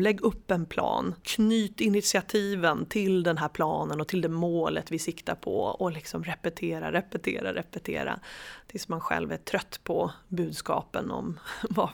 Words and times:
Lägg 0.00 0.20
upp 0.20 0.50
en 0.50 0.66
plan, 0.66 1.14
knyt 1.22 1.80
initiativen 1.80 2.86
till 2.86 3.22
den 3.22 3.38
här 3.38 3.48
planen 3.48 4.00
och 4.00 4.08
till 4.08 4.20
det 4.20 4.28
målet 4.28 4.92
vi 4.92 4.98
siktar 4.98 5.34
på 5.34 5.60
och 5.60 5.92
liksom 5.92 6.24
repetera, 6.24 6.92
repetera, 6.92 7.54
repetera 7.54 8.20
tills 8.66 8.88
man 8.88 9.00
själv 9.00 9.32
är 9.32 9.36
trött 9.36 9.80
på 9.84 10.12
budskapen 10.28 11.10
om 11.10 11.38
vad, 11.70 11.90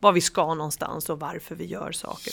vad 0.00 0.14
vi 0.14 0.20
ska 0.20 0.54
någonstans 0.54 1.10
och 1.10 1.20
varför 1.20 1.54
vi 1.54 1.66
gör 1.66 1.92
saker. 1.92 2.32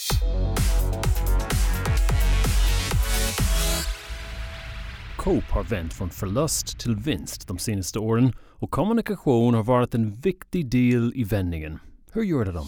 Coop 5.17 5.43
har 5.43 5.63
vänt 5.63 5.93
från 5.93 6.09
förlust 6.09 6.79
till 6.79 6.95
vinst 6.95 7.47
de 7.47 7.57
senaste 7.57 7.99
åren 7.99 8.33
och 8.49 8.71
kommunikation 8.71 9.53
har 9.53 9.63
varit 9.63 9.95
en 9.95 10.15
viktig 10.15 10.69
del 10.69 11.11
i 11.15 11.23
vändningen. 11.23 11.79
Hur 12.11 12.23
gjorde 12.23 12.51
de? 12.51 12.67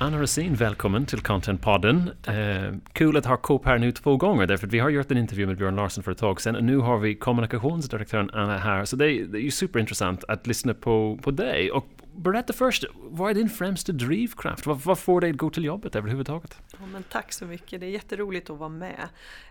Anna 0.00 0.18
Rosin, 0.18 0.54
välkommen 0.54 1.06
till 1.06 1.20
Contentpodden. 1.20 2.10
Eh, 2.26 2.74
kul 2.92 3.16
att 3.16 3.26
ha 3.26 3.36
Coop 3.36 3.64
här 3.64 3.78
nu 3.78 3.92
två 3.92 4.16
gånger, 4.16 4.46
därför 4.46 4.66
att 4.66 4.72
vi 4.72 4.78
har 4.78 4.90
gjort 4.90 5.10
en 5.10 5.18
intervju 5.18 5.46
med 5.46 5.56
Björn 5.56 5.76
Larsson 5.76 6.04
för 6.04 6.12
ett 6.12 6.18
tag 6.18 6.40
sedan 6.40 6.56
och 6.56 6.64
nu 6.64 6.76
har 6.76 6.98
vi 6.98 7.14
kommunikationsdirektören 7.14 8.30
Anna 8.30 8.58
här, 8.58 8.84
så 8.84 8.96
det 8.96 9.12
är, 9.12 9.24
det 9.24 9.38
är 9.38 9.42
ju 9.42 9.50
superintressant 9.50 10.24
att 10.28 10.46
lyssna 10.46 10.74
på, 10.74 11.18
på 11.22 11.30
dig. 11.30 11.70
Och 11.70 11.86
berätta 12.16 12.52
först, 12.52 12.84
vad 12.94 13.30
är 13.30 13.34
din 13.34 13.48
främsta 13.48 13.92
drivkraft? 13.92 14.66
Vad, 14.66 14.80
vad 14.80 14.98
får 14.98 15.20
dig 15.20 15.30
att 15.30 15.36
gå 15.36 15.50
till 15.50 15.64
jobbet 15.64 15.96
överhuvudtaget? 15.96 16.58
Ja, 16.72 16.86
men 16.92 17.02
tack 17.02 17.32
så 17.32 17.44
mycket, 17.44 17.80
det 17.80 17.86
är 17.86 17.90
jätteroligt 17.90 18.50
att 18.50 18.58
vara 18.58 18.68
med. 18.68 19.08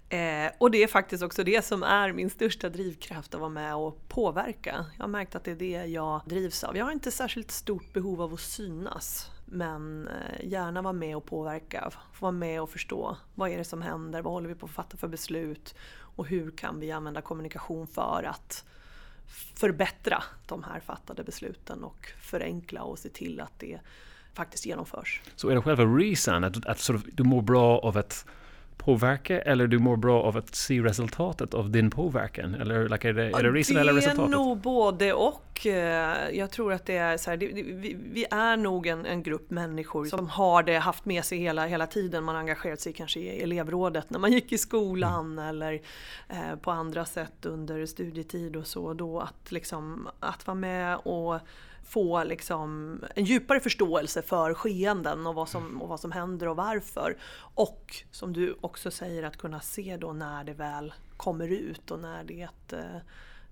Eh, 0.09 0.51
och 0.57 0.71
det 0.71 0.83
är 0.83 0.87
faktiskt 0.87 1.23
också 1.23 1.43
det 1.43 1.65
som 1.65 1.83
är 1.83 2.13
min 2.13 2.29
största 2.29 2.69
drivkraft, 2.69 3.33
att 3.33 3.39
vara 3.39 3.49
med 3.49 3.75
och 3.75 4.07
påverka. 4.07 4.85
Jag 4.97 5.03
har 5.03 5.09
märkt 5.09 5.35
att 5.35 5.43
det 5.43 5.51
är 5.51 5.55
det 5.55 5.85
jag 5.85 6.21
drivs 6.25 6.63
av. 6.63 6.77
Jag 6.77 6.85
har 6.85 6.91
inte 6.91 7.11
särskilt 7.11 7.51
stort 7.51 7.93
behov 7.93 8.21
av 8.21 8.33
att 8.33 8.39
synas. 8.39 9.31
Men 9.49 10.07
eh, 10.07 10.45
gärna 10.47 10.81
vara 10.81 10.93
med 10.93 11.17
och 11.17 11.25
påverka, 11.25 11.91
få 12.13 12.25
vara 12.25 12.31
med 12.31 12.61
och 12.61 12.69
förstå. 12.69 13.17
Vad 13.35 13.49
är 13.49 13.57
det 13.57 13.63
som 13.63 13.81
händer, 13.81 14.21
vad 14.21 14.33
håller 14.33 14.49
vi 14.49 14.55
på 14.55 14.65
att 14.65 14.71
fatta 14.71 14.97
för 14.97 15.07
beslut? 15.07 15.75
Och 15.99 16.27
hur 16.27 16.51
kan 16.51 16.79
vi 16.79 16.91
använda 16.91 17.21
kommunikation 17.21 17.87
för 17.87 18.23
att 18.29 18.65
förbättra 19.55 20.23
de 20.45 20.63
här 20.63 20.79
fattade 20.79 21.23
besluten 21.23 21.83
och 21.83 22.11
förenkla 22.21 22.81
och 22.83 22.99
se 22.99 23.09
till 23.09 23.39
att 23.41 23.59
det 23.59 23.79
faktiskt 24.33 24.65
genomförs. 24.65 25.21
Så 25.35 25.49
är 25.49 25.55
det 25.55 25.61
själva 25.61 25.83
reason, 25.83 26.43
att, 26.43 26.65
att 26.65 26.79
sort 26.79 26.95
of, 26.95 27.03
du 27.13 27.23
mår 27.23 27.41
bra 27.41 27.79
av 27.79 27.97
att 27.97 28.25
påverka 28.77 29.41
eller 29.41 29.67
du 29.67 29.79
mår 29.79 29.97
bra 29.97 30.23
av 30.23 30.37
att 30.37 30.55
se 30.55 30.81
resultatet 30.81 31.53
av 31.53 31.69
din 31.69 31.89
påverkan? 31.89 32.55
Eller 32.55 32.89
like, 32.89 33.09
är 33.09 33.13
det, 33.13 33.23
är 33.23 33.43
det 33.43 33.51
reason 33.51 33.77
eller 33.77 33.93
resultatet? 33.93 34.31
Det 34.31 34.35
är 34.35 34.39
nog 34.39 34.57
både 34.57 35.13
och. 35.13 35.65
Eh, 35.65 36.29
jag 36.31 36.51
tror 36.51 36.73
att 36.73 36.85
det 36.85 36.97
är 36.97 37.17
så 37.17 37.29
här, 37.29 37.37
det, 37.37 37.47
vi, 37.47 37.97
vi, 38.11 38.25
är 38.31 38.57
nog 38.57 38.87
en, 38.87 39.05
en, 39.05 39.23
grupp 39.23 39.49
människor 39.49 40.05
som 40.05 40.29
har 40.29 40.63
det 40.63 40.77
haft 40.77 41.05
med 41.05 41.25
sig 41.25 41.37
hela, 41.37 41.65
hela 41.65 41.87
tiden. 41.87 42.23
Man 42.23 42.35
engagerat 42.35 42.81
sig 42.81 42.93
kanske 42.93 43.19
i 43.19 43.43
elevrådet 43.43 44.09
när 44.09 44.19
man 44.19 44.31
gick 44.31 44.51
i 44.51 44.57
skolan 44.57 45.25
mm. 45.31 45.45
eller 45.45 45.81
eh, 46.29 46.55
på 46.61 46.71
andra 46.71 47.05
sätt 47.05 47.45
under 47.45 47.85
studietid 47.85 48.55
och 48.55 48.67
så. 48.67 48.93
Då 48.93 49.19
att, 49.19 49.51
liksom, 49.51 50.07
att 50.19 50.47
vara 50.47 50.55
med 50.55 50.95
och 50.95 51.39
få 51.87 52.23
liksom 52.23 52.99
en 53.15 53.25
djupare 53.25 53.59
förståelse 53.59 54.21
för 54.21 54.53
skeenden 54.53 55.27
och 55.27 55.35
vad, 55.35 55.49
som, 55.49 55.81
och 55.81 55.89
vad 55.89 55.99
som 55.99 56.11
händer 56.11 56.47
och 56.47 56.55
varför. 56.55 57.17
Och 57.55 57.95
som 58.11 58.33
du 58.33 58.57
också 58.61 58.91
säger 58.91 59.23
att 59.23 59.37
kunna 59.37 59.59
se 59.59 59.97
då 59.97 60.13
när 60.13 60.43
det 60.43 60.53
väl 60.53 60.93
kommer 61.17 61.47
ut 61.47 61.91
och 61.91 61.99
när 61.99 62.23
det 62.23 62.49
eh, 62.71 62.95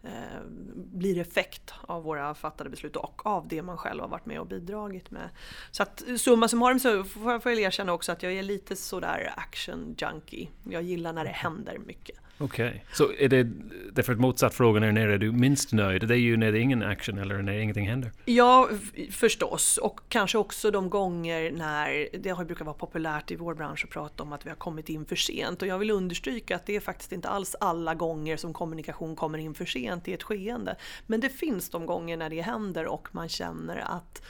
eh, 0.03 0.41
blir 0.75 1.19
effekt 1.19 1.73
av 1.81 2.03
våra 2.03 2.35
fattade 2.35 2.69
beslut 2.69 2.95
och 2.95 3.25
av 3.25 3.47
det 3.47 3.61
man 3.61 3.77
själv 3.77 4.01
har 4.01 4.09
varit 4.09 4.25
med 4.25 4.39
och 4.39 4.47
bidragit 4.47 5.11
med. 5.11 5.29
Så 5.71 5.83
att 5.83 6.03
summa 6.17 6.47
summarum 6.47 6.79
så 6.79 7.03
får 7.03 7.31
jag 7.31 7.59
erkänna 7.59 7.93
också 7.93 8.11
att 8.11 8.23
jag 8.23 8.33
är 8.33 8.43
lite 8.43 8.75
sådär 8.75 9.33
action 9.37 9.95
junkie. 9.97 10.49
Jag 10.69 10.83
gillar 10.83 11.13
när 11.13 11.23
det 11.23 11.29
händer 11.29 11.77
mycket. 11.77 12.17
Okej, 12.37 12.67
okay. 12.67 12.79
så 12.93 13.11
är 13.19 13.29
det 13.29 13.43
därför 13.91 14.13
att 14.13 14.19
motsatt 14.19 14.53
frågan 14.53 14.83
är 14.83 14.91
när 14.91 15.07
är 15.07 15.17
du 15.17 15.31
minst 15.31 15.73
nöjd? 15.73 16.07
Det 16.07 16.13
är 16.13 16.17
ju 16.17 16.37
när 16.37 16.51
det 16.51 16.59
är 16.59 16.61
ingen 16.61 16.83
action 16.83 17.17
eller 17.17 17.41
när 17.41 17.53
ingenting 17.53 17.87
händer? 17.87 18.11
Ja, 18.25 18.69
förstås. 19.11 19.77
Och 19.77 19.99
kanske 20.09 20.37
också 20.37 20.71
de 20.71 20.89
gånger 20.89 21.51
när 21.51 22.07
det 22.17 22.29
har 22.29 22.45
brukat 22.45 22.65
vara 22.65 22.77
populärt 22.77 23.31
i 23.31 23.35
vår 23.35 23.53
bransch 23.53 23.83
att 23.83 23.89
prata 23.89 24.23
om 24.23 24.33
att 24.33 24.45
vi 24.45 24.49
har 24.49 24.55
kommit 24.55 24.89
in 24.89 25.05
för 25.05 25.15
sent. 25.15 25.61
Och 25.61 25.67
jag 25.67 25.79
vill 25.79 25.91
understryka 25.91 26.55
att 26.55 26.65
det 26.65 26.75
är 26.75 26.79
faktiskt 26.79 27.11
inte 27.11 27.29
alls 27.29 27.55
alla 27.59 27.93
gånger 27.93 28.37
som 28.37 28.53
kommunikation 28.53 29.15
kommer 29.15 29.37
in 29.37 29.53
för 29.53 29.65
sent 29.65 30.07
i 30.07 30.13
ett 30.13 30.23
skeende. 30.23 30.75
Men 31.07 31.19
det 31.19 31.29
finns 31.29 31.69
de 31.69 31.85
gånger 31.85 32.17
när 32.17 32.29
det 32.29 32.41
händer 32.41 32.85
och 32.85 33.07
man 33.11 33.29
känner 33.29 33.77
att 33.77 34.21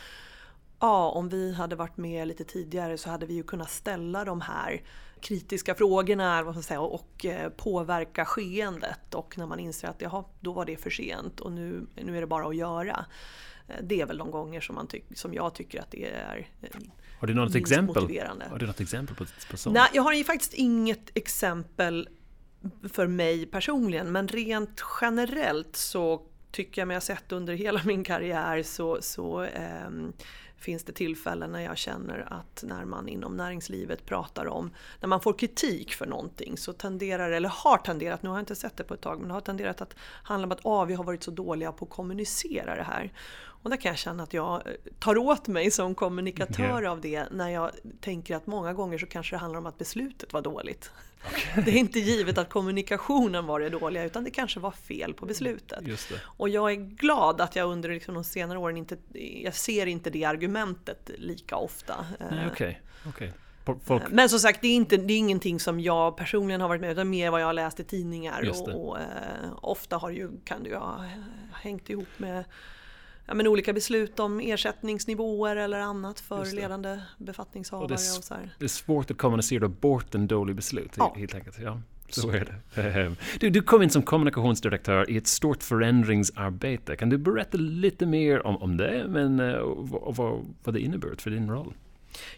ja, 0.86 1.10
om 1.10 1.30
vi 1.30 1.54
hade 1.54 1.76
varit 1.76 1.98
med 1.98 2.28
lite 2.28 2.44
tidigare 2.44 2.98
så 2.98 3.10
hade 3.10 3.26
vi 3.26 3.34
ju 3.34 3.44
kunnat 3.44 3.70
ställa 3.70 4.26
de 4.26 4.42
här 4.42 4.82
kritiska 5.22 5.76
frågorna 5.76 6.44
vad 6.44 6.54
man 6.54 6.64
säga, 6.64 6.82
och 6.82 7.26
eh, 7.26 7.50
påverka 7.50 8.26
skeendet. 8.26 9.14
Och 9.14 9.38
när 9.38 9.46
man 9.46 9.60
inser 9.60 9.88
att 9.88 10.02
jaha, 10.02 10.24
då 10.40 10.54
var 10.54 10.66
det 10.66 10.78
för 10.78 10.90
sent 10.90 11.40
och 11.40 11.52
nu, 11.52 11.88
nu 11.96 12.18
är 12.18 12.22
det 12.22 12.28
bara 12.28 12.48
att 12.48 12.56
göra. 12.56 13.06
Eh, 13.68 13.76
det 13.84 14.02
är 14.02 14.06
väl 14.06 14.18
de 14.18 14.32
gånger 14.32 14.62
som, 14.62 14.76
man 14.76 14.88
tyck, 14.88 15.06
som 15.16 15.34
jag 15.34 15.54
tycker 15.56 15.82
att 15.82 15.92
det 15.92 16.10
är 16.10 16.48
eh, 16.62 16.70
Har 17.20 17.28
du 17.28 17.34
något 17.34 17.56
exempel? 17.56 18.04
Har 18.50 18.60
du 18.60 18.68
något 18.68 18.82
exempel 18.82 19.16
på, 19.16 19.26
på 19.52 19.58
sånt? 19.58 19.74
Nej, 19.74 19.90
jag 19.94 20.04
har 20.04 20.14
ju 20.14 20.24
faktiskt 20.24 20.54
inget 20.54 21.18
exempel 21.18 22.10
för 22.94 23.08
mig 23.08 23.46
personligen, 23.46 24.12
men 24.12 24.28
rent 24.28 24.84
generellt 25.02 25.76
så 25.76 26.22
tycker 26.56 26.82
jag 26.82 26.88
mig 26.88 26.96
ha 26.96 27.02
sett 27.02 27.32
under 27.32 27.54
hela 27.54 27.82
min 27.84 28.04
karriär 28.04 28.64
så, 28.64 29.02
så 29.02 29.44
eh, 29.44 29.90
finns 30.58 30.84
det 30.84 30.94
tillfällen 30.94 31.52
när 31.52 31.62
jag 31.62 31.78
känner 31.78 32.34
att 32.34 32.64
när 32.68 32.86
man 32.86 33.08
inom 33.08 33.38
näringslivet 33.38 34.06
pratar 34.06 34.48
om, 34.48 34.72
när 35.00 35.08
man 35.08 35.22
får 35.22 35.34
kritik 35.34 35.94
för 35.94 36.06
någonting 36.06 36.58
så 36.58 36.74
tenderar, 36.74 37.32
eller 37.32 37.50
har 37.50 37.78
tenderat, 37.78 38.24
nu 38.24 38.30
har 38.30 38.36
jag 38.36 38.42
inte 38.42 38.56
sett 38.56 38.78
det 38.78 38.84
på 38.84 38.94
ett 38.94 39.02
tag, 39.02 39.22
men 39.22 39.32
har 39.32 39.42
tenderat 39.42 39.82
att 39.82 39.96
handla 40.24 40.46
om 40.46 40.52
att 40.52 40.66
ah, 40.66 40.86
vi 40.86 40.94
har 40.94 41.04
varit 41.04 41.24
så 41.24 41.32
dåliga 41.32 41.72
på 41.72 41.86
att 41.86 41.92
kommunicera 41.92 42.76
det 42.76 42.84
här. 42.84 43.14
Och 43.66 43.70
där 43.70 43.78
kan 43.78 43.90
jag 43.90 43.98
känna 43.98 44.24
att 44.24 44.34
jag 44.34 44.68
eh, 44.68 44.74
tar 45.00 45.18
åt 45.18 45.48
mig 45.48 45.72
som 45.72 45.96
kommunikatör 45.96 46.82
yeah. 46.82 46.92
av 46.92 47.02
det 47.02 47.26
när 47.32 47.50
jag 47.50 47.72
tänker 48.02 48.36
att 48.36 48.48
många 48.48 48.74
gånger 48.74 48.98
så 48.98 49.06
kanske 49.06 49.36
det 49.36 49.40
handlar 49.40 49.60
om 49.60 49.66
att 49.66 49.78
beslutet 49.78 50.34
var 50.34 50.42
dåligt. 50.42 50.92
Okay. 51.32 51.64
Det 51.64 51.72
är 51.72 51.78
inte 51.80 52.00
givet 52.00 52.38
att 52.38 52.50
kommunikationen 52.50 53.46
var 53.46 53.60
det 53.60 53.70
dåliga 53.70 54.04
utan 54.04 54.24
det 54.24 54.32
kanske 54.32 54.60
var 54.60 54.72
fel 54.72 55.14
på 55.14 55.26
beslutet. 55.26 55.84
Och 56.24 56.50
jag 56.50 56.72
är 56.72 56.76
glad 56.76 57.42
att 57.42 57.56
jag 57.56 57.70
under 57.70 57.90
liksom 57.90 58.14
de 58.14 58.24
senare 58.24 58.60
åren 58.60 58.78
inte, 58.78 58.98
jag 59.44 59.56
ser 59.56 59.86
inte 59.86 60.10
det 60.10 60.26
argumentet 60.26 61.12
lika 61.18 61.56
ofta. 61.56 62.06
Nej, 62.32 62.48
okay. 62.52 62.76
Okay. 63.08 63.30
Folk... 63.84 64.04
Men 64.10 64.30
som 64.30 64.40
sagt, 64.40 64.62
det 64.62 64.68
är, 64.68 64.76
inte, 64.76 64.98
det 64.98 65.14
är 65.14 65.18
ingenting 65.18 65.60
som 65.60 65.80
jag 65.80 66.18
personligen 66.18 66.62
har 66.62 66.68
varit 66.68 66.82
med 66.82 66.92
utan 66.92 67.10
mer 67.10 67.32
vad 67.32 67.42
jag 67.42 67.46
har 67.46 67.54
läst 67.54 67.80
i 67.80 67.84
tidningar. 67.84 68.50
Och, 68.50 68.68
och 68.68 69.00
eh, 69.00 69.06
ofta 69.62 69.98
har 69.98 70.10
ju, 70.10 70.30
kan 70.44 70.64
det 70.64 70.70
ju 70.70 70.76
ha 70.76 71.06
hängt 71.54 71.90
ihop 71.90 72.08
med 72.18 72.44
ja, 73.26 73.34
men 73.34 73.48
olika 73.48 73.74
beslut 73.74 74.20
om 74.20 74.40
ersättningsnivåer 74.40 75.56
eller 75.56 75.80
annat 75.80 76.20
för 76.20 76.56
ledande 76.56 77.00
befattningshavare. 77.18 77.84
Och 77.84 77.90
det, 77.90 77.94
är, 77.94 78.18
och 78.18 78.24
så 78.24 78.34
här. 78.34 78.56
det 78.60 78.66
är 78.66 78.70
svårt 78.70 79.12
att 79.12 79.18
kommunicera 79.18 79.68
bort 79.68 80.16
en 80.16 80.28
dålig 80.28 80.56
beslut 80.56 80.92
ja. 80.98 81.16
helt 81.18 81.36
enkelt. 81.36 81.60
Ja. 81.60 81.82
Så 82.10 82.30
är 82.30 82.60
det. 82.76 82.82
Ehm, 82.82 83.16
du, 83.40 83.50
du 83.50 83.62
kom 83.62 83.82
in 83.84 83.90
som 83.90 84.02
kommunikationsdirektör 84.02 85.10
i 85.10 85.18
ett 85.18 85.28
stort 85.28 85.64
förändringsarbete. 85.64 86.96
Kan 86.96 87.10
du 87.10 87.18
berätta 87.18 87.58
lite 87.58 88.06
mer 88.06 88.48
om, 88.48 88.58
om 88.58 88.78
det 88.78 89.06
men, 89.10 89.40
eh, 89.40 89.56
och, 89.56 90.16
vad, 90.16 90.46
vad 90.64 90.76
det 90.76 90.80
inneburit 90.80 91.22
för 91.22 91.30
din 91.30 91.50
roll? 91.50 91.74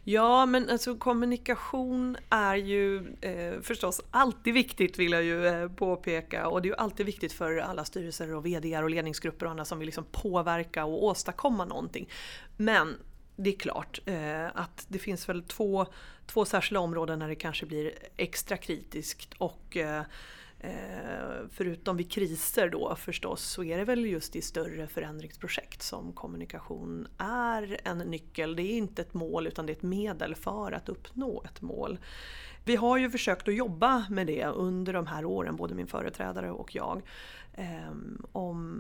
Ja, 0.04 0.46
men 0.46 0.70
alltså 0.70 0.96
kommunikation 0.96 2.18
är 2.30 2.56
ju 2.56 3.16
eh, 3.22 3.62
förstås 3.62 4.02
alltid 4.12 4.54
viktigt 4.54 5.00
vill 5.00 5.12
jag 5.12 5.24
ju 5.24 5.48
eh, 5.48 5.70
påpeka 5.70 6.48
och 6.48 6.62
det 6.62 6.68
är 6.68 6.70
ju 6.70 6.76
alltid 6.76 7.06
viktigt 7.06 7.34
för 7.34 7.58
alla 7.58 7.86
styrelser 7.86 8.36
och 8.36 8.46
VD 8.46 8.78
och 8.78 8.90
ledningsgrupper 8.90 9.46
och 9.46 9.52
andra 9.52 9.66
som 9.66 9.80
vill 9.80 9.86
liksom 9.86 10.06
påverka 10.12 10.86
och 10.86 11.04
åstadkomma 11.04 11.66
någonting. 11.66 12.10
Men 12.58 12.96
det 13.36 13.50
är 13.50 13.60
klart 13.60 14.00
eh, 14.06 14.46
att 14.54 14.86
det 14.88 15.00
finns 15.00 15.30
väl 15.30 15.44
två, 15.44 15.86
två 16.26 16.46
särskilda 16.46 16.80
områden 16.80 17.20
när 17.20 17.28
det 17.28 17.36
kanske 17.36 17.66
blir 17.66 17.92
extra 18.18 18.58
kritiskt 18.58 19.34
och 19.38 19.78
Eh, 19.78 20.02
Eh, 20.60 21.48
förutom 21.52 21.98
vid 21.98 22.12
kriser 22.12 22.70
då 22.70 22.96
förstås 22.96 23.42
så 23.42 23.64
är 23.64 23.78
det 23.78 23.84
väl 23.84 24.06
just 24.06 24.36
i 24.36 24.42
större 24.42 24.88
förändringsprojekt 24.88 25.82
som 25.82 26.14
kommunikation 26.14 27.08
är 27.18 27.78
en 27.84 27.98
nyckel. 27.98 28.56
Det 28.56 28.62
är 28.62 28.78
inte 28.78 29.02
ett 29.02 29.14
mål 29.14 29.48
utan 29.48 29.66
det 29.66 29.72
är 29.72 29.76
ett 29.76 29.84
medel 29.84 30.36
för 30.36 30.72
att 30.72 30.90
uppnå 30.90 31.44
ett 31.46 31.62
mål. 31.62 32.00
Vi 32.66 32.76
har 32.76 32.98
ju 32.98 33.10
försökt 33.10 33.48
att 33.48 33.56
jobba 33.56 34.06
med 34.10 34.28
det 34.28 34.46
under 34.46 34.94
de 34.94 35.08
här 35.08 35.26
åren, 35.26 35.56
både 35.56 35.76
min 35.76 35.88
företrädare 35.88 36.52
och 36.52 36.76
jag. 36.76 37.02
Eh, 37.54 37.92
om 38.32 38.77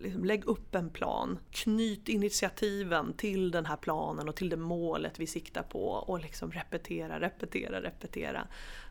liksom, 0.00 0.24
lägg 0.24 0.44
upp 0.44 0.74
en 0.74 0.90
plan, 0.90 1.38
knyt 1.50 2.08
initiativen 2.08 3.12
till 3.12 3.50
den 3.50 3.66
här 3.66 3.76
planen 3.76 4.28
och 4.28 4.36
till 4.36 4.48
det 4.48 4.56
målet 4.56 5.20
vi 5.20 5.26
siktar 5.26 5.62
på 5.62 5.88
och 5.88 6.20
liksom 6.20 6.52
repetera, 6.52 7.20
repetera, 7.20 7.82
repetera 7.82 8.46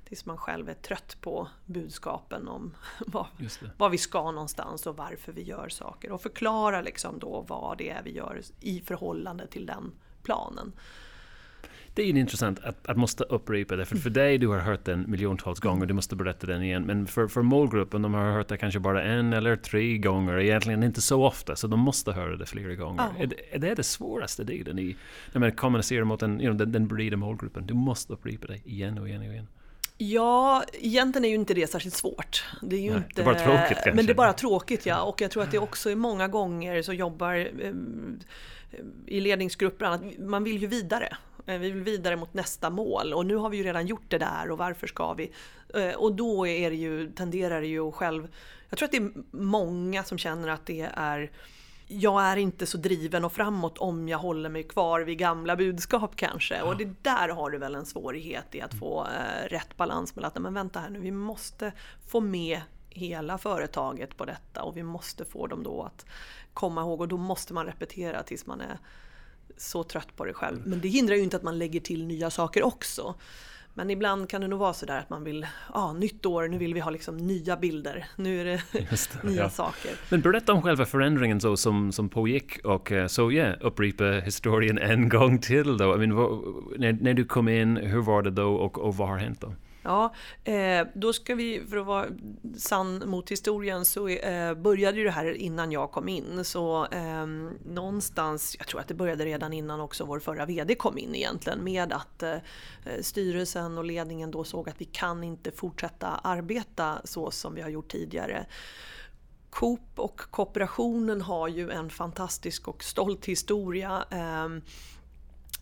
tills 0.06 0.26
man 0.26 0.38
själv 0.38 0.70
är 0.70 0.74
trött 0.74 1.18
på 1.22 1.48
budskapen 1.66 2.48
om 2.48 2.76
vad, 3.08 3.26
vad 3.78 3.92
vi 3.92 3.98
ska 3.98 4.32
någonstans 4.32 4.88
och 4.88 4.98
varför 4.98 5.32
vi 5.32 5.44
gör 5.44 5.70
saker. 5.70 6.12
Och 6.12 6.22
förklara 6.22 6.82
liksom 6.82 7.20
då 7.20 7.46
vad 7.48 7.78
det 7.78 7.90
är 7.90 8.04
vi 8.04 8.12
gör 8.12 8.42
i 8.60 8.82
förhållande 8.82 9.48
till 9.48 9.66
den 9.66 9.92
planen. 10.24 10.74
Det 11.94 12.04
är 12.04 12.18
intressant 12.18 12.60
att, 12.64 12.88
att 12.88 12.98
måste 12.98 13.24
upprepa 13.24 13.76
det, 13.76 13.86
för 13.86 13.96
för 13.96 14.10
dig 14.10 14.38
du 14.38 14.48
har 14.48 14.60
hört 14.60 14.86
den 14.86 15.06
miljontals 15.12 15.60
gånger, 15.60 15.86
du 15.86 15.94
måste 15.94 16.16
berätta 16.16 16.48
den 16.48 16.64
igen. 16.64 16.84
Men 16.84 17.08
för, 17.08 17.28
för 17.28 17.42
målgruppen, 17.42 18.02
de 18.02 18.14
har 18.14 18.32
hört 18.32 18.48
det 18.48 18.58
kanske 18.58 18.80
bara 18.80 19.04
en 19.04 19.34
eller 19.34 19.56
tre 19.56 19.98
gånger, 19.98 20.40
egentligen 20.40 20.84
inte 20.84 21.02
så 21.02 21.26
ofta, 21.26 21.56
så 21.56 21.68
de 21.68 21.80
måste 21.80 22.12
höra 22.12 22.38
det 22.38 22.46
flera 22.46 22.76
gånger. 22.76 23.04
Oh. 23.04 23.22
Är, 23.22 23.34
är 23.52 23.60
det 23.60 23.76
det 23.76 23.84
svåraste 23.84 24.44
delen 24.44 24.80
i 24.80 24.96
när 25.34 25.40
man 25.40 25.52
kommunicerar 25.52 26.04
mot 26.04 26.20
den, 26.20 26.42
you 26.42 26.50
know, 26.50 26.58
den, 26.58 26.72
den 26.72 26.88
breda 26.88 27.18
målgruppen? 27.18 27.66
Du 27.66 27.74
måste 27.74 28.14
upprepa 28.14 28.48
det 28.48 28.60
igen 28.66 28.98
och 28.98 29.08
igen 29.08 29.22
och 29.22 29.28
igen. 29.28 29.48
Ja, 30.02 30.64
egentligen 30.74 31.26
är 31.26 31.30
ju 31.30 31.36
inte 31.36 31.54
det 31.54 31.70
särskilt 31.70 31.96
svårt. 31.96 32.44
Det 32.62 32.76
är 32.76 32.82
ju 32.82 32.90
Nej, 32.90 32.98
inte, 32.98 33.10
det 33.16 33.22
är 33.22 33.26
bara 33.26 33.40
tråkigt 33.40 33.78
kanske. 33.78 33.94
Men 33.94 34.06
det 34.06 34.12
är 34.12 34.16
bara 34.16 34.34
tråkigt 34.34 34.86
ja, 34.86 35.02
och 35.02 35.22
jag 35.22 35.32
tror 35.32 35.44
att 35.44 35.52
det 35.52 35.60
också 35.60 35.90
är 35.90 35.96
många 35.96 36.28
gånger 36.28 36.82
så 36.82 36.94
jobbar 36.94 37.36
eh, 37.36 37.74
i 39.06 39.20
ledningsgrupper 39.20 40.20
man 40.22 40.44
vill 40.44 40.62
ju 40.62 40.68
vidare. 40.68 41.18
Eh, 41.50 41.60
vi 41.60 41.72
vill 41.72 41.84
vidare 41.84 42.16
mot 42.16 42.34
nästa 42.34 42.70
mål 42.70 43.14
och 43.14 43.26
nu 43.26 43.36
har 43.36 43.50
vi 43.50 43.58
ju 43.58 43.64
redan 43.64 43.88
gjort 43.88 44.06
det 44.08 44.18
där 44.18 44.52
och 44.52 44.58
varför 44.58 44.88
ska 44.88 45.14
vi? 45.14 45.32
Eh, 45.74 45.94
och 45.94 46.16
då 46.16 46.48
är 46.48 46.70
det 46.70 46.76
ju, 46.76 47.12
tenderar 47.12 47.62
det 47.62 47.68
ju 47.68 47.92
själv... 47.92 48.28
Jag 48.70 48.78
tror 48.78 48.86
att 48.88 48.92
det 48.92 48.98
är 48.98 49.12
många 49.32 50.04
som 50.04 50.18
känner 50.18 50.48
att 50.48 50.66
det 50.66 50.90
är 50.94 51.32
jag 51.92 52.24
är 52.24 52.38
inte 52.38 52.66
så 52.66 52.78
driven 52.78 53.26
och 53.26 53.34
framåt 53.34 53.78
om 53.78 54.10
jag 54.10 54.18
håller 54.18 54.50
mig 54.50 54.64
kvar 54.64 55.02
vid 55.02 55.18
gamla 55.18 55.56
budskap 55.56 56.16
kanske. 56.16 56.58
Ja. 56.58 56.64
Och 56.64 56.78
det 56.78 57.04
där 57.04 57.30
har 57.30 57.50
du 57.50 57.58
väl 57.58 57.76
en 57.76 57.86
svårighet 57.86 58.56
i 58.56 58.62
att 58.62 58.74
få 58.74 59.06
eh, 59.06 59.50
rätt 59.50 59.78
balans 59.78 60.16
mellan 60.16 60.32
att 60.36 60.42
men 60.42 60.54
vänta 60.54 60.80
här 60.80 60.90
nu, 60.90 61.00
vi 61.00 61.12
måste 61.12 61.72
få 62.08 62.20
med 62.20 62.62
hela 62.90 63.38
företaget 63.38 64.18
på 64.18 64.26
detta 64.26 64.64
och 64.64 64.78
vi 64.78 64.84
måste 64.84 65.26
få 65.26 65.48
dem 65.48 65.64
då 65.64 65.84
att 65.84 66.06
komma 66.54 66.82
ihåg 66.82 67.02
och 67.02 67.08
då 67.08 67.18
måste 67.18 67.54
man 67.54 67.66
repetera 67.66 68.24
tills 68.24 68.46
man 68.46 68.62
är 68.62 68.78
så 69.58 69.84
trött 69.84 70.16
på 70.16 70.26
det 70.26 70.34
själv. 70.34 70.62
Men 70.66 70.82
det 70.82 70.88
hindrar 70.88 71.16
ju 71.16 71.24
inte 71.24 71.38
att 71.38 71.44
man 71.44 71.58
lägger 71.58 71.80
till 71.80 72.06
nya 72.06 72.30
saker 72.30 72.64
också. 72.64 73.16
Men 73.74 73.90
ibland 73.90 74.30
kan 74.30 74.42
det 74.42 74.48
nog 74.48 74.60
vara 74.60 74.74
sådär 74.74 75.00
att 75.00 75.10
man 75.10 75.24
vill, 75.24 75.48
ja 75.74 75.80
ah, 75.80 75.94
nytt 75.94 76.26
år, 76.26 76.48
nu 76.48 76.58
vill 76.58 76.74
vi 76.74 76.80
ha 76.80 76.92
liksom 76.92 77.18
nya 77.18 77.58
bilder, 77.58 78.06
nu 78.16 78.42
är 78.42 78.46
det, 78.46 78.62
det 78.72 79.24
nya 79.24 79.42
ja. 79.42 79.50
saker. 79.50 79.92
Men 80.10 80.22
berätta 80.22 80.54
om 80.54 80.62
själva 80.62 80.86
förändringen 80.86 81.42
så, 81.42 81.58
som, 81.58 81.92
som 81.92 82.10
pågick 82.10 82.66
och 82.66 82.92
eh, 82.92 83.08
så 83.08 83.32
ja, 83.32 83.54
upprepa 83.54 84.04
historien 84.04 84.78
en 84.78 85.10
gång 85.10 85.40
till 85.40 85.78
då. 85.78 85.96
I 85.96 85.98
mean, 85.98 86.16
vad, 86.16 86.40
när, 86.78 86.94
när 86.94 87.14
du 87.14 87.26
kom 87.26 87.50
in, 87.50 87.78
hur 87.78 88.02
var 88.02 88.22
det 88.22 88.32
då 88.32 88.54
och, 88.54 88.80
och 88.80 88.96
vad 88.96 89.08
har 89.08 89.18
hänt 89.18 89.42
då? 89.42 89.54
Ja, 89.84 90.14
eh, 90.44 90.88
då 90.94 91.14
ska 91.14 91.36
vi, 91.36 91.62
för 91.70 91.78
att 91.78 91.86
vara 91.86 92.08
sann 92.58 93.04
mot 93.06 93.32
historien, 93.32 93.86
så 93.86 94.08
eh, 94.08 94.54
började 94.54 94.98
ju 94.98 95.04
det 95.04 95.12
här 95.12 95.34
innan 95.34 95.72
jag 95.72 95.92
kom 95.92 96.10
in. 96.10 96.46
Så 96.46 96.86
eh, 96.86 97.26
någonstans, 97.66 98.56
jag 98.60 98.68
tror 98.68 98.80
att 98.82 98.88
det 98.88 98.94
började 98.94 99.26
redan 99.26 99.54
innan 99.54 99.82
också 99.82 100.06
vår 100.06 100.20
förra 100.20 100.46
VD 100.46 100.76
kom 100.76 100.98
in 100.98 101.16
egentligen, 101.16 101.64
med 101.64 101.94
att 101.94 102.24
eh, 102.24 102.38
styrelsen 103.02 103.78
och 103.78 103.86
ledningen 103.86 104.32
då 104.32 104.44
såg 104.44 104.70
att 104.70 104.82
vi 104.82 104.86
kan 104.86 105.24
inte 105.24 105.52
fortsätta 105.52 106.08
arbeta 106.08 107.02
så 107.04 107.32
som 107.32 107.56
vi 107.56 107.62
har 107.62 107.70
gjort 107.70 107.92
tidigare. 107.92 108.46
Coop 109.50 109.90
och 109.96 110.20
kooperationen 110.20 111.22
har 111.22 111.48
ju 111.48 111.72
en 111.72 111.90
fantastisk 111.90 112.68
och 112.68 112.84
stolt 112.84 113.26
historia. 113.26 114.06
Eh, 114.12 114.48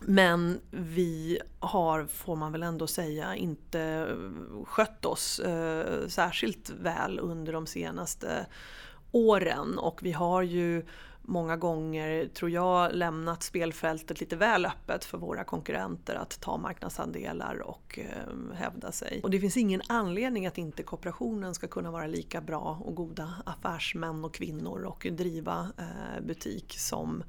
men 0.00 0.60
vi 0.70 1.38
har, 1.60 2.06
får 2.06 2.36
man 2.36 2.52
väl 2.52 2.62
ändå 2.62 2.86
säga, 2.86 3.36
inte 3.36 4.08
skött 4.64 5.04
oss 5.04 5.38
eh, 5.40 6.08
särskilt 6.08 6.70
väl 6.70 7.18
under 7.18 7.52
de 7.52 7.66
senaste 7.66 8.46
åren 9.12 9.78
och 9.78 10.02
vi 10.02 10.12
har 10.12 10.42
ju 10.42 10.86
många 11.28 11.56
gånger, 11.56 12.28
tror 12.28 12.50
jag, 12.50 12.94
lämnat 12.94 13.42
spelfältet 13.42 14.20
lite 14.20 14.36
väl 14.36 14.66
öppet 14.66 15.04
för 15.04 15.18
våra 15.18 15.44
konkurrenter 15.44 16.14
att 16.14 16.40
ta 16.40 16.56
marknadsandelar 16.56 17.62
och 17.62 17.98
eh, 17.98 18.54
hävda 18.54 18.92
sig. 18.92 19.20
Och 19.22 19.30
det 19.30 19.40
finns 19.40 19.56
ingen 19.56 19.82
anledning 19.88 20.46
att 20.46 20.58
inte 20.58 20.82
kooperationen 20.82 21.54
ska 21.54 21.68
kunna 21.68 21.90
vara 21.90 22.06
lika 22.06 22.40
bra 22.40 22.82
och 22.84 22.94
goda 22.94 23.34
affärsmän 23.46 24.24
och 24.24 24.34
kvinnor 24.34 24.82
och 24.84 25.06
driva 25.10 25.70
eh, 25.78 26.24
butik 26.24 26.74
som 26.78 27.22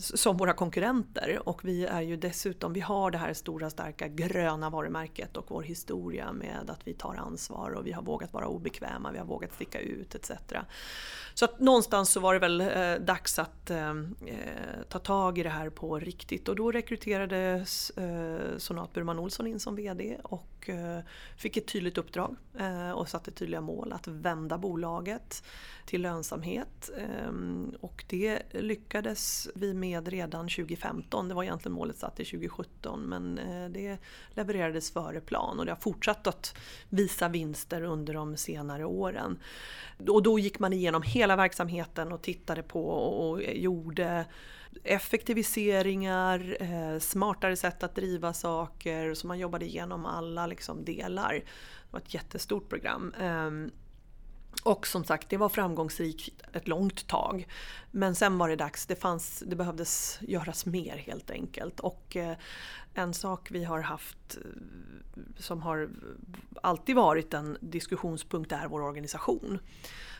som 0.00 0.36
våra 0.36 0.52
konkurrenter. 0.52 1.48
Och 1.48 1.64
vi 1.64 1.86
är 1.86 2.00
ju 2.00 2.16
dessutom, 2.16 2.72
vi 2.72 2.80
har 2.80 3.10
det 3.10 3.18
här 3.18 3.34
stora 3.34 3.70
starka 3.70 4.08
gröna 4.08 4.70
varumärket 4.70 5.36
och 5.36 5.46
vår 5.48 5.62
historia 5.62 6.32
med 6.32 6.70
att 6.70 6.80
vi 6.84 6.94
tar 6.94 7.14
ansvar 7.14 7.70
och 7.70 7.86
vi 7.86 7.92
har 7.92 8.02
vågat 8.02 8.32
vara 8.32 8.46
obekväma, 8.46 9.12
vi 9.12 9.18
har 9.18 9.26
vågat 9.26 9.52
sticka 9.54 9.80
ut 9.80 10.14
etc. 10.14 10.30
Så 11.34 11.44
att 11.44 11.60
någonstans 11.60 12.10
så 12.10 12.20
var 12.20 12.34
det 12.34 12.40
väl 12.40 12.60
eh, 12.60 12.94
dags 13.06 13.38
att 13.38 13.70
eh, 13.70 13.90
eh, 13.90 13.96
ta 14.88 14.98
tag 14.98 15.38
i 15.38 15.42
det 15.42 15.50
här 15.50 15.70
på 15.70 15.98
riktigt 15.98 16.48
och 16.48 16.56
då 16.56 16.72
rekryterades 16.72 17.90
eh, 17.90 18.58
Sonat 18.58 18.92
Burman 18.92 19.18
Olsson 19.18 19.46
in 19.46 19.60
som 19.60 19.76
VD 19.76 20.16
och 20.22 20.59
och 20.60 20.68
eh, 20.68 21.00
fick 21.36 21.56
ett 21.56 21.66
tydligt 21.66 21.98
uppdrag 21.98 22.36
eh, 22.58 22.90
och 22.90 23.08
satte 23.08 23.30
tydliga 23.30 23.60
mål 23.60 23.92
att 23.92 24.08
vända 24.08 24.58
bolaget 24.58 25.44
till 25.86 26.02
lönsamhet. 26.02 26.90
Ehm, 26.98 27.74
och 27.80 28.04
det 28.08 28.42
lyckades 28.50 29.48
vi 29.54 29.74
med 29.74 30.08
redan 30.08 30.48
2015. 30.48 31.28
Det 31.28 31.34
var 31.34 31.42
egentligen 31.42 31.74
målet 31.74 31.98
satt 31.98 32.16
till 32.16 32.26
2017 32.26 33.00
men 33.00 33.38
eh, 33.38 33.68
det 33.68 33.98
levererades 34.34 34.90
före 34.90 35.20
plan 35.20 35.58
och 35.58 35.64
det 35.64 35.72
har 35.72 35.76
fortsatt 35.76 36.26
att 36.26 36.54
visa 36.88 37.28
vinster 37.28 37.82
under 37.82 38.14
de 38.14 38.36
senare 38.36 38.84
åren. 38.84 39.38
Och 40.08 40.22
då 40.22 40.38
gick 40.38 40.58
man 40.58 40.72
igenom 40.72 41.02
hela 41.02 41.36
verksamheten 41.36 42.12
och 42.12 42.22
tittade 42.22 42.62
på 42.62 42.88
och 42.88 43.42
gjorde 43.42 44.24
effektiviseringar, 44.84 46.56
eh, 46.60 46.98
smartare 46.98 47.56
sätt 47.56 47.82
att 47.82 47.94
driva 47.94 48.32
saker. 48.32 49.14
Så 49.14 49.26
man 49.26 49.38
jobbade 49.38 49.64
igenom 49.64 50.06
alla 50.06 50.46
liksom 50.46 50.84
delar. 50.84 51.32
Det 51.34 51.44
var 51.90 52.00
ett 52.00 52.14
jättestort 52.14 52.68
program. 52.68 53.14
Ehm, 53.20 53.70
och 54.64 54.86
som 54.86 55.04
sagt, 55.04 55.28
det 55.28 55.36
var 55.36 55.48
framgångsrikt 55.48 56.42
ett 56.52 56.68
långt 56.68 57.06
tag. 57.06 57.46
Men 57.90 58.14
sen 58.14 58.38
var 58.38 58.48
det 58.48 58.56
dags, 58.56 58.86
det, 58.86 58.96
fanns, 58.96 59.42
det 59.46 59.56
behövdes 59.56 60.18
göras 60.20 60.66
mer 60.66 60.96
helt 60.96 61.30
enkelt. 61.30 61.80
Och 61.80 62.16
eh, 62.16 62.36
en 62.94 63.14
sak 63.14 63.50
vi 63.50 63.64
har 63.64 63.80
haft 63.80 64.36
eh, 64.36 65.22
som 65.38 65.62
har 65.62 65.90
alltid 66.62 66.96
varit 66.96 67.34
en 67.34 67.58
diskussionspunkt 67.60 68.52
är 68.52 68.68
vår 68.68 68.82
organisation. 68.82 69.58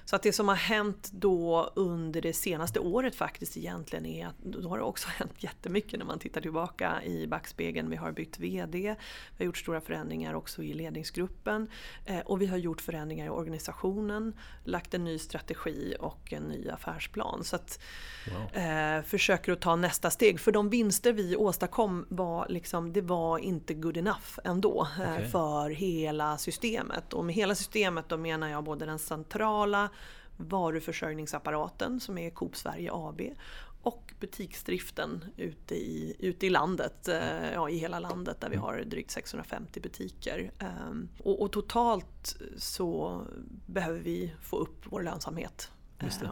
Så 0.05 0.17
att 0.17 0.23
det 0.23 0.33
som 0.33 0.49
har 0.49 0.55
hänt 0.55 1.11
då 1.13 1.73
under 1.75 2.23
det 2.23 2.33
senaste 2.33 2.81
året 2.81 3.15
faktiskt 3.15 3.57
egentligen 3.57 4.07
är 4.07 4.27
att 4.27 4.39
då 4.39 4.69
har 4.69 4.79
det 4.79 4.85
också 4.85 5.09
hänt 5.19 5.43
jättemycket 5.43 5.99
när 5.99 6.07
man 6.07 6.19
tittar 6.19 6.41
tillbaka 6.41 7.03
i 7.05 7.27
backspegeln. 7.27 7.91
Vi 7.91 7.97
har 7.97 8.13
bytt 8.13 8.39
VD, 8.39 8.79
vi 9.37 9.45
har 9.45 9.45
gjort 9.45 9.57
stora 9.57 9.81
förändringar 9.81 10.35
också 10.35 10.63
i 10.63 10.73
ledningsgruppen 10.73 11.69
eh, 12.05 12.21
och 12.21 12.43
vi 12.43 12.47
har 12.47 12.57
gjort 12.57 12.81
förändringar 12.81 13.27
i 13.27 13.31
organisationen, 13.31 14.33
lagt 14.65 14.95
en 14.95 15.05
ny 15.05 15.19
strategi 15.19 15.95
och 16.01 16.33
en 16.33 16.43
ny 16.43 16.69
affärsplan. 16.69 17.45
Så 17.45 17.57
att 17.61 17.79
wow. 18.33 18.63
eh, 18.63 19.03
försöker 19.03 19.53
att 19.53 19.61
ta 19.61 19.77
nästa 19.77 20.11
steg. 20.11 20.41
För 20.41 20.53
de 20.53 20.71
vinster 20.71 21.13
vi 21.13 21.37
åstadkom 21.37 22.07
var 22.09 22.47
liksom, 22.49 22.93
det 22.93 23.01
var 23.01 23.39
inte 23.39 23.75
good 23.75 23.97
enough 23.97 24.39
ändå 24.45 24.89
eh, 24.99 25.13
okay. 25.13 25.29
för 25.29 25.71
hela 25.71 26.39
systemet. 26.39 27.13
Och 27.13 27.25
med 27.25 27.35
hela 27.35 27.55
systemet 27.55 28.09
då 28.09 28.17
menar 28.17 28.49
jag 28.49 28.65
både 28.65 28.87
den 28.87 28.99
centrala 28.99 29.89
varuförsörjningsapparaten 30.37 32.01
som 32.01 32.19
är 32.19 32.31
Coop 32.31 32.57
Sverige 32.57 32.91
AB 32.93 33.21
och 33.83 34.15
butiksdriften 34.21 35.25
ute 35.37 35.75
i, 35.75 36.17
ute 36.19 36.47
i 36.47 36.51
landet, 36.51 37.09
eh, 37.09 37.53
ja, 37.55 37.69
i 37.69 37.79
hela 37.79 37.99
landet 37.99 38.41
där 38.41 38.49
vi 38.49 38.57
mm. 38.57 38.65
har 38.65 38.83
drygt 38.87 39.11
650 39.11 39.81
butiker. 39.81 40.53
Ehm, 40.59 41.09
och, 41.19 41.43
och, 41.43 41.53
totalt 41.53 42.37
så 42.57 43.21
behöver 43.67 44.01
vi 44.01 44.35
få 44.43 44.57
upp 44.57 44.85
vår 44.85 45.03
lönsamhet 45.03 45.71
Eh, 45.71 45.80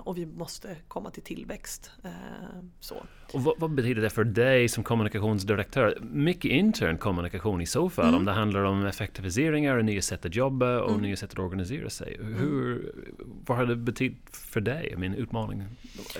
och 0.05 0.19
vi 0.19 0.27
måste 0.27 0.77
komma 0.89 1.11
till 1.11 1.23
tillväxt. 1.23 1.91
Eh, 2.05 2.11
så. 2.81 2.95
Och 3.33 3.45
vad, 3.45 3.55
vad, 3.59 3.71
betyder 3.71 4.03
det 4.03 4.11
för 4.11 4.25
dig 4.25 4.69
som 4.69 4.85
kommunikationsdirektör? 4.85 5.99
Mycket 6.01 6.51
intern 6.51 6.99
kommunikation 6.99 7.61
i 7.61 7.67
så 7.67 7.91
fall, 7.91 8.09
mm. 8.09 8.19
om 8.19 8.25
det 8.25 8.33
handlar 8.33 8.63
om 8.63 8.87
effektiviseringar, 8.87 9.83
nya 9.83 10.03
sätt 10.03 10.27
att 10.27 10.35
jobba 10.35 10.81
och 10.81 10.91
mm. 10.91 11.03
nya 11.03 11.17
sätt 11.17 11.33
att 11.33 11.39
organisera 11.39 11.91
sig. 11.91 12.15
Mm. 12.21 12.35
Hur. 12.35 12.93
Vad 13.47 13.59
har 13.59 13.67
det 13.67 13.77
betytt 13.77 14.37
för 14.37 14.61
dig? 14.61 14.95
Min 14.97 15.15
utmaning, 15.15 15.65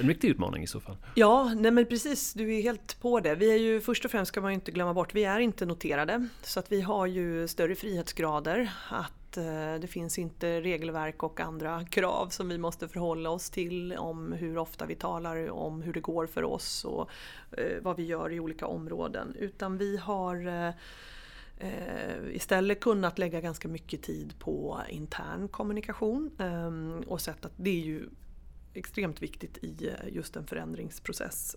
en 0.01 0.09
riktig 0.09 0.29
utmaning 0.29 0.63
i 0.63 0.67
så 0.67 0.81
fall. 0.81 0.97
Ja, 1.15 1.55
nej 1.57 1.71
men 1.71 1.87
precis, 1.87 2.33
du 2.33 2.55
är 2.55 2.63
helt 2.63 3.01
på 3.01 3.21
det. 3.21 3.35
Vi 3.35 3.53
är 3.53 3.59
ju 3.59 3.81
först 3.81 4.05
och 4.05 4.11
främst 4.11 4.29
ska 4.29 4.41
man 4.41 4.51
ju 4.51 4.55
inte 4.55 4.73
glömma 4.73 4.95
bort, 4.95 5.15
vi 5.15 5.25
är 5.25 5.41
inte 5.41 5.67
noterade. 5.67 6.29
Så 6.43 6.61
att 6.61 6.73
vi 6.73 6.81
har 6.81 7.07
ju 7.07 7.49
större 7.49 7.75
frihetsgrader 7.75 8.71
att 8.91 9.18
att 9.29 9.37
eh, 9.37 9.81
det 9.81 9.87
finns 9.87 10.19
inte 10.19 10.61
regelverk 10.61 11.23
och 11.23 11.41
andra 11.41 11.85
krav 11.85 12.29
som 12.29 12.49
vi 12.49 12.59
måste 12.59 12.89
förhålla 12.89 13.31
oss 13.31 13.51
till 13.51 13.93
om 13.93 14.33
hur 14.33 14.59
ofta 14.59 14.87
vi 14.87 14.95
talar 14.95 15.51
om 15.51 15.83
hur 15.83 15.93
det 15.93 16.01
går 16.01 16.27
för 16.27 16.45
oss 16.45 16.85
och 16.85 17.11
eh, 17.59 17.83
vad 17.83 17.97
vi 17.97 18.05
gör 18.05 18.33
i 18.33 18.41
olika 18.41 18.67
områden. 18.67 19.35
Utan 19.39 19.79
vi 19.79 19.97
har 19.97 20.47
eh, 20.47 20.75
istället 22.33 22.81
kunnat 22.81 23.19
lägga 23.19 23.41
ganska 23.41 23.69
mycket 23.69 24.03
tid 24.03 24.39
på 24.39 24.81
intern 24.89 25.49
kommunikation 25.49 26.31
och 27.07 27.21
sett 27.21 27.45
att 27.45 27.53
det 27.57 27.71
är 27.71 27.85
ju 27.85 28.09
extremt 28.75 29.23
viktigt 29.23 29.59
i 29.59 29.93
just 30.13 30.37
en 30.37 30.47
förändringsprocess 30.47 31.57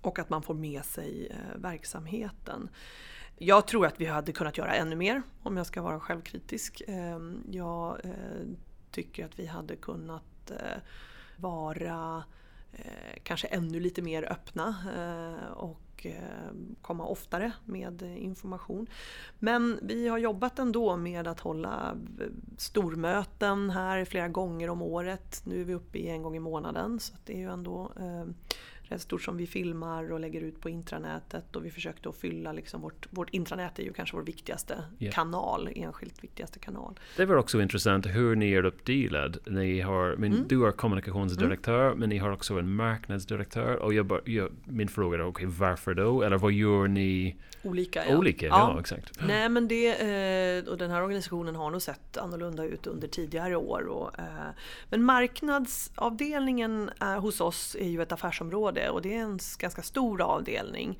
och 0.00 0.18
att 0.18 0.30
man 0.30 0.42
får 0.42 0.54
med 0.54 0.84
sig 0.84 1.32
verksamheten. 1.56 2.68
Jag 3.40 3.66
tror 3.66 3.86
att 3.86 4.00
vi 4.00 4.04
hade 4.04 4.32
kunnat 4.32 4.58
göra 4.58 4.74
ännu 4.74 4.96
mer 4.96 5.22
om 5.42 5.56
jag 5.56 5.66
ska 5.66 5.82
vara 5.82 6.00
självkritisk. 6.00 6.82
Ehm, 6.86 7.42
jag 7.50 8.04
eh, 8.04 8.12
tycker 8.90 9.24
att 9.24 9.38
vi 9.38 9.46
hade 9.46 9.76
kunnat 9.76 10.50
eh, 10.50 10.82
vara 11.36 12.24
eh, 12.72 13.20
kanske 13.22 13.46
ännu 13.46 13.80
lite 13.80 14.02
mer 14.02 14.32
öppna 14.32 14.76
och 15.56 16.06
komma 16.82 17.06
oftare 17.06 17.52
med 17.64 18.02
information. 18.02 18.86
Men 19.38 19.78
vi 19.82 20.08
har 20.08 20.18
jobbat 20.18 20.58
ändå 20.58 20.96
med 20.96 21.28
att 21.28 21.40
hålla 21.40 21.96
stormöten 22.56 23.70
här 23.70 24.04
flera 24.04 24.28
gånger 24.28 24.70
om 24.70 24.82
året. 24.82 25.42
Nu 25.44 25.60
är 25.60 25.64
vi 25.64 25.74
uppe 25.74 25.98
i 25.98 26.08
en 26.08 26.22
gång 26.22 26.36
i 26.36 26.40
månaden 26.40 27.00
så 27.00 27.14
det 27.24 27.32
är 27.32 27.38
ju 27.38 27.52
ändå 27.52 27.92
rätt 28.88 29.00
stort 29.00 29.22
som 29.22 29.36
vi 29.36 29.46
filmar 29.46 30.12
och 30.12 30.20
lägger 30.20 30.40
ut 30.40 30.60
på 30.60 30.68
intranätet 30.68 31.56
och 31.56 31.64
vi 31.64 31.70
försökte 31.70 32.08
att 32.08 32.16
fylla 32.16 32.52
liksom 32.52 32.80
vårt, 32.80 33.06
vårt 33.10 33.30
intranät 33.30 33.78
är 33.78 33.82
ju 33.82 33.92
kanske 33.92 34.16
vår 34.16 34.22
viktigaste 34.22 34.84
yeah. 34.98 35.14
kanal, 35.14 35.68
enskilt 35.74 36.24
viktigaste 36.24 36.58
kanal. 36.58 36.98
Det 37.16 37.26
var 37.26 37.36
också 37.36 37.62
intressant 37.62 38.06
hur 38.06 38.36
ni 38.36 38.52
är 38.52 38.64
uppdelad. 38.64 39.38
Ni 39.46 39.80
har, 39.80 40.16
men 40.16 40.32
mm. 40.32 40.48
Du 40.48 40.66
är 40.66 40.72
kommunikationsdirektör 40.72 41.86
mm. 41.86 41.98
men 41.98 42.08
ni 42.08 42.18
har 42.18 42.30
också 42.30 42.58
en 42.58 42.74
marknadsdirektör 42.74 43.76
och 43.76 43.94
jag, 43.94 44.06
bara, 44.06 44.20
jag, 44.24 44.52
min 44.64 44.88
fråga 44.88 45.18
är 45.18 45.26
okay, 45.26 45.46
varför 45.46 45.94
då? 45.94 46.22
Eller 46.22 46.38
vad 46.38 46.52
gör 46.52 46.88
ni? 46.88 47.36
Olika 47.62 48.06
ja. 48.08 48.16
Olika, 48.16 48.46
ja, 48.46 48.72
ja 48.74 48.80
exakt. 48.80 49.20
Nej 49.26 49.48
men 49.48 49.68
det, 49.68 49.88
eh, 49.88 50.68
och 50.68 50.78
den 50.78 50.90
här 50.90 51.02
organisationen 51.02 51.56
har 51.56 51.70
nog 51.70 51.82
sett 51.82 52.16
annorlunda 52.16 52.64
ut 52.64 52.86
under 52.86 53.08
tidigare 53.08 53.56
år. 53.56 53.86
Och, 53.86 54.18
eh, 54.18 54.24
men 54.90 55.04
marknadsavdelningen 55.04 56.90
hos 57.20 57.40
oss 57.40 57.76
är 57.80 57.88
ju 57.88 58.02
ett 58.02 58.12
affärsområde 58.12 58.77
det 58.78 58.90
och 58.90 59.02
det 59.02 59.14
är 59.14 59.22
en 59.22 59.38
ganska 59.58 59.82
stor 59.82 60.22
avdelning. 60.22 60.98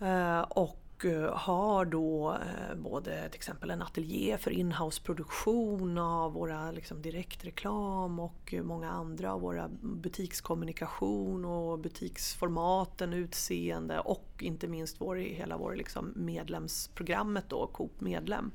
Eh, 0.00 0.40
och 0.40 1.04
eh, 1.04 1.36
har 1.36 1.84
då 1.84 2.32
eh, 2.32 2.76
både 2.76 3.28
till 3.28 3.38
exempel 3.38 3.70
en 3.70 3.82
ateljé 3.82 4.38
för 4.38 4.50
inhouse-produktion 4.50 5.98
av 5.98 6.32
våra 6.32 6.70
liksom, 6.70 7.02
direktreklam 7.02 8.20
och 8.20 8.54
många 8.62 8.90
andra 8.90 9.32
av 9.32 9.40
våra 9.40 9.68
butikskommunikation 9.80 11.44
och 11.44 11.78
butiksformaten, 11.78 13.12
utseende 13.12 13.98
och 13.98 14.28
inte 14.40 14.68
minst 14.68 15.00
vår, 15.00 15.16
hela 15.16 15.56
vår 15.56 15.76
liksom, 15.76 16.12
medlemsprogrammet 16.16 17.44
då, 17.48 17.66
Coop 17.66 18.00
Medlem. 18.00 18.52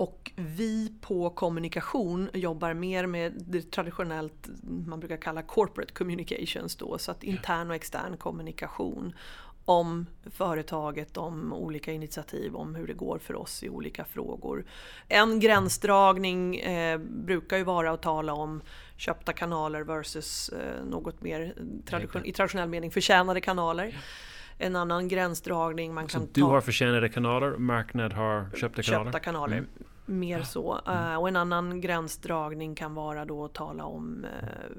Och 0.00 0.32
vi 0.36 0.92
på 1.00 1.30
kommunikation 1.30 2.28
jobbar 2.32 2.74
mer 2.74 3.06
med 3.06 3.32
det 3.48 3.70
traditionellt 3.70 4.48
man 4.86 5.00
brukar 5.00 5.16
kalla 5.16 5.42
corporate 5.42 5.92
communications 5.92 6.76
då, 6.76 6.98
så 6.98 7.10
att 7.10 7.22
intern 7.22 7.70
och 7.70 7.76
extern 7.76 8.16
kommunikation 8.16 9.12
om 9.64 10.06
företaget, 10.30 11.16
om 11.16 11.52
olika 11.52 11.92
initiativ, 11.92 12.56
om 12.56 12.74
hur 12.74 12.86
det 12.86 12.92
går 12.92 13.18
för 13.18 13.34
oss 13.34 13.62
i 13.62 13.68
olika 13.68 14.04
frågor. 14.04 14.64
En 15.08 15.40
gränsdragning 15.40 16.56
eh, 16.56 16.98
brukar 16.98 17.56
ju 17.56 17.64
vara 17.64 17.90
att 17.90 18.02
tala 18.02 18.32
om 18.32 18.62
köpta 18.96 19.32
kanaler 19.32 19.80
versus 19.82 20.48
eh, 20.48 20.84
något 20.84 21.22
mer 21.22 21.54
tradition 21.86 22.24
i 22.24 22.32
traditionell 22.32 22.68
mening 22.68 22.90
förtjänade 22.90 23.40
kanaler 23.40 23.94
en 24.60 24.76
annan 24.76 25.08
gränsdragning 25.08 25.94
man 25.94 26.08
så 26.08 26.18
kan 26.18 26.28
du 26.32 26.40
ta. 26.40 26.46
har 26.46 26.60
förtjänade 26.60 27.08
kanaler, 27.08 27.50
marknad 27.50 28.12
har 28.12 28.50
köpta 28.56 28.82
kanaler? 28.82 29.04
Köpta 29.04 29.18
kanaler. 29.18 29.56
Mm 29.56 29.68
mer 30.10 30.42
så. 30.42 30.80
Mm. 30.86 31.10
Uh, 31.10 31.16
och 31.16 31.28
en 31.28 31.36
annan 31.36 31.80
gränsdragning 31.80 32.74
kan 32.74 32.94
vara 32.94 33.24
då 33.24 33.44
att 33.44 33.54
tala 33.54 33.84
om 33.84 34.24
uh, 34.24 34.76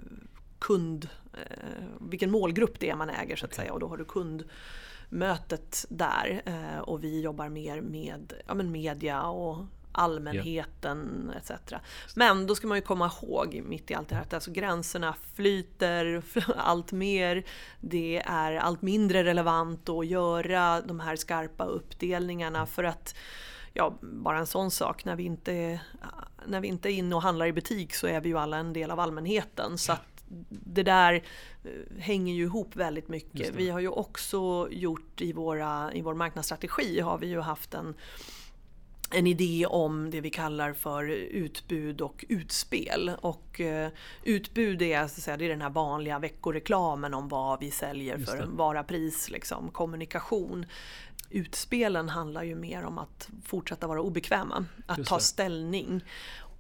kund, 0.59 1.09
uh, 1.33 2.09
vilken 2.09 2.31
målgrupp 2.31 2.79
det 2.79 2.89
är 2.89 2.95
man 2.95 3.09
äger 3.09 3.35
så 3.35 3.45
att 3.45 3.53
okay. 3.53 3.63
säga 3.63 3.73
och 3.73 3.79
då 3.79 3.88
har 3.88 3.97
du 3.97 4.05
kundmötet 4.05 5.85
där 5.89 6.41
och 6.81 7.03
vi 7.03 7.21
jobbar 7.21 7.50
mer 7.50 7.81
med 7.81 8.33
ja, 8.47 8.53
men 8.53 8.71
media 8.71 9.23
och 9.23 9.65
allmänheten 9.91 11.31
yeah. 11.31 11.38
etc. 11.38 11.74
Men 12.15 12.48
då 12.48 12.55
ska 12.55 12.67
man 12.67 12.77
ju 12.77 12.81
komma 12.81 13.12
ihåg 13.21 13.62
mitt 13.65 13.91
i 13.91 13.93
allt 13.93 14.10
det 14.10 14.15
här 14.15 14.21
att 14.21 14.33
alltså 14.33 14.51
gränserna 14.51 15.15
flyter 15.36 16.24
allt 16.55 16.91
mer. 16.91 17.43
Det 17.79 18.24
är 18.25 18.55
allt 18.55 18.81
mindre 18.81 19.24
relevant 19.24 19.89
att 19.89 20.07
göra 20.07 20.81
de 20.81 21.00
här 21.00 21.15
skarpa 21.15 21.65
uppdelningarna 21.65 22.65
för 22.65 22.83
att 22.83 23.15
ja, 23.74 23.98
bara 24.01 24.39
en 24.39 24.48
sån 24.48 24.71
sak. 24.71 25.05
När 25.05 25.15
vi, 25.15 25.24
inte, 25.24 25.81
när 26.45 26.62
vi 26.62 26.67
inte 26.67 26.91
är 26.91 26.93
inne 26.93 27.15
och 27.15 27.21
handlar 27.21 27.45
i 27.45 27.53
butik 27.53 27.93
så 27.93 28.07
är 28.07 28.21
vi 28.21 28.29
ju 28.29 28.38
alla 28.38 28.57
en 28.57 28.74
del 28.74 28.91
av 28.91 29.00
allmänheten. 29.00 29.77
Så 29.77 29.93
det 30.50 30.83
där 30.83 31.13
eh, 31.63 32.00
hänger 32.00 32.33
ju 32.33 32.43
ihop 32.43 32.75
väldigt 32.75 33.07
mycket. 33.07 33.55
Vi 33.55 33.69
har 33.69 33.79
ju 33.79 33.88
också 33.88 34.67
gjort 34.71 35.21
i, 35.21 35.33
våra, 35.33 35.93
i 35.93 36.01
vår 36.01 36.13
marknadsstrategi 36.13 37.00
har 37.00 37.17
vi 37.17 37.27
ju 37.27 37.39
haft 37.39 37.74
en 37.74 37.93
en 39.12 39.27
idé 39.27 39.65
om 39.65 40.10
det 40.10 40.22
vi 40.22 40.30
kallar 40.30 40.74
för 40.74 41.10
utbud 41.10 42.01
och 42.01 42.25
utspel. 42.30 43.12
Och 43.22 43.62
eh, 43.62 43.91
utbud 44.24 44.82
är, 44.82 45.00
så 45.00 45.03
att 45.03 45.12
säga, 45.12 45.38
det 45.38 45.46
är 45.46 45.50
den 45.50 45.62
här 45.62 45.70
vanliga 45.70 46.20
veckoreklamen 46.20 47.13
om 47.13 47.27
vad 47.30 47.60
vi 47.60 47.72
säljer 47.72 48.18
för 48.18 48.38
en 48.38 48.58
vara, 48.58 48.84
pris, 48.84 49.30
liksom, 49.30 49.72
kommunikation. 49.72 50.65
Utspelen 51.30 52.10
handlar 52.10 52.44
ju 52.44 52.56
mer 52.56 52.84
om 52.84 52.98
att 52.98 53.30
fortsätta 53.46 53.88
vara 53.88 54.01
obekväma, 54.01 54.65
att 54.86 55.06
ta 55.06 55.20
ställning. 55.20 56.03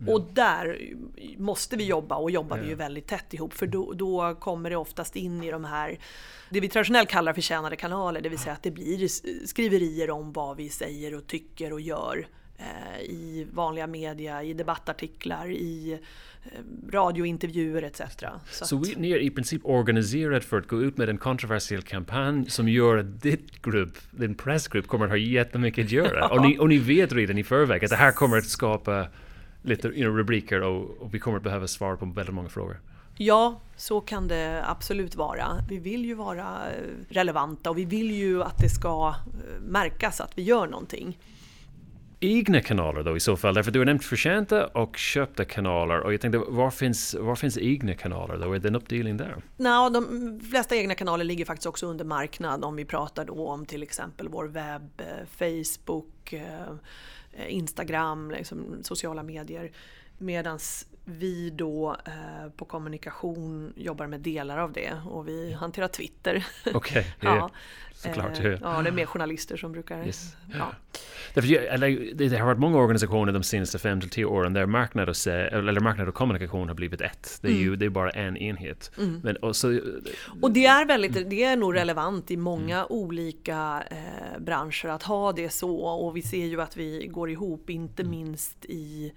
Mm. 0.01 0.13
Och 0.13 0.21
där 0.33 0.95
måste 1.37 1.77
vi 1.77 1.85
jobba 1.85 2.15
och 2.15 2.31
jobbar 2.31 2.57
vi 2.57 2.67
ju 2.67 2.75
väldigt 2.75 3.07
tätt 3.07 3.33
ihop. 3.33 3.53
För 3.53 3.67
då, 3.67 3.93
då, 3.93 4.35
kommer 4.35 4.69
det 4.69 4.75
oftast 4.75 5.15
in 5.15 5.43
i 5.43 5.51
de 5.51 5.65
här, 5.65 5.99
det 6.49 6.59
vi 6.59 6.69
traditionellt 6.69 7.09
kallar 7.09 7.33
förtjänade 7.33 7.75
kanaler, 7.75 8.21
det 8.21 8.29
vill 8.29 8.39
säga 8.39 8.53
att 8.53 8.63
det 8.63 8.71
blir 8.71 9.07
skriverier 9.47 10.09
om 10.09 10.33
vad 10.33 10.57
vi 10.57 10.69
säger 10.69 11.15
och 11.15 11.27
tycker 11.27 11.73
och 11.73 11.81
gör 11.81 12.27
i 13.01 13.47
vanliga 13.51 13.87
media, 13.87 14.43
i 14.43 14.53
debattartiklar, 14.53 15.47
i 15.51 15.99
Eh, 16.45 16.91
radiointervjuer 16.93 17.83
etc. 17.83 18.01
Så, 18.51 18.65
så 18.65 18.77
att, 18.77 18.97
ni 18.97 19.11
är 19.11 19.19
i 19.19 19.29
princip 19.29 19.61
organiserade 19.63 20.41
för 20.41 20.57
att 20.57 20.67
gå 20.67 20.81
ut 20.81 20.97
med 20.97 21.09
en 21.09 21.17
kontroversiell 21.17 21.81
kampanj 21.81 22.49
som 22.49 22.69
gör 22.69 22.97
att 22.97 23.21
ditt 23.21 23.61
grupp, 23.61 23.97
din 24.11 24.35
pressgrupp, 24.35 24.87
kommer 24.87 25.05
att 25.05 25.11
ha 25.11 25.17
jättemycket 25.17 25.85
att 25.85 25.91
göra. 25.91 26.27
Och, 26.31 26.41
ni, 26.41 26.59
och 26.59 26.69
ni 26.69 26.77
vet 26.77 27.13
redan 27.13 27.37
i 27.37 27.43
förväg 27.43 27.83
att 27.83 27.89
det 27.89 27.95
här 27.95 28.11
kommer 28.11 28.37
att 28.37 28.45
skapa 28.45 29.07
lite 29.61 29.87
you 29.87 30.03
know, 30.03 30.17
rubriker 30.17 30.61
och, 30.61 31.01
och 31.01 31.13
vi 31.13 31.19
kommer 31.19 31.37
att 31.37 31.43
behöva 31.43 31.67
svara 31.67 31.97
på 31.97 32.05
väldigt 32.05 32.35
många 32.35 32.49
frågor. 32.49 32.79
Ja, 33.17 33.61
så 33.75 34.01
kan 34.01 34.27
det 34.27 34.63
absolut 34.67 35.15
vara. 35.15 35.47
Vi 35.69 35.77
vill 35.77 36.05
ju 36.05 36.13
vara 36.13 36.41
eh, 36.41 37.13
relevanta 37.13 37.69
och 37.69 37.77
vi 37.77 37.85
vill 37.85 38.11
ju 38.11 38.43
att 38.43 38.57
det 38.57 38.69
ska 38.69 39.15
eh, 39.27 39.61
märkas 39.61 40.21
att 40.21 40.37
vi 40.37 40.43
gör 40.43 40.67
någonting 40.67 41.17
egna 42.21 42.61
kanaler 42.61 43.03
då 43.03 43.17
i 43.17 43.19
så 43.19 43.37
fall? 43.37 43.53
Därför 43.53 43.71
du 43.71 43.79
har 43.79 43.85
nämnt 43.85 44.03
förtjänta 44.03 44.67
och 44.67 44.97
köpta 44.97 45.45
kanaler 45.45 45.99
och 45.99 46.13
jag 46.13 46.21
tänkte 46.21 46.37
var 46.37 46.71
finns, 46.71 47.15
var 47.19 47.35
finns 47.35 47.57
egna 47.57 47.93
kanaler 47.93 48.37
då? 48.37 48.53
Är 48.53 48.59
det 48.59 48.67
en 48.67 48.75
uppdelning 48.75 49.17
där? 49.17 49.35
No, 49.57 49.89
de 49.89 50.39
flesta 50.49 50.75
egna 50.75 50.95
kanaler 50.95 51.23
ligger 51.23 51.45
faktiskt 51.45 51.67
också 51.67 51.87
under 51.87 52.05
marknad 52.05 52.63
om 52.63 52.75
vi 52.75 52.85
pratar 52.85 53.25
då 53.25 53.47
om 53.47 53.65
till 53.65 53.83
exempel 53.83 54.29
vår 54.29 54.45
webb, 54.45 55.01
eh, 55.01 55.27
Facebook, 55.27 56.33
eh, 56.33 56.75
Instagram, 57.47 58.31
liksom 58.31 58.79
sociala 58.83 59.23
medier. 59.23 59.71
Medans 60.17 60.87
vi 61.05 61.49
då 61.49 61.97
eh, 62.05 62.51
på 62.55 62.65
kommunikation 62.65 63.73
jobbar 63.75 64.07
med 64.07 64.19
delar 64.19 64.57
av 64.57 64.73
det 64.73 64.93
och 65.05 65.27
vi 65.27 65.53
hanterar 65.53 65.87
Twitter. 65.87 66.45
Okay, 66.73 67.03
yeah. 67.21 67.37
ja. 67.37 67.51
såklart. 67.93 68.39
Eh, 68.39 68.45
ja, 68.45 68.81
det 68.81 68.89
är 68.89 68.91
mer 68.91 69.05
journalister 69.05 69.57
som 69.57 69.71
brukar... 69.71 70.05
Yes. 70.05 70.35
Ja. 70.53 70.71
Det 71.33 72.37
har 72.37 72.45
varit 72.45 72.59
många 72.59 72.77
organisationer 72.77 73.33
de 73.33 73.43
senaste 73.43 73.79
fem 73.79 74.01
till 74.01 74.09
tio 74.09 74.25
åren 74.25 74.53
där 74.53 74.65
marknad 74.65 75.09
och, 75.09 75.27
eller 75.27 75.79
marknad 75.79 76.07
och 76.07 76.13
kommunikation 76.13 76.67
har 76.67 76.75
blivit 76.75 77.01
ett. 77.01 77.39
Det 77.41 77.47
är 77.47 77.51
mm. 77.51 77.63
ju 77.63 77.75
det 77.75 77.85
är 77.85 77.89
bara 77.89 78.09
en 78.09 78.37
enhet. 78.37 78.91
Mm. 78.97 79.21
Men, 79.23 79.35
och, 79.35 79.55
så, 79.55 79.79
och 80.41 80.51
det 80.51 80.65
är 80.65 80.85
väldigt, 80.85 81.29
det 81.29 81.43
är 81.43 81.55
nog 81.55 81.75
relevant 81.75 82.31
i 82.31 82.37
många 82.37 82.75
mm. 82.75 82.87
olika 82.89 83.83
eh, 83.91 84.39
branscher 84.39 84.87
att 84.87 85.03
ha 85.03 85.31
det 85.31 85.49
så 85.49 85.77
och 85.77 86.17
vi 86.17 86.21
ser 86.21 86.45
ju 86.45 86.61
att 86.61 86.77
vi 86.77 87.07
går 87.07 87.29
ihop, 87.29 87.69
inte 87.69 88.01
mm. 88.01 88.11
minst 88.11 88.65
i 88.65 89.13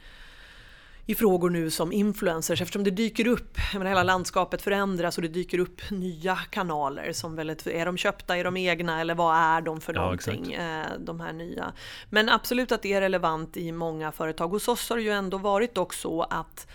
i 1.06 1.14
frågor 1.14 1.50
nu 1.50 1.70
som 1.70 1.92
influencers 1.92 2.62
eftersom 2.62 2.84
det 2.84 2.90
dyker 2.90 3.26
upp, 3.26 3.58
menar, 3.73 3.87
hela 3.87 4.02
landskapet 4.02 4.62
förändras 4.62 5.16
och 5.16 5.23
det 5.23 5.28
dyker 5.28 5.58
upp 5.58 5.90
nya 5.90 6.37
kanaler 6.37 7.12
som 7.12 7.37
väl 7.37 7.50
är 7.50 7.87
de 7.87 7.96
köpta, 7.96 8.37
är 8.37 8.44
de 8.44 8.56
egna 8.56 9.00
eller 9.00 9.14
vad 9.14 9.37
är 9.37 9.61
de 9.61 9.80
för 9.80 9.94
ja, 9.94 10.00
någonting? 10.00 10.52
Exakt. 10.52 10.92
Eh, 10.92 10.99
de 11.04 11.20
här 11.20 11.32
nya. 11.32 11.73
Men 12.11 12.28
absolut 12.28 12.73
att 12.73 12.82
det 12.82 12.92
är 12.92 13.00
relevant 13.00 13.56
i 13.56 13.73
många 13.73 14.12
företag. 14.12 14.49
Hos 14.49 14.68
oss 14.68 14.90
har 14.90 14.96
det 14.96 15.02
ju 15.02 15.11
ändå 15.11 15.38
varit 15.38 15.78
också 15.78 16.04
så 16.04 16.23
att 16.23 16.66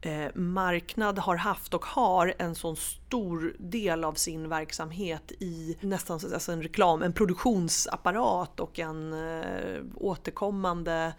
eh, 0.00 0.34
marknad 0.34 1.18
har 1.18 1.36
haft 1.36 1.74
och 1.74 1.84
har 1.84 2.34
en 2.38 2.54
sån 2.54 2.76
stor 2.76 3.54
del 3.58 4.04
av 4.04 4.14
sin 4.14 4.48
verksamhet 4.48 5.32
i 5.32 5.76
nästan 5.80 6.20
alltså 6.34 6.52
en 6.52 6.62
reklam, 6.62 7.02
en 7.02 7.12
produktionsapparat 7.12 8.60
och 8.60 8.78
en 8.78 9.12
eh, 9.12 9.82
återkommande 9.94 11.12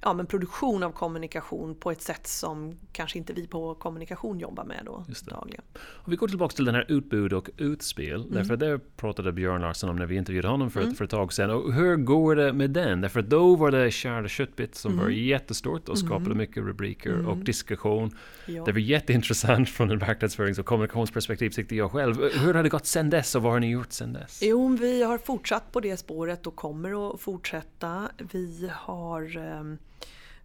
ja, 0.00 0.12
men 0.12 0.26
produktion 0.26 0.82
av 0.82 0.92
kommunikation 0.92 1.74
på 1.74 1.90
ett 1.90 2.02
sätt 2.02 2.26
som 2.26 2.78
kanske 2.92 3.18
inte 3.18 3.32
vi 3.32 3.46
på 3.46 3.74
kommunikation 3.74 4.38
jobbar 4.38 4.64
med 4.64 4.82
då 4.84 5.04
dagligen. 5.30 5.62
Och 5.78 6.12
vi 6.12 6.16
går 6.16 6.28
tillbaka 6.28 6.54
till 6.54 6.64
den 6.64 6.74
här 6.74 6.84
utbud 6.88 7.32
och 7.32 7.50
utspel. 7.56 8.20
Mm. 8.20 8.32
Därför 8.32 8.56
det 8.56 8.96
pratade 8.96 9.32
Björn 9.32 9.60
Larsson 9.60 9.90
om 9.90 9.96
när 9.96 10.06
vi 10.06 10.16
intervjuade 10.16 10.48
honom 10.48 10.70
för, 10.70 10.80
mm. 10.80 10.94
för 10.94 11.04
ett 11.04 11.10
tag 11.10 11.32
sedan. 11.32 11.50
Och 11.50 11.72
hur 11.72 11.96
går 11.96 12.36
det 12.36 12.52
med 12.52 12.70
den? 12.70 13.00
Därför 13.00 13.22
då 13.22 13.56
var 13.56 13.70
det 13.70 13.90
Kärle 13.90 14.28
köttbit 14.28 14.74
som 14.74 14.92
mm. 14.92 15.04
var 15.04 15.10
jättestort 15.10 15.88
och 15.88 15.98
skapade 15.98 16.26
mm. 16.26 16.38
mycket 16.38 16.56
rubriker 16.56 17.26
och 17.26 17.32
mm. 17.32 17.44
diskussion. 17.44 18.16
Ja. 18.46 18.64
Det 18.64 18.72
var 18.72 18.78
jätteintressant 18.78 19.68
från 19.76 19.90
en 19.90 19.98
marknadsförings 19.98 20.58
och 20.58 20.66
kommunikationsperspektiv 20.66 21.50
tyckte 21.50 21.76
jag 21.76 21.92
själv. 21.92 22.16
Hur 22.40 22.54
har 22.54 22.62
det 22.62 22.68
gått 22.68 22.86
sedan 22.86 23.10
dess 23.10 23.34
och 23.34 23.42
vad 23.42 23.52
har 23.52 23.60
ni 23.60 23.70
gjort 23.70 23.92
sedan 23.92 24.12
dess? 24.12 24.40
Jo, 24.42 24.76
vi 24.80 25.02
har 25.02 25.18
fortsatt 25.18 25.72
på 25.72 25.80
det 25.80 25.96
spåret 25.96 26.46
och 26.46 26.56
kommer 26.56 27.10
att 27.14 27.20
fortsätta. 27.20 28.08
Vi 28.32 28.70
har 28.72 29.36
um, 29.36 29.78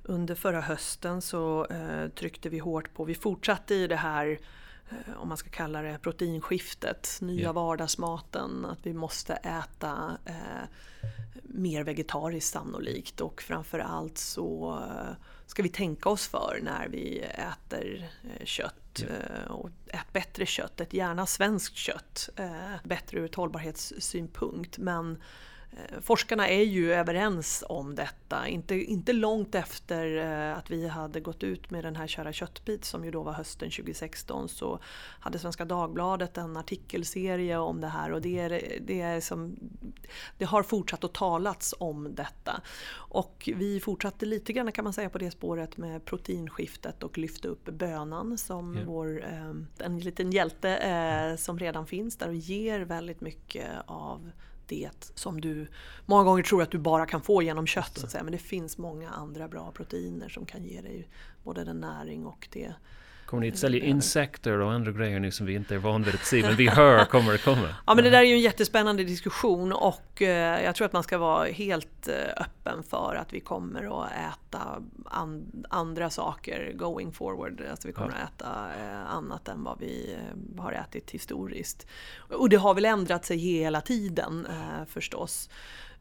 under 0.04 0.36
förra 0.36 0.62
hösten 0.62 1.22
så 1.22 1.66
eh, 1.66 2.10
tryckte 2.10 2.50
vi 2.50 2.60
hårt 2.60 2.94
på, 2.94 3.04
vi 3.04 3.16
fortsatte 3.16 3.76
i 3.76 3.88
det 3.88 3.96
här 3.96 4.40
eh, 4.90 5.22
om 5.22 5.28
man 5.28 5.38
ska 5.38 5.50
kalla 5.50 5.82
det 5.82 6.00
proteinskiftet, 6.02 7.18
nya 7.22 7.42
yeah. 7.42 7.54
vardagsmaten, 7.54 8.66
att 8.66 8.80
vi 8.84 8.94
måste 8.94 9.34
äta 9.34 10.18
eh, 10.26 10.68
mer 11.44 11.84
vegetariskt 11.84 12.54
sannolikt 12.54 13.22
och 13.22 13.42
framförallt 13.42 14.18
så 14.18 14.80
eh, 14.90 15.16
ska 15.46 15.64
vi 15.64 15.70
tänka 15.70 16.10
oss 16.10 16.28
för 16.28 16.60
när 16.64 16.88
vi 16.88 17.20
äter 17.20 18.10
eh, 18.24 18.46
kött 18.46 19.04
yeah. 19.04 19.52
och 19.52 19.70
ät 19.88 20.14
bättre 20.14 20.46
kött, 20.46 20.82
ett 20.82 20.94
gärna 20.94 21.26
svenskt 21.26 21.76
kött, 21.76 22.30
bättre 22.84 23.20
ur 23.20 23.26
ett 23.26 23.36
hållbarhetssynpunkt 23.36 24.78
men 24.78 25.12
Eh, 25.14 25.22
forskarna 26.02 26.48
är 26.48 26.64
ju 26.64 26.94
överens 26.94 27.64
om 27.70 27.96
detta, 27.96 28.48
inte, 28.48 28.76
inte 28.76 29.14
långt 29.14 29.56
efter 29.56 30.18
eh, 30.18 30.58
att 30.58 30.72
vi 30.72 30.88
hade 30.88 31.20
gått 31.20 31.44
ut 31.44 31.72
med 31.72 31.84
den 31.84 31.96
här 31.96 32.08
Kära 32.08 32.34
köttbit 32.34 32.86
som 32.86 33.06
ju 33.06 33.12
då 33.12 33.24
var 33.24 33.34
hösten 33.34 33.72
2016 33.72 34.50
så 34.50 34.80
hade 35.20 35.40
Svenska 35.40 35.66
Dagbladet 35.66 36.38
en 36.38 36.58
artikelserie 36.58 37.58
om 37.58 37.82
det 37.82 37.88
här 37.88 38.12
och 38.12 38.22
det, 38.22 38.40
är, 38.40 38.80
det, 38.82 39.02
är 39.02 39.22
som, 39.22 39.56
det 40.38 40.46
har 40.46 40.64
fortsatt 40.64 41.04
att 41.04 41.14
talats 41.14 41.74
om 41.78 42.16
detta. 42.16 42.62
Och 42.94 43.50
vi 43.56 43.80
fortsatte 43.80 44.26
lite 44.26 44.54
grann 44.54 44.72
kan 44.72 44.84
man 44.84 44.94
säga 44.94 45.10
på 45.10 45.18
det 45.18 45.32
spåret 45.32 45.78
med 45.78 46.06
proteinskiftet 46.06 47.04
och 47.04 47.18
lyfte 47.18 47.48
upp 47.48 47.66
bönan 47.66 48.38
som 48.38 48.76
yeah. 48.76 48.88
vår, 48.88 49.24
eh, 49.24 49.86
en 49.86 50.00
liten 50.00 50.32
hjälte 50.32 51.36
som 51.40 51.60
redan 51.60 51.88
finns 51.88 52.18
där 52.18 52.28
och 52.28 52.36
ger 52.36 52.80
väldigt 52.80 53.22
mycket 53.22 53.68
av 53.86 54.32
det 54.68 55.12
som 55.16 55.42
du 55.42 55.68
många 56.06 56.24
gånger 56.24 56.44
tror 56.44 56.62
att 56.64 56.72
du 56.72 56.78
bara 56.78 57.06
kan 57.06 57.22
få 57.22 57.42
genom 57.42 57.68
kött. 57.68 57.98
Så 57.98 58.06
att 58.06 58.12
säga. 58.12 58.24
Men 58.24 58.32
det 58.32 58.38
finns 58.38 58.78
många 58.78 59.10
andra 59.10 59.48
bra 59.48 59.72
proteiner 59.72 60.30
som 60.30 60.46
kan 60.46 60.64
ge 60.64 60.82
dig 60.82 61.08
både 61.44 61.64
den 61.64 61.80
näring 61.80 62.26
och 62.26 62.48
det 62.52 62.74
Kommer 63.32 63.42
ni 63.42 63.52
att 63.52 63.58
sälja 63.58 63.86
insekter 63.86 64.60
och 64.60 64.72
andra 64.72 64.92
grejer 64.92 65.20
nu 65.20 65.32
som 65.32 65.46
vi 65.46 65.54
inte 65.54 65.76
är 65.76 65.80
van 65.80 66.04
vid 66.04 66.16
att 66.16 66.26
se, 66.26 66.42
men 66.42 66.56
vi 66.56 66.68
hör 66.68 67.06
kommer 67.06 67.32
det 67.32 67.38
komma? 67.38 67.76
Ja, 67.88 67.96
men 67.96 68.04
det 68.04 68.10
där 68.10 68.20
är 68.20 68.24
ju 68.24 68.34
en 68.34 68.40
jättespännande 68.40 69.04
diskussion 69.04 69.72
och 69.74 70.22
eh, 70.22 70.64
jag 70.64 70.76
tror 70.76 70.86
att 70.86 70.94
man 70.94 71.04
ska 71.04 71.18
vara 71.18 71.46
helt 71.46 72.08
eh, 72.08 72.44
öppen 72.44 72.84
för 72.84 73.16
att 73.16 73.34
vi 73.34 73.40
kommer 73.40 74.04
att 74.04 74.12
äta 74.12 74.60
an 75.06 75.66
andra 75.70 76.10
saker 76.10 76.74
going 76.76 77.12
forward. 77.12 77.62
Alltså 77.72 77.88
vi 77.88 77.94
kommer 77.94 78.16
ja. 78.20 78.24
att 78.24 78.42
äta 78.42 78.70
eh, 78.80 79.16
annat 79.16 79.48
än 79.48 79.64
vad 79.64 79.80
vi 79.80 80.18
har 80.58 80.72
ätit 80.72 81.12
historiskt. 81.12 81.88
Och 82.30 82.50
det 82.50 82.58
har 82.58 82.74
väl 82.74 82.86
ändrat 82.86 83.26
sig 83.26 83.38
hela 83.38 83.82
tiden 83.82 84.48
förstås. 84.88 85.50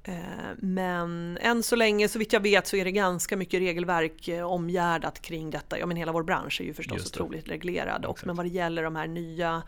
Eh, 0.02 0.14
men 0.58 1.38
än 1.40 1.62
så 1.62 1.76
länge, 1.76 2.08
så 2.08 2.18
vitt 2.18 2.32
jag 2.32 2.40
vet, 2.40 2.66
så 2.66 2.76
är 2.76 2.84
det 2.84 2.92
ganska 2.92 3.36
mycket 3.36 3.60
regelverk 3.60 4.28
eh, 4.28 4.46
omgärdat 4.46 5.22
kring 5.22 5.50
detta. 5.50 5.78
Ja, 5.78 5.86
men 5.86 5.96
hela 5.96 6.12
vår 6.12 6.22
bransch 6.22 6.60
är 6.60 6.64
ju 6.64 6.74
förstås 6.74 7.06
otroligt 7.06 7.48
reglerad. 7.48 8.04
Och, 8.04 8.26
men 8.26 8.36
vad 8.36 8.46
det 8.46 8.50
gäller 8.50 8.82
de 8.82 8.96
här 8.96 9.06
nya 9.06 9.62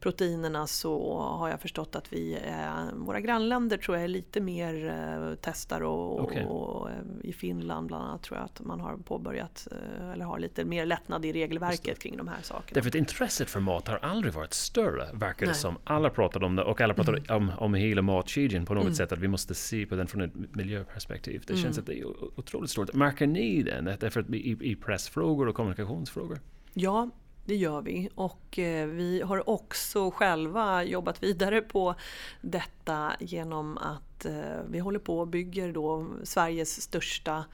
proteinerna 0.00 0.66
så 0.66 1.18
har 1.20 1.48
jag 1.48 1.60
förstått 1.60 1.96
att 1.96 2.12
vi, 2.12 2.38
eh, 2.44 2.94
våra 2.94 3.20
grannländer 3.20 3.76
tror 3.76 3.96
jag 3.96 4.04
är 4.04 4.08
lite 4.08 4.40
mer 4.40 4.88
eh, 4.88 5.34
testar 5.40 5.80
och, 5.80 6.24
okay. 6.24 6.44
och, 6.44 6.90
eh, 6.90 6.96
i 7.22 7.32
Finland 7.32 7.86
bland 7.86 8.04
annat 8.04 8.22
tror 8.22 8.38
jag 8.38 8.44
att 8.44 8.60
man 8.60 8.80
har 8.80 8.96
påbörjat 8.96 9.68
eller 10.12 10.24
har 10.24 10.38
lite 10.38 10.64
mer 10.64 10.86
lättnad 10.86 11.24
i 11.24 11.32
regelverket 11.32 11.98
kring 11.98 12.16
de 12.16 12.28
här 12.28 12.42
sakerna. 12.42 12.74
Därför 12.74 12.88
att 12.88 12.94
intresset 12.94 13.50
för 13.50 13.60
mat 13.60 13.88
har 13.88 13.98
aldrig 13.98 14.34
varit 14.34 14.54
större, 14.54 15.08
verkar 15.12 15.46
det 15.46 15.54
som. 15.54 15.78
Alla 15.84 16.10
pratar 16.10 16.42
om 16.42 16.56
det 16.56 16.62
och 16.62 16.80
alla 16.80 16.94
pratar 16.94 17.12
mm. 17.12 17.36
om, 17.36 17.52
om 17.58 17.74
hela 17.74 18.02
matkedjan 18.02 18.66
på 18.66 18.74
något 18.74 18.82
mm. 18.82 18.94
sätt, 18.94 19.12
att 19.12 19.18
vi 19.18 19.28
måste 19.28 19.54
se 19.54 19.86
på 19.86 19.94
den 19.94 20.06
från 20.06 20.20
ett 20.20 20.32
miljöperspektiv. 20.34 21.42
Det 21.46 21.56
känns 21.56 21.78
mm. 21.78 21.80
att 21.80 21.86
det 21.86 21.98
är 21.98 22.38
otroligt 22.40 22.70
stort. 22.70 22.94
Märker 22.94 23.26
ni 23.26 23.62
den? 23.62 23.84
Därför 23.84 24.20
att 24.20 24.30
i, 24.30 24.56
i 24.60 24.76
pressfrågor 24.76 25.48
och 25.48 25.54
kommunikationsfrågor? 25.54 26.40
Ja, 26.72 27.10
det 27.44 27.56
gör 27.56 27.82
vi. 27.82 28.08
Och 28.14 28.58
eh, 28.58 28.86
vi 28.86 29.22
har 29.22 29.48
också 29.48 30.10
själva 30.10 30.84
jobbat 30.84 31.22
vidare 31.22 31.60
på 31.60 31.94
detta 32.40 33.12
genom 33.20 33.78
att 33.78 34.24
eh, 34.24 34.60
vi 34.68 34.78
håller 34.78 34.98
på 34.98 35.18
och 35.18 35.28
bygger 35.28 35.72
då 35.72 36.06
Sveriges 36.22 36.82
största 36.82 37.44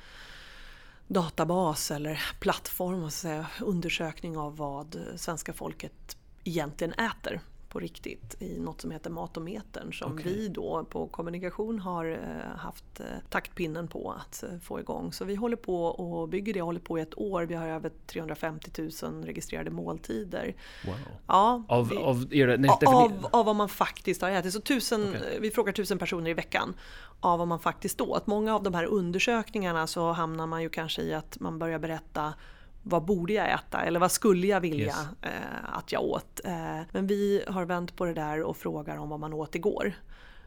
databas 1.07 1.91
eller 1.91 2.23
plattform, 2.41 3.11
säga, 3.11 3.47
undersökning 3.61 4.39
av 4.39 4.57
vad 4.57 5.01
svenska 5.17 5.53
folket 5.53 6.17
egentligen 6.45 6.93
äter 6.93 7.41
på 7.71 7.81
riktigt 7.81 8.43
i 8.43 8.59
något 8.59 8.81
som 8.81 8.91
heter 8.91 9.11
Matometern 9.11 9.93
som 9.93 10.13
okay. 10.13 10.33
vi 10.33 10.49
då 10.49 10.85
på 10.85 11.07
kommunikation 11.07 11.79
har 11.79 12.11
eh, 12.11 12.59
haft 12.59 13.01
eh, 13.01 13.07
taktpinnen 13.29 13.89
på 13.89 14.11
att 14.13 14.43
eh, 14.43 14.59
få 14.63 14.81
igång. 14.81 15.13
Så 15.13 15.25
vi 15.25 15.35
håller 15.35 15.57
på 15.57 15.85
och 15.85 16.29
bygger 16.29 16.55
det, 16.55 16.61
håller 16.61 16.81
på 16.81 16.99
i 16.99 17.03
ett 17.03 17.19
år. 17.19 17.43
Vi 17.43 17.55
har 17.55 17.67
över 17.67 17.91
350 18.07 18.71
000 19.03 19.25
registrerade 19.25 19.71
måltider. 19.71 20.55
Wow. 20.87 20.95
Ja, 21.27 21.65
av, 21.69 21.89
vi, 21.89 21.97
av, 21.97 22.35
era, 22.35 22.73
av, 22.87 23.27
av 23.31 23.47
vad 23.47 23.57
man 23.57 23.69
faktiskt 23.69 24.23
har 24.23 24.31
ätit. 24.31 24.53
Så 24.53 24.61
tusen, 24.61 25.09
okay. 25.09 25.39
Vi 25.41 25.51
frågar 25.51 25.73
tusen 25.73 25.99
personer 25.99 26.31
i 26.31 26.35
veckan 26.35 26.75
av 27.21 27.39
vad 27.39 27.49
man 27.49 27.61
faktiskt 27.61 28.01
åt. 28.01 28.27
Många 28.27 28.55
av 28.55 28.63
de 28.63 28.75
här 28.75 28.85
undersökningarna 28.85 29.87
så 29.87 30.13
hamnar 30.13 30.47
man 30.47 30.63
ju 30.63 30.69
kanske 30.69 31.03
i 31.03 31.15
att 31.15 31.41
man 31.41 31.59
börjar 31.59 31.79
berätta 31.79 32.35
vad 32.83 33.05
borde 33.05 33.33
jag 33.33 33.51
äta 33.53 33.83
eller 33.83 34.01
vad 34.01 34.13
skulle 34.13 34.47
jag 34.47 34.61
vilja 34.61 34.87
yes. 34.87 34.97
eh, 35.23 35.75
att 35.77 35.93
jag 35.93 36.03
åt? 36.03 36.41
Eh, 36.45 36.81
men 36.93 37.07
vi 37.07 37.45
har 37.49 37.65
vänt 37.65 37.97
på 37.97 38.05
det 38.05 38.15
där 38.15 38.43
och 38.43 38.57
frågar 38.57 38.97
om 38.97 39.09
vad 39.09 39.21
man 39.21 39.33
åt 39.33 39.55
igår. 39.55 39.93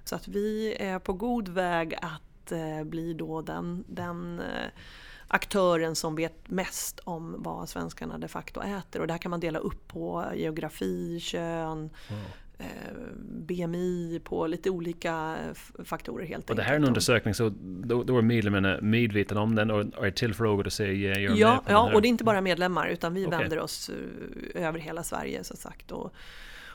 Så 0.03 0.15
att 0.15 0.27
vi 0.27 0.75
är 0.79 0.99
på 0.99 1.13
god 1.13 1.49
väg 1.49 1.95
att 2.01 2.51
eh, 2.51 2.83
bli 2.83 3.13
då 3.13 3.41
den, 3.41 3.83
den 3.87 4.39
eh, 4.39 4.69
aktören 5.27 5.95
som 5.95 6.15
vet 6.15 6.49
mest 6.49 6.99
om 6.99 7.35
vad 7.37 7.69
svenskarna 7.69 8.17
de 8.17 8.27
facto 8.27 8.61
äter. 8.61 9.01
Och 9.01 9.07
det 9.07 9.13
här 9.13 9.17
kan 9.17 9.29
man 9.29 9.39
dela 9.39 9.59
upp 9.59 9.87
på 9.87 10.25
geografi, 10.35 11.19
kön, 11.19 11.89
BMI 13.17 14.21
på 14.23 14.47
lite 14.47 14.69
olika 14.69 15.35
faktorer 15.85 16.25
helt 16.25 16.49
och 16.49 16.55
Det 16.55 16.63
här 16.63 16.73
är 16.73 16.77
en 16.77 16.83
undersökning 16.83 17.33
så 17.33 17.49
då, 17.61 18.03
då 18.03 18.17
är 18.17 18.21
medlemmarna 18.21 18.79
medvetna 18.81 19.41
om 19.41 19.55
den 19.55 19.71
och 19.71 20.07
är 20.07 20.11
tillfrågade 20.11 20.67
och 20.67 20.73
säger 20.73 21.19
ja, 21.19 21.35
ja, 21.35 21.63
ja 21.67 21.93
och 21.93 22.01
det 22.01 22.07
är 22.07 22.09
inte 22.09 22.23
bara 22.23 22.41
medlemmar 22.41 22.87
utan 22.87 23.13
vi 23.13 23.27
okay. 23.27 23.39
vänder 23.39 23.59
oss 23.59 23.89
eh, 24.55 24.67
över 24.67 24.79
hela 24.79 25.03
Sverige 25.03 25.43
så 25.43 25.57
sagt. 25.57 25.91
Och, 25.91 26.13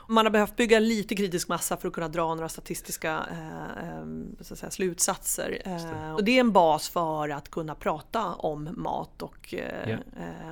man 0.09 0.25
har 0.25 0.31
behövt 0.31 0.55
bygga 0.55 0.79
lite 0.79 1.15
kritisk 1.15 1.47
massa 1.47 1.77
för 1.77 1.87
att 1.87 1.93
kunna 1.93 2.07
dra 2.07 2.35
några 2.35 2.49
statistiska 2.49 3.25
eh, 3.31 3.89
eh 3.89 4.03
att 4.39 4.57
säga, 4.57 4.71
slutsatser. 4.71 5.61
Det. 5.65 6.13
Och 6.13 6.23
det 6.23 6.31
är 6.31 6.39
en 6.39 6.51
bas 6.51 6.89
för 6.89 7.29
att 7.29 7.51
kunna 7.51 7.75
prata 7.75 8.25
om 8.25 8.69
mat 8.77 9.21
och, 9.21 9.53
yeah. 9.53 9.99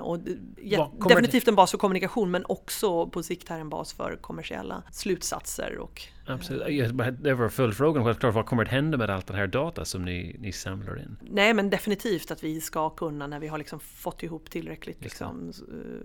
och 0.01 0.19
definitivt 1.09 1.47
en 1.47 1.55
bas 1.55 1.71
för 1.71 1.77
kommunikation 1.77 2.31
men 2.31 2.45
också 2.45 3.07
på 3.07 3.23
sikt 3.23 3.49
här 3.49 3.59
en 3.59 3.69
bas 3.69 3.93
för 3.93 4.17
kommersiella 4.21 4.83
slutsatser 4.91 5.77
och 5.77 6.01
Absolut. 6.27 6.69
Jag, 6.69 7.13
det 7.13 7.33
var 7.33 7.49
följdfrågan 7.49 8.05
självklart, 8.05 8.33
vad 8.33 8.45
kommer 8.45 8.63
att 8.63 8.69
hända 8.69 8.97
med 8.97 9.09
allt 9.09 9.27
den 9.27 9.35
här 9.35 9.47
data 9.47 9.85
som 9.85 10.05
ni, 10.05 10.35
ni 10.39 10.51
samlar 10.51 10.99
in? 10.99 11.17
Nej 11.21 11.53
men 11.53 11.69
definitivt 11.69 12.31
att 12.31 12.43
vi 12.43 12.61
ska 12.61 12.89
kunna 12.89 13.27
när 13.27 13.39
vi 13.39 13.47
har 13.47 13.57
liksom 13.57 13.79
fått 13.79 14.23
ihop 14.23 14.49
tillräckligt 14.49 15.01
liksom, 15.01 15.53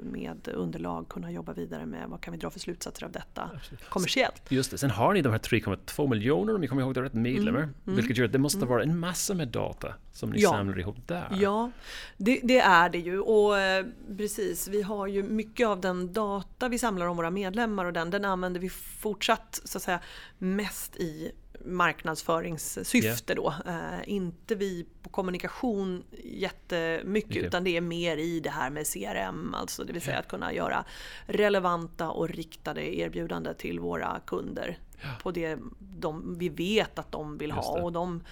med 0.02 0.48
underlag 0.54 1.08
kunna 1.08 1.30
jobba 1.30 1.52
vidare 1.52 1.86
med 1.86 2.08
vad 2.08 2.20
kan 2.20 2.32
vi 2.32 2.38
dra 2.38 2.50
för 2.50 2.60
slutsatser 2.60 3.04
av 3.04 3.12
detta 3.12 3.50
Absolut. 3.54 3.88
kommersiellt. 3.88 4.42
Just 4.48 4.70
det, 4.70 4.78
sen 4.78 4.90
har 4.90 5.14
ni 5.14 5.22
de 5.22 5.32
här 5.32 5.38
3,2 5.38 6.10
miljoner 6.10 6.54
om 6.54 6.62
jag 6.62 6.70
kommer 6.70 6.82
ihåg 6.82 6.94
det 6.94 7.02
rätt 7.02 7.14
medlemmar. 7.14 7.62
Mm, 7.62 7.74
mm, 7.86 7.96
vilket 7.96 8.16
gör 8.16 8.24
att 8.24 8.32
det 8.32 8.38
måste 8.38 8.58
mm. 8.58 8.68
vara 8.68 8.82
en 8.82 8.98
massa 8.98 9.34
med 9.34 9.48
data 9.48 9.94
som 10.12 10.30
ni 10.30 10.40
ja. 10.40 10.50
samlar 10.50 10.78
ihop 10.78 10.96
där. 11.06 11.28
Ja, 11.40 11.70
det, 12.16 12.40
det, 12.42 12.60
är 12.60 12.88
det 12.88 12.98
ju 12.98 13.20
och 13.20 13.58
eh, 13.58 13.86
precis, 14.16 14.68
vi 14.68 14.82
har 14.82 15.06
ju 15.06 15.22
mycket 15.22 15.66
av 15.66 15.80
den 15.80 16.12
data 16.12 16.68
vi 16.68 16.78
samlar 16.78 17.06
om 17.06 17.16
våra 17.16 17.30
medlemmar 17.30 17.84
och 17.84 17.92
den, 17.92 18.10
den 18.10 18.24
använder 18.24 18.60
vi 18.60 18.68
fortsatt 18.70 19.60
så 19.64 19.78
att 19.78 19.82
säga 19.82 20.00
mest 20.38 20.96
i 20.96 21.32
marknadsföringssyfte 21.64 23.32
yeah. 23.32 23.44
då. 23.44 23.70
Eh, 23.70 24.00
inte 24.06 24.54
vi 24.54 24.86
på 25.02 25.08
kommunikation 25.08 26.02
jättemycket 26.24 27.30
okay. 27.30 27.42
utan 27.42 27.64
det 27.64 27.76
är 27.76 27.80
mer 27.80 28.16
i 28.16 28.40
det 28.40 28.50
här 28.50 28.70
med 28.70 28.86
CRM, 28.86 29.54
alltså 29.54 29.84
det 29.84 29.92
vill 29.92 30.02
säga 30.02 30.12
yeah. 30.12 30.20
att 30.20 30.28
kunna 30.28 30.52
göra 30.52 30.84
relevanta 31.26 32.10
och 32.10 32.28
riktade 32.28 32.96
erbjudanden 32.96 33.54
till 33.54 33.80
våra 33.80 34.20
kunder 34.26 34.78
yeah. 35.02 35.18
på 35.18 35.30
det 35.30 35.58
de, 35.78 36.38
vi 36.38 36.48
vet 36.48 36.98
att 36.98 37.12
de 37.12 37.38
vill 37.38 37.52
ha 37.52 37.80
och 37.80 37.92
de 37.92 38.22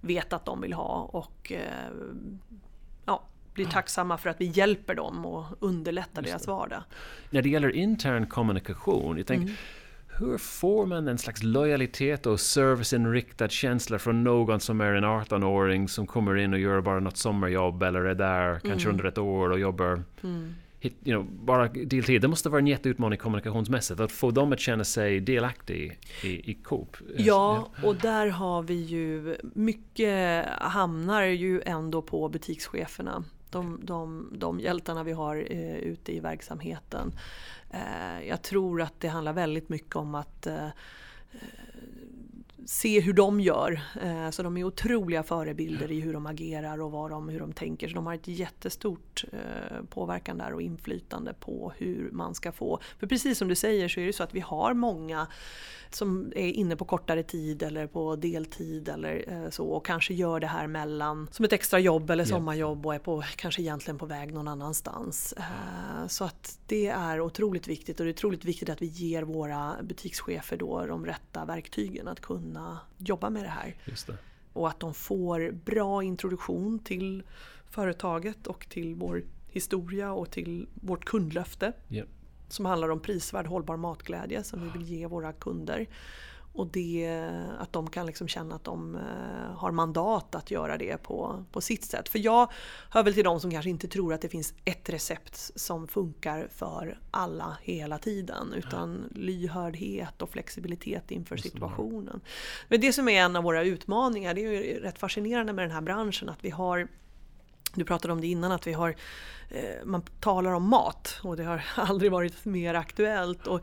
vet 0.00 0.32
att 0.32 0.44
de 0.44 0.60
vill 0.60 0.72
ha 0.72 1.10
och 1.12 1.52
eh, 1.52 1.90
ja, 3.04 3.22
blir 3.54 3.66
tacksamma 3.66 4.18
för 4.18 4.30
att 4.30 4.40
vi 4.40 4.44
hjälper 4.44 4.94
dem 4.94 5.26
och 5.26 5.44
underlättar 5.60 6.22
deras 6.22 6.46
vardag. 6.46 6.82
När 7.30 7.42
det 7.42 7.48
gäller 7.48 7.76
intern 7.76 8.26
kommunikation, 8.26 9.16
jag 9.16 9.26
tänker 9.26 9.46
mm 9.46 9.56
hur 10.18 10.38
får 10.38 10.86
man 10.86 11.08
en 11.08 11.18
slags 11.18 11.42
lojalitet 11.42 12.26
och 12.26 12.40
serviceinriktad 12.40 13.48
känsla 13.48 13.98
från 13.98 14.24
någon 14.24 14.60
som 14.60 14.80
är 14.80 14.94
en 14.94 15.04
18-åring 15.04 15.88
som 15.88 16.06
kommer 16.06 16.36
in 16.36 16.52
och 16.52 16.58
gör 16.58 16.80
bara 16.80 17.00
något 17.00 17.16
sommarjobb 17.16 17.82
eller 17.82 18.00
är 18.00 18.14
där 18.14 18.48
mm. 18.48 18.60
kanske 18.60 18.88
under 18.88 19.04
ett 19.04 19.18
år 19.18 19.50
och 19.50 19.60
jobbar 19.60 20.02
mm. 20.22 20.54
hit, 20.80 20.96
you 21.04 21.22
know, 21.22 21.44
bara 21.44 21.68
deltid. 21.68 22.22
Det 22.22 22.28
måste 22.28 22.48
vara 22.48 22.58
en 22.58 22.66
jätteutmaning 22.66 23.18
kommunikationsmässigt 23.18 24.00
att 24.00 24.12
få 24.12 24.30
dem 24.30 24.52
att 24.52 24.60
känna 24.60 24.84
sig 24.84 25.20
delaktig 25.20 25.98
i, 26.22 26.50
i 26.50 26.54
Coop. 26.54 26.96
Ja, 27.16 27.68
och 27.82 27.96
där 27.96 28.26
har 28.26 28.62
vi 28.62 28.74
ju 28.74 29.36
mycket 29.42 30.46
hamnar 30.48 31.22
ju 31.22 31.62
ändå 31.66 32.02
på 32.02 32.28
butikscheferna. 32.28 33.24
De, 33.50 33.80
de, 33.82 34.28
de 34.38 34.60
hjältarna 34.60 35.04
vi 35.04 35.12
har 35.12 35.36
eh, 35.36 35.76
ute 35.76 36.16
i 36.16 36.20
verksamheten. 36.20 37.12
Eh, 37.72 38.28
jag 38.28 38.42
tror 38.42 38.82
att 38.82 39.00
det 39.00 39.08
handlar 39.08 39.32
väldigt 39.32 39.68
mycket 39.68 39.96
om 39.96 40.14
att 40.14 40.46
eh, 40.46 40.68
se 42.66 43.00
hur 43.00 43.12
de 43.12 43.40
gör. 43.40 43.80
Eh, 44.02 44.30
så 44.30 44.42
de 44.42 44.56
är 44.56 44.64
otroliga 44.64 45.22
förebilder 45.22 45.90
i 45.90 46.00
hur 46.00 46.12
de 46.12 46.26
agerar 46.26 46.80
och 46.80 46.90
vad 46.90 47.10
de, 47.10 47.28
hur 47.28 47.40
de 47.40 47.52
tänker. 47.52 47.88
Så 47.88 47.94
de 47.94 48.06
har 48.06 48.14
ett 48.14 48.28
jättestort 48.28 49.24
påverkan 49.90 50.38
där 50.38 50.52
och 50.52 50.62
inflytande 50.62 51.34
på 51.34 51.72
hur 51.76 52.10
man 52.10 52.34
ska 52.34 52.52
få... 52.52 52.80
För 52.98 53.06
precis 53.06 53.38
som 53.38 53.48
du 53.48 53.54
säger 53.54 53.88
så 53.88 54.00
är 54.00 54.06
det 54.06 54.12
så 54.12 54.22
att 54.22 54.34
vi 54.34 54.40
har 54.40 54.74
många 54.74 55.26
som 55.94 56.32
är 56.36 56.48
inne 56.48 56.76
på 56.76 56.84
kortare 56.84 57.22
tid 57.22 57.62
eller 57.62 57.86
på 57.86 58.16
deltid 58.16 58.88
eller 58.88 59.24
eh, 59.28 59.50
så 59.50 59.66
och 59.66 59.86
kanske 59.86 60.14
gör 60.14 60.40
det 60.40 60.46
här 60.46 60.66
mellan 60.66 61.28
som 61.30 61.44
ett 61.44 61.52
extra 61.52 61.78
jobb 61.78 62.10
eller 62.10 62.24
sommarjobb 62.24 62.86
och 62.86 62.94
är 62.94 62.98
på, 62.98 63.22
kanske 63.36 63.62
egentligen 63.62 63.98
på 63.98 64.06
väg 64.06 64.34
någon 64.34 64.48
annanstans. 64.48 65.34
Eh, 65.36 66.06
så 66.08 66.24
att 66.24 66.58
det 66.66 66.86
är 66.86 67.20
otroligt 67.20 67.68
viktigt 67.68 68.00
och 68.00 68.06
det 68.06 68.10
är 68.10 68.14
otroligt 68.14 68.44
viktigt 68.44 68.68
att 68.68 68.82
vi 68.82 68.86
ger 68.86 69.22
våra 69.22 69.76
butikschefer 69.82 70.56
då 70.56 70.86
de 70.86 71.06
rätta 71.06 71.44
verktygen 71.44 72.08
att 72.08 72.20
kunna 72.20 72.51
jobba 72.98 73.30
med 73.30 73.42
det 73.42 73.48
här. 73.48 73.76
Det. 73.84 74.16
Och 74.52 74.68
att 74.68 74.80
de 74.80 74.94
får 74.94 75.50
bra 75.50 76.02
introduktion 76.02 76.78
till 76.78 77.22
företaget 77.70 78.46
och 78.46 78.66
till 78.68 78.94
vår 78.94 79.22
historia 79.48 80.12
och 80.12 80.30
till 80.30 80.68
vårt 80.74 81.04
kundlöfte. 81.04 81.72
Yeah 81.88 82.06
som 82.52 82.66
handlar 82.66 82.88
om 82.88 83.00
prisvärd 83.00 83.46
hållbar 83.46 83.76
matglädje 83.76 84.44
som 84.44 84.62
vi 84.62 84.78
vill 84.78 84.88
ge 84.88 85.06
våra 85.06 85.32
kunder. 85.32 85.86
Och 86.54 86.66
det, 86.66 87.20
att 87.58 87.72
de 87.72 87.90
kan 87.90 88.06
liksom 88.06 88.28
känna 88.28 88.54
att 88.54 88.64
de 88.64 88.94
eh, 88.94 89.56
har 89.56 89.70
mandat 89.70 90.34
att 90.34 90.50
göra 90.50 90.78
det 90.78 91.02
på, 91.02 91.44
på 91.52 91.60
sitt 91.60 91.84
sätt. 91.84 92.08
För 92.08 92.18
jag 92.18 92.52
hör 92.90 93.02
väl 93.02 93.14
till 93.14 93.24
de 93.24 93.40
som 93.40 93.50
kanske 93.50 93.70
inte 93.70 93.88
tror 93.88 94.14
att 94.14 94.20
det 94.20 94.28
finns 94.28 94.54
ett 94.64 94.88
recept 94.88 95.50
som 95.54 95.88
funkar 95.88 96.48
för 96.52 96.98
alla 97.10 97.56
hela 97.62 97.98
tiden. 97.98 98.54
Utan 98.56 99.04
lyhördhet 99.14 100.22
och 100.22 100.30
flexibilitet 100.30 101.10
inför 101.10 101.36
situationen. 101.36 102.20
Men 102.68 102.80
det 102.80 102.92
som 102.92 103.08
är 103.08 103.20
en 103.20 103.36
av 103.36 103.44
våra 103.44 103.62
utmaningar, 103.62 104.34
det 104.34 104.44
är 104.44 104.50
ju 104.50 104.80
rätt 104.80 104.98
fascinerande 104.98 105.52
med 105.52 105.64
den 105.64 105.72
här 105.72 105.80
branschen, 105.80 106.28
att 106.28 106.44
vi 106.44 106.50
har 106.50 106.88
du 107.74 107.84
pratade 107.84 108.12
om 108.12 108.20
det 108.20 108.26
innan 108.26 108.52
att 108.52 108.66
vi 108.66 108.72
har, 108.72 108.94
eh, 109.48 109.84
man 109.84 110.02
talar 110.20 110.52
om 110.52 110.68
mat 110.68 111.20
och 111.22 111.36
det 111.36 111.44
har 111.44 111.64
aldrig 111.76 112.12
varit 112.12 112.44
mer 112.44 112.74
aktuellt. 112.74 113.46
Och, 113.46 113.60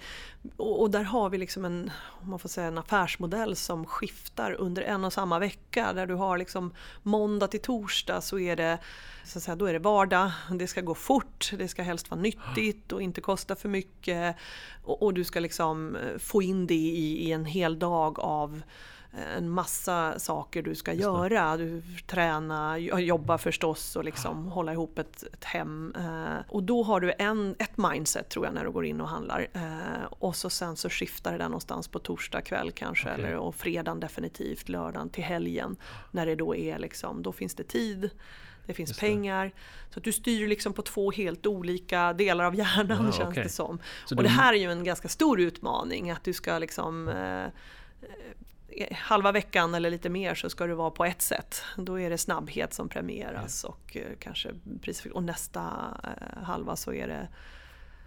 och, 0.58 0.82
och, 0.82 0.92
där 0.92 1.04
har 1.04 1.30
vi 1.30 1.38
liksom 1.38 1.66
en, 1.66 1.92
om 2.22 2.30
man 2.30 2.40
får 2.40 2.50
säga, 2.50 2.68
en 2.68 2.78
affärsmodell 2.78 3.56
som 3.56 3.86
skiftar 3.86 4.52
under 4.52 4.82
en 4.82 5.06
och 5.06 5.14
samma 5.14 5.40
vecka. 5.40 5.94
Där 5.94 6.08
du 6.08 6.14
har 6.14 6.38
liksom 6.38 6.74
måndag 7.04 7.48
till 7.48 7.62
torsdag 7.62 8.22
så 8.22 8.40
är 8.40 8.56
det, 8.56 8.80
så 9.26 9.38
att 9.38 9.44
säga, 9.44 9.56
då 9.56 9.66
är 9.66 9.74
det 9.74 9.80
vardag, 9.80 10.32
det 10.52 10.68
ska 10.68 10.82
gå 10.82 10.96
fort, 10.96 11.52
det 11.58 11.68
ska 11.68 11.82
helst 11.84 12.12
vara 12.12 12.22
nyttigt 12.22 12.92
och 12.92 13.02
inte 13.02 13.22
kosta 13.22 13.56
för 13.56 13.70
mycket. 13.70 14.36
Och, 14.84 15.04
och 15.04 15.14
du 15.14 15.24
ska 15.24 15.40
liksom 15.40 15.96
eh, 15.96 16.18
få 16.18 16.42
in 16.42 16.68
det 16.68 16.74
i, 16.74 17.28
i 17.28 17.32
en 17.32 17.46
hel 17.46 17.80
dag 17.80 18.20
av 18.20 18.62
en 19.12 19.50
massa 19.50 20.20
saker 20.20 20.64
du 20.64 20.76
ska 20.76 20.94
göra. 20.94 21.58
Du 21.58 21.84
träna, 22.08 22.78
jobba 22.78 23.38
förstås 23.38 23.96
och 23.96 24.04
liksom 24.04 24.46
ja. 24.46 24.54
hålla 24.54 24.74
ihop 24.74 25.00
ett, 25.00 25.24
ett 25.34 25.44
hem. 25.44 25.96
Eh, 25.98 26.46
och 26.50 26.64
då 26.64 26.84
har 26.84 27.00
du 27.00 27.14
en, 27.20 27.56
ett 27.60 27.78
mindset 27.78 28.30
tror 28.30 28.46
jag 28.46 28.54
när 28.54 28.66
du 28.66 28.72
går 28.72 28.86
in 28.86 29.02
och 29.02 29.08
handlar. 29.08 29.48
Eh, 29.54 30.06
och 30.10 30.36
så 30.36 30.50
sen 30.50 30.76
så 30.76 30.90
skiftar 30.90 31.32
det 31.32 31.38
där 31.38 31.46
någonstans 31.46 31.88
på 31.88 32.00
torsdag 32.00 32.42
kväll 32.42 32.72
kanske. 32.72 33.14
Okay. 33.14 33.26
Eller, 33.26 33.36
och 33.36 33.56
fredagen 33.56 34.00
definitivt, 34.00 34.70
lördagen 34.70 35.10
till 35.10 35.24
helgen. 35.24 35.78
När 36.12 36.26
det 36.26 36.36
då 36.36 36.56
är 36.56 36.80
liksom, 36.80 37.24
då 37.24 37.32
finns 37.32 37.56
det 37.56 37.64
tid. 37.64 38.10
Det 38.66 38.74
finns 38.74 38.92
det. 38.92 39.00
pengar. 39.00 39.52
Så 39.90 40.00
att 40.00 40.04
du 40.04 40.12
styr 40.12 40.48
liksom 40.48 40.74
på 40.74 40.82
två 40.82 41.12
helt 41.12 41.46
olika 41.46 42.14
delar 42.14 42.46
av 42.46 42.56
hjärnan 42.56 43.06
wow, 43.06 43.12
känns 43.12 43.30
okay. 43.30 43.44
det 43.44 43.50
som. 43.50 43.80
Så 44.06 44.16
och 44.16 44.24
det 44.24 44.30
här 44.30 44.54
är 44.54 44.58
ju 44.58 44.72
en 44.72 44.84
ganska 44.84 45.08
stor 45.08 45.40
utmaning. 45.40 46.12
Att 46.12 46.24
du 46.24 46.34
ska 46.34 46.60
liksom 46.60 47.08
eh, 47.08 47.48
halva 48.92 49.32
veckan 49.32 49.74
eller 49.76 49.90
lite 49.90 50.10
mer 50.10 50.36
så 50.36 50.50
ska 50.50 50.68
det 50.68 50.76
vara 50.76 50.92
på 50.92 51.06
ett 51.06 51.22
sätt. 51.22 51.64
Då 51.78 52.00
är 52.00 52.10
det 52.10 52.18
snabbhet 52.18 52.74
som 52.74 52.90
premieras 52.90 53.62
ja. 53.64 53.70
och 53.70 53.98
eh, 53.98 54.04
kanske 54.20 54.50
pris 54.82 55.06
och 55.06 55.24
nästa 55.24 55.62
eh, 56.04 56.44
halva 56.44 56.76
så 56.76 56.94
är 56.94 57.08
det 57.08 57.28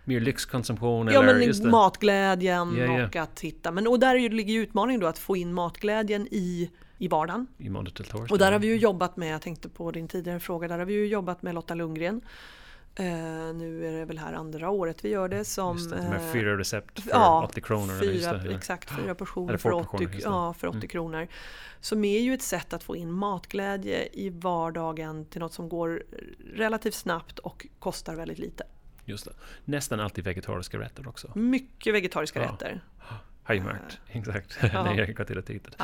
Mer 0.05 0.21
lyxkonsumtion? 0.21 1.07
Ja, 1.07 1.23
eller, 1.23 1.61
men 1.63 1.71
matglädjen 1.71 2.77
yeah, 2.77 2.91
yeah. 2.91 3.09
och 3.09 3.17
att 3.17 3.41
hitta. 3.41 3.73
Men, 3.73 3.87
och 3.87 4.01
där 4.01 4.29
ligger 4.31 4.55
ju 4.55 4.63
utmaningen 4.63 5.01
då 5.01 5.07
att 5.07 5.19
få 5.19 5.37
in 5.37 5.55
matglädjen 5.55 6.29
i, 6.31 6.71
i 6.99 7.09
vardagen. 7.09 7.47
I 7.59 7.71
till 7.95 8.07
Och 8.31 8.39
där 8.39 8.53
har 8.53 8.59
vi 8.59 8.67
ju 8.67 8.77
jobbat 8.77 9.17
med, 9.17 9.35
jag 9.35 9.43
tänkte 9.43 9.69
på 9.69 9.91
din 9.91 10.09
tidigare 10.09 10.41
fråga, 10.41 10.69
där 10.69 10.79
har 10.79 10.87
vi 10.87 10.95
ju 10.95 11.07
jobbat 11.07 11.43
med 11.43 11.55
Lotta 11.55 11.75
Lundgren 11.75 12.21
Uh, 13.01 13.07
nu 13.55 13.87
är 13.87 13.93
det 13.93 14.05
väl 14.05 14.19
här 14.19 14.33
andra 14.33 14.71
året 14.71 15.05
vi 15.05 15.09
gör 15.09 15.29
det 15.29 15.45
som... 15.45 15.91
Det, 15.91 15.97
med 15.97 16.33
fyra 16.33 16.59
recept 16.59 17.01
för 17.01 17.11
ja, 17.11 17.49
80 17.51 17.61
kronor? 17.61 18.01
Fyra, 18.01 18.31
eller 18.31 18.57
exakt, 18.57 18.91
fyra 18.91 19.15
portioner 19.15 19.57
för 19.57 19.73
80, 19.73 19.89
portioner, 19.89 20.21
ja, 20.23 20.55
för 20.55 20.67
80 20.67 20.77
mm. 20.77 20.89
kronor. 20.89 21.29
Som 21.81 22.05
är 22.05 22.21
ju 22.21 22.35
ett 22.35 22.43
sätt 22.43 22.73
att 22.73 22.83
få 22.83 22.97
in 22.97 23.13
matglädje 23.13 24.09
i 24.13 24.31
vardagen 24.31 25.27
till 25.27 25.41
något 25.41 25.53
som 25.53 25.69
går 25.69 26.03
relativt 26.55 26.95
snabbt 26.95 27.39
och 27.39 27.67
kostar 27.79 28.15
väldigt 28.15 28.39
lite. 28.39 28.65
Just 29.05 29.25
det. 29.25 29.33
Nästan 29.65 30.01
alltid 30.01 30.25
vegetariska 30.25 30.79
rätter 30.79 31.09
också. 31.09 31.33
Mycket 31.35 31.95
vegetariska 31.95 32.43
ja. 32.43 32.53
rätter. 32.53 32.81
Har 33.43 33.55
jag 33.55 33.65
märkt. 33.65 34.01
Exakt. 34.09 34.59
Ja. 34.73 34.83
När 34.85 34.95
jag 34.95 35.15
gått 35.15 35.27
till 35.27 35.39
och 35.39 35.47
tittat. 35.47 35.77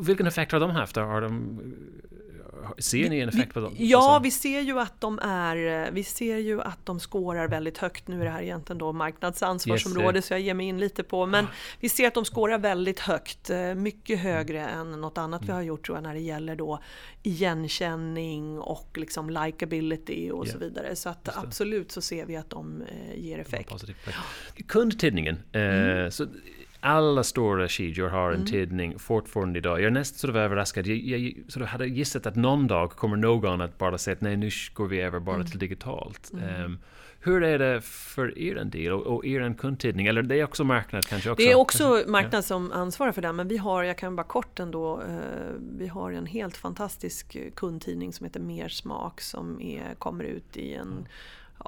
Vilken 0.00 0.26
effekt 0.26 0.52
har 0.52 0.60
de 0.60 0.70
haft? 0.70 0.96
Har 0.96 1.20
de 1.20 1.60
Ser 2.78 3.10
ni 3.10 3.20
en 3.20 3.28
effekt 3.28 3.54
på 3.54 3.60
dem? 3.60 3.74
Ja, 3.78 3.98
alltså- 3.98 4.22
vi 4.22 4.30
ser 4.30 4.60
ju 4.60 4.80
att 4.80 5.00
de 5.00 5.18
är, 5.18 5.90
vi 5.90 6.04
ser 6.04 6.36
ju 6.36 6.62
att 6.62 6.86
de 6.86 7.00
skårar 7.00 7.48
väldigt 7.48 7.78
högt. 7.78 8.08
Nu 8.08 8.20
är 8.20 8.24
det 8.24 8.30
här 8.30 8.42
egentligen 8.42 8.78
då 8.78 8.92
marknadsansvarsområde 8.92 10.18
yes, 10.18 10.26
så 10.26 10.34
jag 10.34 10.40
ger 10.40 10.54
mig 10.54 10.66
in 10.66 10.78
lite 10.78 11.02
på. 11.02 11.26
Men 11.26 11.46
vi 11.80 11.88
ser 11.88 12.06
att 12.06 12.14
de 12.14 12.24
skårar 12.24 12.58
väldigt 12.58 13.00
högt. 13.00 13.50
Eh, 13.50 13.74
mycket 13.74 14.18
högre 14.18 14.60
mm. 14.60 14.92
än 14.92 15.00
något 15.00 15.18
annat 15.18 15.42
mm. 15.42 15.46
vi 15.46 15.52
har 15.52 15.62
gjort 15.62 15.86
tror 15.86 15.96
jag 15.96 16.02
när 16.02 16.14
det 16.14 16.20
gäller 16.20 16.56
då 16.56 16.82
igenkänning 17.22 18.58
och 18.58 18.98
liksom 18.98 19.30
likability 19.30 20.30
och 20.30 20.46
yeah. 20.46 20.52
så 20.52 20.58
vidare. 20.58 20.96
Så 20.96 21.08
att 21.08 21.36
absolut 21.36 21.92
så 21.92 22.00
ser 22.00 22.26
vi 22.26 22.36
att 22.36 22.50
de 22.50 22.82
eh, 22.82 23.20
ger 23.20 23.38
effekt. 23.38 23.72
Kundtidningen. 24.68 25.36
Eh, 25.52 25.60
mm. 25.62 26.10
så 26.10 26.26
alla 26.80 27.24
stora 27.24 27.68
skidor 27.68 28.08
har 28.08 28.28
en 28.28 28.34
mm. 28.34 28.46
tidning 28.46 28.98
fortfarande 28.98 29.58
idag. 29.58 29.80
Jag 29.80 29.86
är 29.86 29.90
nästan 29.90 30.18
sort 30.18 30.30
of 30.30 30.36
överraskad. 30.36 30.86
Jag, 30.86 30.96
jag 30.96 31.34
sort 31.48 31.62
of 31.62 31.68
hade 31.68 31.86
gissat 31.86 32.26
att 32.26 32.36
någon 32.36 32.66
dag 32.66 32.90
kommer 32.90 33.16
någon 33.16 33.60
att 33.60 33.78
bara 33.78 33.98
säga 33.98 34.12
att 34.12 34.20
nej, 34.20 34.36
nu 34.36 34.50
går 34.74 34.86
vi 34.86 35.00
över 35.00 35.20
bara 35.20 35.36
mm. 35.36 35.46
till 35.46 35.58
digitalt. 35.58 36.32
Mm. 36.32 36.64
Um, 36.64 36.78
Hur 37.20 37.42
är 37.42 37.58
det 37.58 37.80
för 37.80 38.38
er 38.38 38.64
del 38.64 38.92
och, 38.92 39.06
och 39.06 39.26
er 39.26 39.54
kundtidning? 39.58 40.06
Eller 40.06 40.22
det 40.22 40.40
är 40.40 40.44
också 40.44 40.64
marknad 40.64 41.06
kanske? 41.06 41.30
Också? 41.30 41.42
Det 41.42 41.50
är 41.50 41.54
också 41.54 42.04
marknad 42.06 42.44
som 42.44 42.72
ansvarar 42.72 43.12
för 43.12 43.22
den 43.22 43.36
men 43.36 43.48
vi 43.48 43.56
har, 43.56 43.82
jag 43.82 43.98
kan 43.98 44.16
bara 44.16 44.26
kort 44.26 44.60
ändå, 44.60 45.00
eh, 45.00 45.16
vi 45.78 45.86
har 45.86 46.12
en 46.12 46.26
helt 46.26 46.56
fantastisk 46.56 47.36
kundtidning 47.54 48.12
som 48.12 48.24
heter 48.24 48.40
Mer 48.40 48.68
smak 48.68 49.20
som 49.20 49.60
är, 49.60 49.94
kommer 49.94 50.24
ut 50.24 50.56
i 50.56 50.74
en 50.74 51.08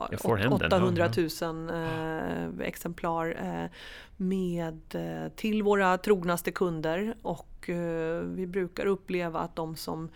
mm. 0.07 0.51
Ja, 0.51 0.51
800 0.51 1.11
000 1.43 1.71
eh, 1.71 2.67
exemplar 2.67 3.37
eh, 3.43 3.71
med, 4.17 4.95
eh, 4.95 5.33
till 5.37 5.63
våra 5.63 5.99
trognaste 5.99 6.51
kunder 6.51 7.15
och 7.23 7.69
eh, 7.69 8.21
vi 8.21 8.47
brukar 8.47 8.87
uppleva 8.87 9.41
att 9.41 9.57
de 9.57 9.77
som 9.77 10.11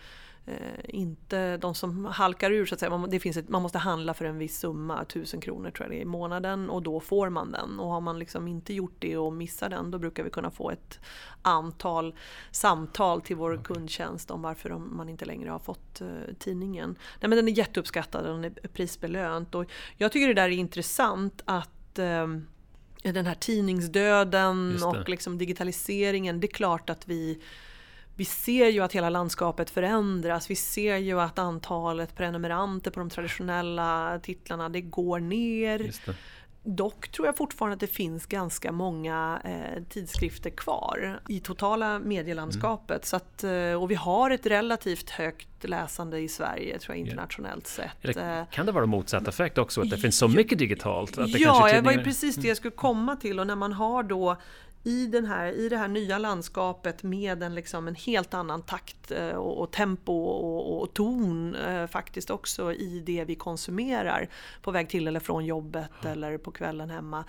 inte 0.85 1.57
de 1.57 1.75
som 1.75 2.05
halkar 2.05 2.51
ur 2.51 2.65
så 2.65 2.75
att 2.75 2.79
säga. 2.79 2.89
Man, 2.89 3.09
det 3.09 3.19
finns 3.19 3.37
ett, 3.37 3.49
man 3.49 3.61
måste 3.61 3.77
handla 3.77 4.13
för 4.13 4.25
en 4.25 4.37
viss 4.37 4.59
summa, 4.59 5.01
1000 5.01 5.41
kronor 5.41 5.71
tror 5.71 5.85
jag 5.85 5.91
det 5.91 5.99
är, 5.99 6.01
i 6.01 6.05
månaden 6.05 6.69
och 6.69 6.81
då 6.81 6.99
får 6.99 7.29
man 7.29 7.51
den. 7.51 7.79
Och 7.79 7.89
har 7.89 8.01
man 8.01 8.19
liksom 8.19 8.47
inte 8.47 8.73
gjort 8.73 8.95
det 8.99 9.17
och 9.17 9.33
missar 9.33 9.69
den 9.69 9.91
då 9.91 9.99
brukar 9.99 10.23
vi 10.23 10.29
kunna 10.29 10.51
få 10.51 10.71
ett 10.71 10.99
antal 11.41 12.15
samtal 12.51 13.21
till 13.21 13.35
vår 13.35 13.53
okay. 13.53 13.63
kundtjänst 13.63 14.31
om 14.31 14.41
varför 14.41 14.69
de, 14.69 14.97
man 14.97 15.09
inte 15.09 15.25
längre 15.25 15.49
har 15.49 15.59
fått 15.59 16.01
uh, 16.01 16.33
tidningen. 16.39 16.95
Nej, 17.21 17.29
men 17.29 17.37
den 17.37 17.47
är 17.47 17.57
jätteuppskattad 17.57 18.25
och 18.25 18.33
den 18.33 18.43
är 18.43 18.67
prisbelönt. 18.67 19.55
Och 19.55 19.65
jag 19.97 20.11
tycker 20.11 20.27
det 20.27 20.33
där 20.33 20.49
är 20.49 20.49
intressant 20.49 21.41
att 21.45 21.99
uh, 21.99 22.27
den 23.03 23.25
här 23.25 23.35
tidningsdöden 23.35 24.83
och 24.83 25.09
liksom 25.09 25.37
digitaliseringen, 25.37 26.39
det 26.39 26.47
är 26.47 26.53
klart 26.53 26.89
att 26.89 27.07
vi 27.07 27.41
vi 28.15 28.25
ser 28.25 28.67
ju 28.67 28.79
att 28.79 28.93
hela 28.93 29.09
landskapet 29.09 29.69
förändras. 29.69 30.49
Vi 30.49 30.55
ser 30.55 30.97
ju 30.97 31.19
att 31.19 31.39
antalet 31.39 32.15
prenumeranter 32.15 32.91
på 32.91 32.99
de 32.99 33.09
traditionella 33.09 34.19
titlarna 34.23 34.69
det 34.69 34.81
går 34.81 35.19
ner. 35.19 35.91
Dock 36.65 37.07
tror 37.07 37.27
jag 37.27 37.37
fortfarande 37.37 37.73
att 37.73 37.79
det 37.79 37.87
finns 37.87 38.25
ganska 38.25 38.71
många 38.71 39.41
eh, 39.43 39.83
tidskrifter 39.89 40.49
kvar 40.49 41.21
i 41.29 41.39
totala 41.39 41.99
medielandskapet. 41.99 42.89
Mm. 42.89 43.03
Så 43.03 43.15
att, 43.15 43.43
eh, 43.43 43.81
och 43.81 43.91
vi 43.91 43.95
har 43.95 44.31
ett 44.31 44.45
relativt 44.45 45.09
högt 45.09 45.63
läsande 45.63 46.19
i 46.19 46.27
Sverige 46.27 46.79
tror 46.79 46.95
jag 46.95 47.07
internationellt 47.07 47.67
sett. 47.67 48.05
Eller, 48.05 48.39
eh, 48.39 48.45
kan 48.51 48.65
det 48.65 48.71
vara 48.71 48.85
motsatt 48.85 49.27
effekt 49.27 49.57
också? 49.57 49.81
Att 49.81 49.89
det 49.89 49.97
finns 49.97 50.17
så 50.17 50.27
mycket 50.27 50.59
digitalt? 50.59 51.17
Att 51.17 51.33
det 51.33 51.39
ja, 51.39 51.69
det 51.73 51.81
var 51.81 51.91
ju 51.91 52.03
precis 52.03 52.35
det 52.35 52.47
jag 52.47 52.57
skulle 52.57 52.71
komma 52.71 53.15
till 53.15 53.39
och 53.39 53.47
när 53.47 53.55
man 53.55 53.73
har 53.73 54.03
då 54.03 54.37
i, 54.83 55.07
den 55.07 55.25
här, 55.25 55.51
i 55.51 55.69
det 55.69 55.77
här 55.77 55.87
nya 55.87 56.17
landskapet 56.17 57.03
med 57.03 57.43
en, 57.43 57.55
liksom 57.55 57.87
en 57.87 57.95
helt 57.95 58.33
annan 58.33 58.61
takt 58.61 59.11
eh, 59.11 59.29
och, 59.29 59.61
och 59.61 59.71
tempo 59.71 60.13
och, 60.13 60.81
och, 60.81 60.93
ton 60.93 61.55
eh, 61.55 61.87
faktiskt 61.87 62.29
också 62.29 62.73
i 62.73 62.99
det 63.05 63.25
vi 63.25 63.35
konsumerar 63.35 64.29
på 64.61 64.71
väg 64.71 64.89
till 64.89 65.07
eller 65.07 65.19
från 65.19 65.45
jobbet 65.45 65.89
ja. 66.03 66.09
eller 66.09 66.37
på 66.37 66.51
kvällen 66.51 66.89
hemma. 66.89 67.23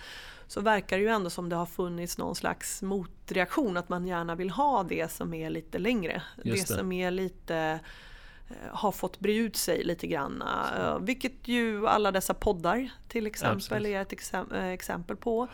Så 0.46 0.60
verkar 0.60 0.96
det 0.96 1.02
ju 1.02 1.08
ändå 1.08 1.30
som 1.30 1.48
det 1.48 1.56
har 1.56 1.66
funnits 1.66 2.18
någon 2.18 2.34
slags 2.34 2.82
motreaktion 2.82 3.76
att 3.76 3.88
man 3.88 4.06
gärna 4.06 4.34
vill 4.34 4.50
ha 4.50 4.82
det 4.82 5.10
som 5.10 5.34
är 5.34 5.50
lite 5.50 5.78
längre. 5.78 6.22
Det, 6.44 6.50
det 6.50 6.68
som 6.68 6.92
är 6.92 7.10
lite 7.10 7.80
eh, 8.48 8.54
har 8.70 8.92
fått 8.92 9.20
bre 9.20 9.34
ut 9.34 9.56
sig 9.56 9.84
lite 9.84 10.06
grann. 10.06 10.44
Vilket 11.00 11.48
ju 11.48 11.86
alla 11.86 12.12
dessa 12.12 12.34
poddar 12.34 12.90
till 13.08 13.26
exempel 13.26 13.56
Absolut. 13.56 13.86
är 13.86 14.02
ett 14.02 14.12
exempel 14.52 15.16
på 15.16 15.48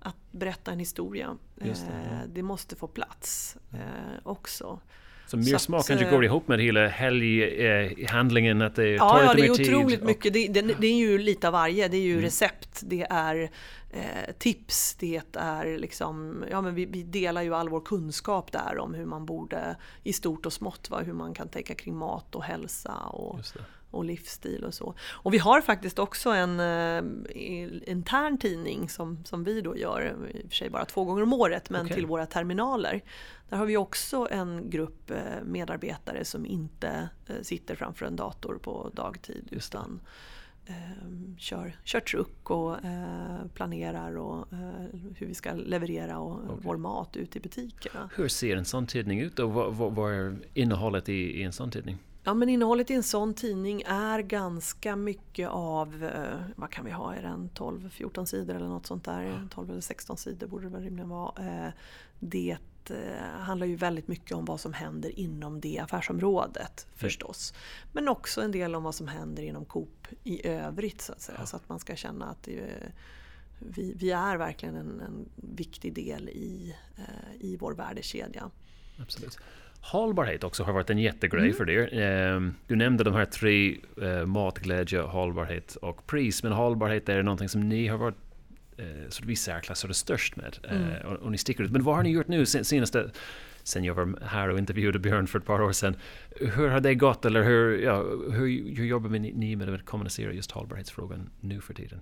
att 0.00 0.16
berätta 0.30 0.72
en 0.72 0.78
historia. 0.78 1.36
Det, 1.54 1.68
ja. 1.68 1.74
Eh, 1.74 2.28
det, 2.28 2.42
måste 2.42 2.76
få 2.76 2.86
plats 2.86 3.56
eh, 3.72 3.80
också. 4.22 4.80
Så 5.26 5.36
mer 5.36 5.58
smak 5.58 5.86
kanske 5.86 6.10
går 6.10 6.24
ihop 6.24 6.48
med 6.48 6.60
hela 6.60 6.88
helghandlingen? 6.88 8.62
Att 8.62 8.74
det 8.74 8.88
ja, 8.88 9.22
ja, 9.22 9.34
det 9.34 9.46
är 9.46 9.50
otroligt 9.50 10.00
och... 10.00 10.06
mycket. 10.06 10.32
Det, 10.32 10.48
det, 10.48 10.62
det, 10.62 10.86
är 10.86 10.96
ju 10.96 11.18
lite 11.18 11.46
av 11.46 11.52
varje. 11.52 11.88
Det 11.88 11.96
är 11.96 12.02
ju 12.02 12.12
mm. 12.12 12.24
recept, 12.24 12.80
det 12.84 13.06
är 13.10 13.50
eh, 13.90 14.32
tips, 14.38 14.94
det 14.94 15.22
är 15.32 15.78
liksom... 15.78 16.44
Ja, 16.50 16.60
men 16.60 16.74
vi, 16.74 16.86
vi, 16.86 17.02
delar 17.02 17.42
ju 17.42 17.54
all 17.54 17.68
vår 17.68 17.80
kunskap 17.80 18.52
där 18.52 18.78
om 18.78 18.94
hur 18.94 19.06
man 19.06 19.26
borde, 19.26 19.76
i 20.02 20.12
stort 20.12 20.46
och 20.46 20.52
smått, 20.52 20.90
va, 20.90 21.00
hur 21.00 21.12
man 21.12 21.34
kan 21.34 21.48
tänka 21.48 21.74
kring 21.74 21.96
mat 21.96 22.34
och 22.34 22.44
hälsa 22.44 22.94
och 22.94 23.40
och 23.96 24.04
livsstil 24.04 24.64
och 24.64 24.74
så. 24.74 24.94
Och 25.10 25.34
vi 25.34 25.38
har 25.38 25.60
faktiskt 25.60 25.98
också 25.98 26.30
en 26.30 26.60
eh, 26.60 27.04
intern 27.90 28.38
tidning 28.38 28.88
som, 28.88 29.24
som 29.24 29.44
vi 29.44 29.60
då 29.60 29.76
gör, 29.76 30.16
i 30.34 30.46
och 30.46 30.50
för 30.50 30.56
sig 30.56 30.70
bara 30.70 30.84
två 30.84 31.04
gånger 31.04 31.22
om 31.22 31.32
året, 31.32 31.70
men 31.70 31.84
okay. 31.84 31.94
till 31.94 32.06
våra 32.06 32.26
terminaler. 32.26 33.02
Där 33.48 33.56
har 33.56 33.66
vi 33.66 33.76
också 33.76 34.28
en 34.30 34.70
grupp 34.70 35.10
eh, 35.10 35.44
medarbetare 35.44 36.24
som 36.24 36.46
inte 36.46 37.08
eh, 37.26 37.34
sitter 37.42 37.74
framför 37.74 38.06
en 38.06 38.16
dator 38.16 38.58
på 38.62 38.90
dagtid 38.94 39.48
utan 39.50 40.00
eh, 40.66 40.74
kör, 41.38 41.76
kör 41.84 42.00
truck 42.00 42.50
och 42.50 42.84
eh, 42.84 43.46
planerar 43.54 44.16
och, 44.16 44.52
eh, 44.52 44.98
hur 45.16 45.26
vi 45.26 45.34
ska 45.34 45.52
leverera 45.52 46.18
och, 46.18 46.44
okay. 46.44 46.56
vår 46.62 46.76
mat 46.76 47.16
ut 47.16 47.36
i 47.36 47.40
butikerna. 47.40 48.10
Hur 48.16 48.28
ser 48.28 48.56
en 48.56 48.64
sån 48.64 48.86
tidning 48.86 49.20
ut 49.20 49.38
och 49.38 49.52
vad, 49.52 49.74
vad, 49.74 49.94
vad 49.94 50.12
är 50.12 50.36
innehållet 50.54 51.08
i, 51.08 51.40
i 51.40 51.42
en 51.42 51.52
sån 51.52 51.70
tidning? 51.70 51.98
Ja 52.26 52.34
men 52.34 52.48
innehållet 52.48 52.90
i 52.90 52.94
en 52.94 53.02
sån 53.02 53.34
tidning 53.34 53.82
är 53.86 54.20
ganska 54.20 54.96
mycket 54.96 55.48
av, 55.48 56.04
eh, 56.04 56.40
vad 56.56 56.70
kan 56.70 56.84
vi 56.84 56.90
ha, 56.90 57.14
är 57.14 57.22
den 57.22 57.50
12-14 57.54 58.24
sidor 58.24 58.54
eller 58.54 58.68
något 58.68 58.86
sånt 58.86 59.04
där? 59.04 59.48
12 59.50 59.70
eller 59.70 59.80
16 59.80 60.16
sidor 60.16 60.46
borde 60.46 60.64
det 60.64 60.70
väl 60.70 60.82
rimligen 60.82 61.08
vara. 61.08 61.46
Eh, 61.46 61.72
det 62.18 62.56
eh, 62.90 63.40
handlar 63.40 63.66
ju 63.66 63.76
väldigt 63.76 64.08
mycket 64.08 64.36
om 64.36 64.44
vad 64.44 64.60
som 64.60 64.72
händer 64.72 65.18
inom 65.18 65.60
det 65.60 65.78
affärsområdet 65.78 66.86
förstås. 66.94 67.54
Men 67.92 68.08
också 68.08 68.42
en 68.42 68.52
del 68.52 68.74
om 68.74 68.82
vad 68.82 68.94
som 68.94 69.08
händer 69.08 69.42
inom 69.42 69.64
Coop 69.64 70.06
i 70.24 70.46
övrigt 70.46 71.00
så 71.00 71.12
att 71.12 71.20
säga. 71.20 71.46
Så 71.46 71.56
att 71.56 71.68
man 71.68 71.78
ska 71.78 71.96
känna 71.96 72.26
att 72.26 72.42
det, 72.42 72.92
vi, 73.58 73.94
vi, 73.96 74.10
är 74.10 74.36
verkligen 74.36 74.76
en, 74.76 75.00
en 75.00 75.28
viktig 75.56 75.94
del 75.94 76.28
i, 76.28 76.76
i 77.40 77.56
vår 77.56 77.72
värdekedja. 77.72 78.50
Absolut. 78.98 79.38
Hållbarhet 79.86 80.44
också 80.44 80.62
har 80.62 80.72
varit 80.72 80.90
en 80.90 80.98
jättegrej 80.98 81.44
mm. 81.44 81.56
för 81.56 81.70
er. 81.70 81.94
Ehm, 81.94 82.54
du 82.66 82.76
nämnde 82.76 83.04
de 83.04 83.14
här 83.14 83.24
tre, 83.24 83.76
uh, 84.02 84.26
matglädje, 84.26 85.00
hållbarhet 85.00 85.76
och 85.76 86.06
pris. 86.06 86.42
Men 86.42 86.52
hållbarhet 86.52 87.08
är 87.08 87.22
någonting 87.22 87.48
som 87.48 87.68
ni 87.68 87.86
har 87.86 87.98
varit 87.98 88.16
uh, 88.78 89.08
så 89.08 89.24
i 89.24 89.36
särklass 89.36 89.96
störst 89.96 90.36
med. 90.36 90.58
Mm. 90.70 90.88
Uh, 90.88 91.06
och, 91.06 91.12
och, 91.12 91.30
ni 91.30 91.38
sticker 91.38 91.64
ut. 91.64 91.70
Men 91.70 91.82
vad 91.82 91.96
har 91.96 92.02
ni 92.02 92.10
gjort 92.10 92.28
nu 92.28 92.46
sen, 92.46 92.64
senaste 92.64 93.10
sen 93.62 93.84
jag 93.84 93.94
var 93.94 94.18
här 94.22 94.48
och 94.48 94.58
intervjuade 94.58 94.98
Björn 94.98 95.26
för 95.26 95.38
ett 95.38 95.44
par 95.44 95.62
år 95.62 95.72
sedan. 95.72 95.96
Hur 96.40 96.68
har 96.68 96.80
det 96.80 96.94
gått 96.94 97.24
eller 97.24 97.42
hur, 97.42 97.78
ja, 97.82 98.02
hur, 98.30 98.76
hur 98.76 98.84
jobbar 98.84 99.08
ni 99.08 99.56
med 99.56 99.74
att 99.74 99.84
kommunicera 99.84 100.32
just 100.32 100.50
hållbarhetsfrågan 100.50 101.30
nu 101.40 101.60
för 101.60 101.74
tiden? 101.74 102.00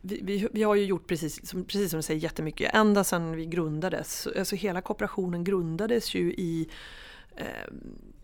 Vi, 0.00 0.20
vi, 0.22 0.48
vi, 0.52 0.62
har 0.62 0.74
ju 0.74 0.84
gjort 0.84 1.06
precis 1.06 1.48
som, 1.48 1.64
precis 1.64 1.90
som 1.90 1.98
du 1.98 2.02
säger 2.02 2.20
jättemycket 2.20 2.74
ända 2.74 3.04
sedan 3.04 3.36
vi 3.36 3.46
grundades. 3.46 4.28
Alltså 4.38 4.56
hela 4.56 4.80
kooperationen 4.80 5.44
grundades 5.44 6.14
ju 6.14 6.32
i 6.32 6.68
Eh, 6.70 7.09
Eh, 7.36 7.72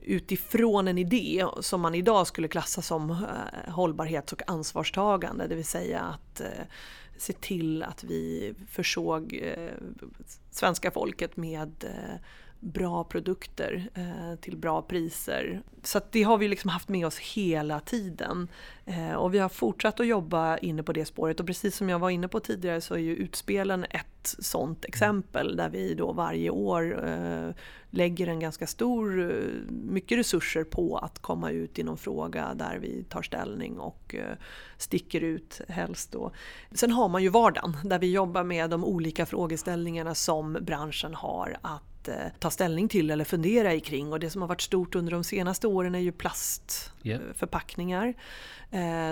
utifrån 0.01 0.89
en 0.89 0.99
idé 0.99 1.47
som 1.61 1.81
man 1.81 1.95
idag 1.95 2.27
skulle 2.27 2.49
klassa 2.49 2.83
som 2.83 3.11
eh, 3.11 3.73
hållbarhets 3.73 4.33
och 4.33 4.43
ansvarstagande. 4.47 5.47
Det 5.47 5.55
vill 5.55 5.65
säga 5.65 6.01
att 6.01 6.41
eh, 6.41 6.65
se 7.17 7.33
till 7.33 7.83
att 7.83 8.05
vi 8.05 8.55
försåg 8.69 9.43
svenska 10.51 10.91
folket 10.91 11.37
med 11.37 11.85
bra 12.61 13.05
produkter 13.05 13.89
eh, 13.95 14.41
till 14.41 14.57
bra 14.57 14.83
priser. 14.83 15.63
Så 15.83 16.01
det 16.11 16.23
har 16.23 16.39
vi 16.39 16.49
liksom 16.49 16.71
haft 16.71 16.89
med 16.89 17.07
oss 17.07 17.19
hela 17.19 17.81
tiden. 17.81 18.49
Eh, 18.85 19.13
och 19.13 19.35
vi 19.35 19.39
har 19.39 19.49
fortsatt 19.49 20.01
att 20.01 20.07
jobba 20.07 20.59
inne 20.59 20.83
på 20.83 20.93
det 20.93 21.05
spåret 21.05 21.41
och 21.41 21.47
precis 21.47 21.77
som 21.77 21.89
jag 21.89 21.99
var 21.99 22.11
inne 22.11 22.29
på 22.29 22.41
tidigare 22.41 22.81
så 22.81 22.95
är 22.95 22.99
ju 22.99 23.17
utspelen 23.17 23.85
ett 23.91 24.07
sånt 24.39 24.85
exempel 24.85 25.57
där 25.57 25.69
vi 25.69 25.95
då 25.95 26.13
varje 26.13 26.51
år 26.51 27.09
eh, 27.09 27.55
lägger 27.91 28.27
en 28.27 28.41
ganska 28.41 28.67
stor, 28.67 29.33
eh, 29.33 29.71
mycket 29.71 30.19
resurser 30.19 30.65
på 30.65 30.97
att 30.99 31.19
komma 31.19 31.51
ut 31.51 31.79
i 31.79 31.83
någon 31.83 31.99
fråga 31.99 32.55
där 32.55 32.79
vi 32.79 33.05
tar 33.05 33.23
ställning 33.23 33.79
och 33.79 34.15
eh, 34.15 34.37
sticker 34.79 35.21
ut 35.21 35.61
helst 35.69 36.13
då. 36.13 36.33
Sen 36.73 36.93
har 36.93 37.09
man 37.09 37.23
ju 37.23 37.29
vardagen 37.29 37.77
där 37.85 37.99
vi 37.99 38.13
jobbar 38.13 38.45
med 38.45 38.71
de 38.71 38.85
olika 38.85 39.27
frågeställningarna 39.27 40.15
som 40.15 40.59
branschen 40.61 41.15
har 41.15 41.57
att 41.63 41.96
eh, 42.09 42.15
ta 42.39 42.51
ställning 42.51 42.89
till 42.89 43.11
eller 43.11 43.25
fundera 43.25 43.75
i 43.75 43.81
kring. 43.81 44.13
Och 44.13 44.21
det 44.21 44.31
som 44.31 44.43
har 44.43 44.49
varit 44.49 44.63
stort 44.63 44.95
under 44.95 45.13
de 45.13 45.25
senaste 45.25 45.67
åren 45.67 45.95
är 45.95 45.99
ju 45.99 46.13
plastförpackningar. 46.13 48.07
Yeah. 48.07 48.17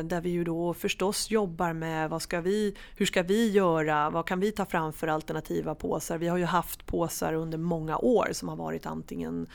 Där 0.05 0.21
vi 0.21 0.31
ju 0.31 0.45
då 0.45 0.75
förstås 0.75 1.31
jobbar 1.31 1.73
med 1.73 2.11
vad 2.11 2.23
ska 2.23 2.41
vi, 2.41 2.77
hur 2.97 3.07
ska 3.07 3.23
vi 3.23 3.51
göra, 3.51 4.11
vad 4.11 4.27
kan 4.27 4.41
vi 4.41 4.53
ta 4.53 4.65
fram 4.65 4.93
för 4.93 5.07
alternativa 5.09 5.75
påsar? 5.75 6.19
Vi 6.19 6.29
har 6.29 6.37
ju 6.37 6.45
haft 6.45 6.87
påsar 6.87 7.33
under 7.33 7.59
många 7.59 7.99
år 7.99 8.29
som 8.33 8.49
har 8.49 8.57
varit 8.57 8.87
antingen 8.87 9.47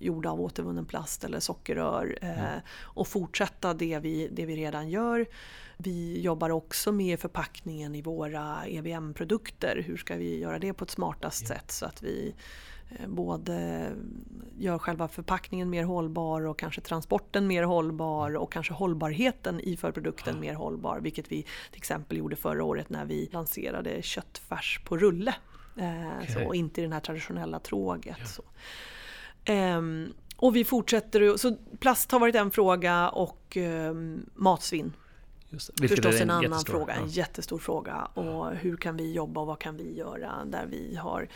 gjorda 0.00 0.30
av 0.30 0.40
återvunnen 0.40 0.84
plast 0.84 1.24
eller 1.24 1.40
sockerrör. 1.40 2.18
Mm. 2.20 2.38
Eh, 2.38 2.60
och 2.82 3.08
fortsätta 3.08 3.74
det 3.74 3.98
vi, 3.98 4.28
det 4.32 4.46
vi 4.46 4.56
redan 4.56 4.88
gör. 4.88 5.26
Vi 5.76 6.20
jobbar 6.20 6.50
också 6.50 6.92
med 6.92 7.20
förpackningen 7.20 7.94
i 7.94 8.02
våra 8.02 8.66
EVM-produkter. 8.66 9.84
Hur 9.86 9.96
ska 9.96 10.16
vi 10.16 10.40
göra 10.40 10.58
det 10.58 10.72
på 10.72 10.84
ett 10.84 10.90
smartast 10.90 11.42
yeah. 11.42 11.58
sätt 11.58 11.70
så 11.70 11.86
att 11.86 12.02
vi 12.02 12.34
både 13.06 13.88
gör 14.58 14.78
själva 14.78 15.08
förpackningen 15.08 15.70
mer 15.70 15.84
hållbar 15.84 16.46
och 16.46 16.58
kanske 16.58 16.80
transporten 16.80 17.46
mer 17.46 17.62
hållbar 17.62 18.36
och 18.36 18.52
kanske 18.52 18.72
hållbarheten 18.74 19.60
i 19.60 19.76
förprodukten 19.76 20.40
mer 20.40 20.54
hållbar. 20.54 21.00
Vilket 21.00 21.32
vi 21.32 21.42
till 21.42 21.78
exempel 21.78 22.18
gjorde 22.18 22.36
förra 22.36 22.64
året 22.64 22.90
när 22.90 23.04
vi 23.04 23.28
lanserade 23.32 24.02
köttfärs 24.02 24.80
på 24.84 24.96
rulle. 24.96 25.34
Eh, 25.76 26.18
okay. 26.18 26.34
så, 26.34 26.46
och 26.46 26.54
inte 26.54 26.80
i 26.80 26.84
den 26.84 26.92
här 26.92 27.00
traditionella 27.00 27.58
tråget. 27.58 28.16
Ja. 28.20 28.26
Så. 28.26 28.42
Um, 29.52 30.12
och 30.36 30.56
vi 30.56 30.64
fortsätter, 30.64 31.36
så 31.36 31.56
plast 31.80 32.12
har 32.12 32.18
varit 32.18 32.34
en 32.34 32.50
fråga 32.50 33.08
och 33.08 33.56
um, 33.56 34.30
matsvinn. 34.34 34.92
Just, 35.50 35.80
Förstås 35.80 36.20
en, 36.20 36.22
en 36.22 36.30
annan 36.30 36.64
fråga, 36.64 36.94
ja. 36.96 37.02
en 37.02 37.08
jättestor 37.08 37.58
fråga. 37.58 38.08
Och 38.14 38.50
hur 38.50 38.76
kan 38.76 38.96
vi 38.96 39.12
jobba 39.12 39.40
och 39.40 39.46
vad 39.46 39.58
kan 39.58 39.76
vi 39.76 39.96
göra? 39.96 40.44
Där 40.44 40.66
vi 40.66 40.96
har 40.96 41.28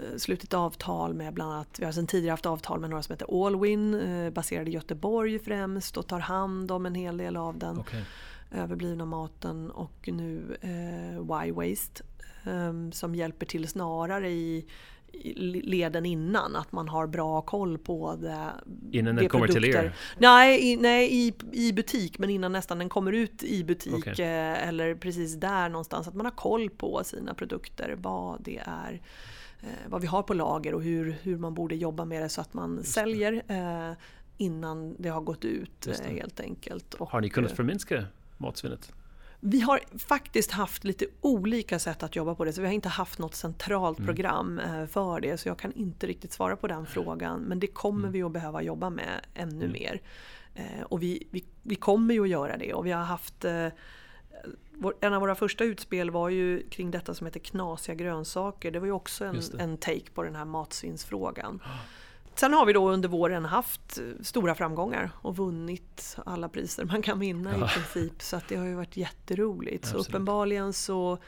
uh, 0.00 0.16
slutit 0.16 0.54
avtal 0.54 1.14
med 1.14 1.34
bland 1.34 1.52
annat, 1.52 1.76
vi 1.78 1.84
har 1.84 1.92
sedan 1.92 2.06
tidigare 2.06 2.32
haft 2.32 2.46
avtal 2.46 2.80
med 2.80 2.90
några 2.90 3.02
som 3.02 3.12
heter 3.12 3.46
Allwin, 3.46 3.94
uh, 3.94 4.30
baserade 4.30 4.70
i 4.70 4.74
Göteborg 4.74 5.38
främst 5.38 5.96
och 5.96 6.06
tar 6.06 6.20
hand 6.20 6.70
om 6.70 6.86
en 6.86 6.94
hel 6.94 7.16
del 7.16 7.36
av 7.36 7.58
den 7.58 7.78
okay. 7.78 8.02
överblivna 8.50 9.04
maten. 9.04 9.70
Och 9.70 10.08
nu 10.12 10.56
uh, 10.64 11.46
Y-Waste 11.46 12.02
um, 12.44 12.92
som 12.92 13.14
hjälper 13.14 13.46
till 13.46 13.68
snarare 13.68 14.30
i 14.30 14.66
leden 15.44 16.06
innan, 16.06 16.56
att 16.56 16.72
man 16.72 16.88
har 16.88 17.06
bra 17.06 17.42
koll 17.42 17.78
på 17.78 18.16
det. 18.16 18.50
Innan 18.98 19.16
den 19.16 19.28
kommer 19.28 19.48
till 19.48 19.64
er? 19.64 19.96
Nej, 20.18 20.72
i, 20.72 20.76
nej 20.76 21.08
i, 21.12 21.34
i 21.52 21.72
butik, 21.72 22.18
men 22.18 22.30
innan 22.30 22.52
nästan 22.52 22.78
den 22.78 22.88
kommer 22.88 23.12
ut 23.12 23.42
i 23.42 23.64
butik 23.64 23.94
okay. 23.94 24.24
eh, 24.24 24.68
eller 24.68 24.94
precis 24.94 25.34
där 25.34 25.68
någonstans. 25.68 26.08
Att 26.08 26.14
man 26.14 26.26
har 26.26 26.32
koll 26.32 26.70
på 26.70 27.04
sina 27.04 27.34
produkter, 27.34 27.96
vad 27.98 28.42
det 28.42 28.62
är, 28.66 29.00
eh, 29.60 29.68
vad 29.88 30.00
vi 30.00 30.06
har 30.06 30.22
på 30.22 30.34
lager 30.34 30.74
och 30.74 30.82
hur, 30.82 31.16
hur 31.22 31.38
man 31.38 31.54
borde 31.54 31.74
jobba 31.74 32.04
med 32.04 32.22
det 32.22 32.28
så 32.28 32.40
att 32.40 32.54
man 32.54 32.76
Just 32.76 32.92
säljer 32.92 33.42
eh, 33.48 33.96
innan 34.36 34.96
det 34.98 35.08
har 35.08 35.20
gått 35.20 35.44
ut 35.44 35.86
eh, 35.86 36.10
helt 36.10 36.40
enkelt. 36.40 36.94
Och, 36.94 37.10
har 37.10 37.20
ni 37.20 37.28
kunnat 37.28 37.52
förminska 37.52 38.04
matsvinnet? 38.38 38.92
Vi 39.40 39.60
har 39.60 39.80
faktiskt 39.98 40.50
haft 40.50 40.84
lite 40.84 41.06
olika 41.20 41.78
sätt 41.78 42.02
att 42.02 42.16
jobba 42.16 42.34
på 42.34 42.44
det, 42.44 42.52
så 42.52 42.60
vi 42.60 42.66
har 42.66 42.74
inte 42.74 42.88
haft 42.88 43.18
något 43.18 43.34
centralt 43.34 43.98
mm. 43.98 44.06
program 44.06 44.58
eh, 44.58 44.86
för 44.86 45.20
det. 45.20 45.38
Så 45.38 45.48
jag 45.48 45.58
kan 45.58 45.72
inte 45.72 46.06
riktigt 46.06 46.32
svara 46.32 46.56
på 46.56 46.66
den 46.66 46.86
frågan. 46.86 47.40
Men 47.40 47.60
det 47.60 47.66
kommer 47.66 48.00
mm. 48.00 48.12
vi 48.12 48.22
att 48.22 48.32
behöva 48.32 48.62
jobba 48.62 48.90
med 48.90 49.20
ännu 49.34 49.64
mm. 49.64 49.72
mer. 49.72 50.00
Eh, 50.54 50.82
och 50.82 51.02
vi, 51.02 51.28
vi, 51.30 51.44
vi, 51.62 51.74
kommer 51.74 52.14
ju 52.14 52.22
att 52.22 52.28
göra 52.28 52.56
det. 52.56 52.74
Och 52.74 52.86
vi 52.86 52.90
har 52.90 53.02
haft 53.02 53.44
eh, 53.44 53.66
en 55.00 55.14
av 55.14 55.20
våra 55.20 55.34
första 55.34 55.64
utspel 55.64 56.10
var 56.10 56.28
ju 56.28 56.68
kring 56.68 56.90
detta 56.90 57.14
som 57.14 57.26
heter 57.26 57.40
knasiga 57.40 57.94
grönsaker. 57.94 58.70
Det 58.70 58.78
var 58.78 58.86
ju 58.86 58.92
också 58.92 59.24
en, 59.24 59.40
en 59.58 59.76
take 59.76 60.10
på 60.14 60.22
den 60.22 60.36
här 60.36 60.44
matsvinnsfrågan. 60.44 61.62
Sen 62.40 62.52
har 62.52 62.66
vi 62.66 62.72
då 62.72 62.90
under 62.90 63.08
våren 63.08 63.44
haft 63.44 63.98
stora 64.20 64.54
framgångar 64.54 65.10
och 65.14 65.36
vunnit 65.36 66.16
alla 66.26 66.48
priser 66.48 66.84
man 66.84 67.02
kan 67.02 67.18
vinna 67.18 67.50
ja. 67.58 67.66
i 67.66 67.68
princip. 67.68 68.22
Så 68.22 68.36
att 68.36 68.48
det 68.48 68.56
har 68.56 68.66
ju 68.66 68.74
varit 68.74 68.96
jätteroligt. 68.96 69.84
Absolut. 69.84 70.04
Så 70.04 70.10
uppenbarligen 70.10 70.72
så 70.72 71.18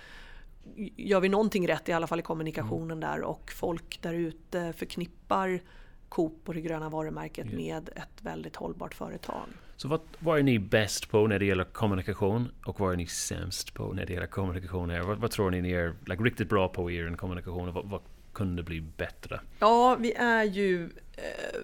gör 0.96 1.20
vi 1.20 1.28
någonting 1.28 1.68
rätt 1.68 1.88
i 1.88 1.92
alla 1.92 2.06
fall 2.06 2.20
i 2.20 2.22
kommunikationen 2.22 2.98
mm. 2.98 3.00
där 3.00 3.22
och 3.22 3.52
folk 3.52 3.98
där 4.02 4.14
ute 4.14 4.72
förknippar 4.72 5.60
Coop 6.08 6.48
och 6.48 6.54
det 6.54 6.60
gröna 6.60 6.88
varumärket 6.88 7.46
ja. 7.50 7.56
med 7.56 7.88
ett 7.88 8.22
väldigt 8.22 8.56
hållbart 8.56 8.94
företag. 8.94 9.46
Så 9.76 9.88
vad, 9.88 10.00
vad, 10.18 10.38
är 10.38 10.42
ni 10.42 10.58
bäst 10.58 11.10
på 11.10 11.26
när 11.26 11.38
det 11.38 11.44
gäller 11.44 11.64
kommunikation 11.64 12.48
och 12.66 12.80
vad 12.80 12.92
är 12.92 12.96
ni 12.96 13.06
sämst 13.06 13.74
på 13.74 13.92
när 13.92 14.06
det 14.06 14.12
gäller 14.12 14.26
kommunikation? 14.26 15.06
Vad, 15.06 15.18
vad 15.18 15.30
tror 15.30 15.50
ni 15.50 15.62
ni 15.62 15.72
är 15.72 15.94
like, 16.06 16.22
riktigt 16.22 16.48
bra 16.48 16.68
på 16.68 16.90
i 16.90 16.96
er 16.96 17.16
kommunikation 17.16 17.68
och 17.68 17.74
vad, 17.74 17.84
vad 17.84 18.00
kunde 18.32 18.62
bli 18.62 18.80
bättre? 18.80 19.40
Ja, 19.58 19.96
vi 20.00 20.12
är 20.12 20.44
ju 20.44 20.84
eh, 20.84 20.90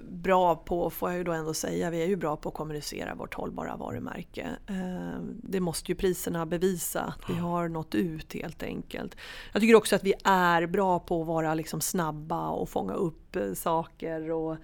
bra 0.09 0.57
på, 0.57 0.91
får 0.91 1.11
jag 1.11 1.19
ju 1.19 1.25
då 1.25 1.33
ändå 1.33 1.55
säga, 1.55 1.91
vi 1.91 2.03
är 2.03 2.07
ju 2.07 2.17
bra 2.17 2.37
på 2.37 2.49
att 2.49 2.55
kommunicera 2.55 3.15
vårt 3.15 3.35
hållbara 3.35 3.77
varumärke. 3.77 4.49
Eh, 4.67 5.21
det 5.43 5.61
måste 5.61 5.93
ju 5.93 5.97
priserna 5.97 6.47
bevisa 6.47 7.01
att 7.01 7.31
vi 7.31 7.35
har 7.35 7.69
nått 7.69 7.95
ut 7.95 8.35
helt 8.35 8.63
enkelt. 8.63 9.17
Jag 9.53 9.63
tycker 9.63 9.75
också 9.75 9.97
att 9.97 10.05
vi 10.05 10.15
är 10.25 10.67
bra 10.67 10.99
på 10.99 11.21
att 11.21 11.27
vara 11.27 11.55
liksom 11.55 11.81
snabba 11.81 12.49
och 12.49 12.69
fånga 12.69 12.95
upp 12.95 13.37
eh, 13.37 13.53
saker 13.53 14.31
och 14.31 14.53
Eh, 14.53 14.59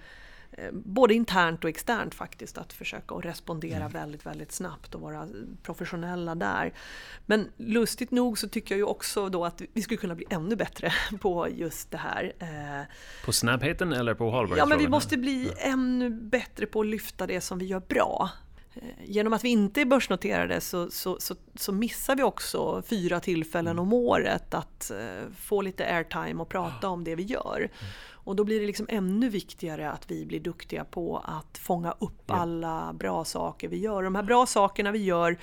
både 0.73 1.15
internt 1.15 1.65
och 1.65 1.71
externt 1.71 2.15
faktiskt, 2.15 2.59
att 2.59 2.73
försöka 2.73 3.15
att 3.15 3.25
respondera 3.25 3.77
mm. 3.77 3.93
väldigt, 3.93 4.27
väldigt 4.27 4.53
snabbt 4.53 4.95
och 4.95 5.01
vara 5.01 5.29
professionella 5.63 6.35
där. 6.35 6.73
Men 7.27 7.49
lustigt 7.57 8.11
nog 8.11 8.39
så 8.39 8.49
tycker 8.49 8.75
jag 8.75 8.79
ju 8.79 8.85
också 8.85 9.29
då 9.29 9.45
att 9.45 9.63
vi 9.73 9.83
skulle 9.83 9.99
kunna 9.99 10.15
bli 10.15 10.27
ännu 10.31 10.57
bättre 10.57 10.93
på 11.21 11.49
just 11.49 11.91
det 11.91 11.99
här. 11.99 12.33
Eh, 12.39 12.87
på 13.25 13.33
snabbheten 13.33 13.93
eller 13.93 14.15
på 14.15 14.25
hållbarhetsfrågan? 14.25 14.59
Ja, 14.59 14.67
men 14.67 14.79
vi 14.79 14.89
måste 14.89 15.17
bli 15.17 15.45
ja. 15.45 15.53
ännu 15.59 16.11
bättre 16.11 16.67
på 16.67 16.81
att 16.81 16.87
lyfta 16.87 17.27
det 17.27 17.41
som 17.41 17.59
vi 17.59 17.65
gör 17.67 17.83
bra. 17.89 18.31
Eh, 18.75 18.83
genom 19.05 19.33
att 19.33 19.45
vi 19.45 19.49
inte 19.49 19.81
är 19.81 19.85
börsnoterade 19.85 20.61
så, 20.61 20.91
så, 20.91 21.21
så, 21.21 21.35
så 21.55 21.73
missar 21.73 22.17
vi 22.17 22.23
också 22.23 22.83
fyra 22.87 23.21
tillfällen 23.21 23.73
mm. 23.73 23.83
om 23.83 23.93
året 23.93 24.55
att 24.55 24.91
få 25.39 25.63
lite 25.63 25.87
airtime 25.87 26.43
och 26.43 26.49
prata 26.49 26.89
om 26.89 27.05
det 27.05 27.15
vi 27.15 27.23
gör. 27.23 27.71
Och 28.25 28.37
då 28.37 28.45
blir 28.45 28.61
det 28.61 28.67
liksom 28.67 28.87
ännu 28.89 29.29
viktigare 29.29 29.91
att 29.91 30.11
vi 30.11 30.27
blir 30.27 30.41
duktiga 30.41 30.85
på 30.85 31.19
att 31.25 31.59
fånga 31.59 31.95
upp 31.99 32.23
ja. 32.27 32.35
alla 32.35 32.93
bra 32.93 33.25
saker 33.25 33.69
vi 33.69 33.77
gör. 33.77 34.03
De 34.03 34.15
här 34.15 34.23
bra 34.23 34.47
sakerna 34.47 34.93
vi 34.93 35.05
gör 35.05 35.39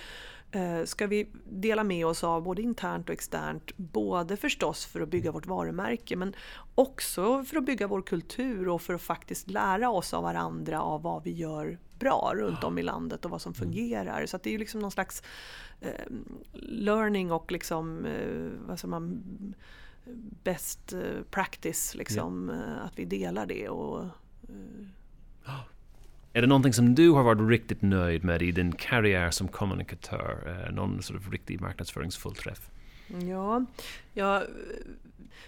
eh, 0.51 0.83
ska 0.85 1.07
vi 1.07 1.27
dela 1.49 1.83
med 1.83 2.05
oss 2.05 2.23
av 2.23 2.43
både 2.43 2.61
internt 2.61 3.09
och 3.09 3.13
externt. 3.13 3.77
Både 3.77 4.37
förstås 4.37 4.85
för 4.85 5.01
att 5.01 5.09
bygga 5.09 5.29
mm. 5.29 5.33
vårt 5.33 5.45
varumärke 5.45 6.15
men 6.15 6.33
också 6.75 7.43
för 7.43 7.57
att 7.57 7.65
bygga 7.65 7.87
vår 7.87 8.01
kultur 8.01 8.67
och 8.67 8.81
för 8.81 8.93
att 8.93 9.01
faktiskt 9.01 9.49
lära 9.49 9.89
oss 9.89 10.13
av 10.13 10.23
varandra 10.23 10.81
av 10.81 11.01
vad 11.01 11.23
vi 11.23 11.31
gör 11.31 11.77
bra 11.99 12.33
runt 12.35 12.63
om 12.63 12.77
i 12.77 12.83
landet 12.83 13.25
och 13.25 13.31
vad 13.31 13.41
som 13.41 13.53
mm. 13.53 13.67
fungerar. 13.67 14.25
Så 14.25 14.37
det 14.43 14.49
är 14.49 14.51
ju 14.51 14.57
liksom 14.57 14.81
någon 14.81 14.91
slags 14.91 15.23
eh, 15.81 16.05
learning 16.61 17.31
och 17.31 17.51
liksom, 17.51 18.05
eh, 18.05 18.67
vad 18.67 18.79
säger 18.79 18.89
man, 18.89 19.23
best 20.43 20.93
eh, 20.93 21.21
practice, 21.29 21.95
liksom, 21.95 22.51
ja. 22.53 22.55
Eh, 22.55 22.85
att 22.85 22.99
vi 22.99 23.05
delar 23.05 23.45
det. 23.45 23.69
Och, 23.69 24.05
uh. 24.49 25.59
Är 26.33 26.41
det 26.41 26.47
någonting 26.47 26.73
som 26.73 26.95
du 26.95 27.09
har 27.09 27.23
varit 27.23 27.49
riktigt 27.49 27.81
nöjd 27.81 28.23
med 28.23 28.41
i 28.41 28.51
din 28.51 28.71
karriär 28.71 29.31
som 29.31 29.47
kommunikatör? 29.47 30.69
Någon 30.73 31.01
sort 31.01 31.17
of 31.17 31.31
riktig 31.31 31.61
marknadsföringsfull 31.61 32.35
träff? 32.35 32.69
Ja, 33.07 33.65
ja, 34.13 34.43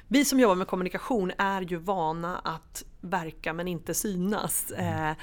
vi 0.07 0.25
som 0.25 0.39
jobbar 0.39 0.55
med 0.55 0.67
kommunikation 0.67 1.31
är 1.37 1.61
ju 1.61 1.77
vana 1.77 2.37
att 2.37 2.85
verka 3.03 3.53
men 3.53 3.67
inte 3.67 3.93
synas. 3.93 4.71
Mm. 4.75 5.09
Eh, 5.09 5.17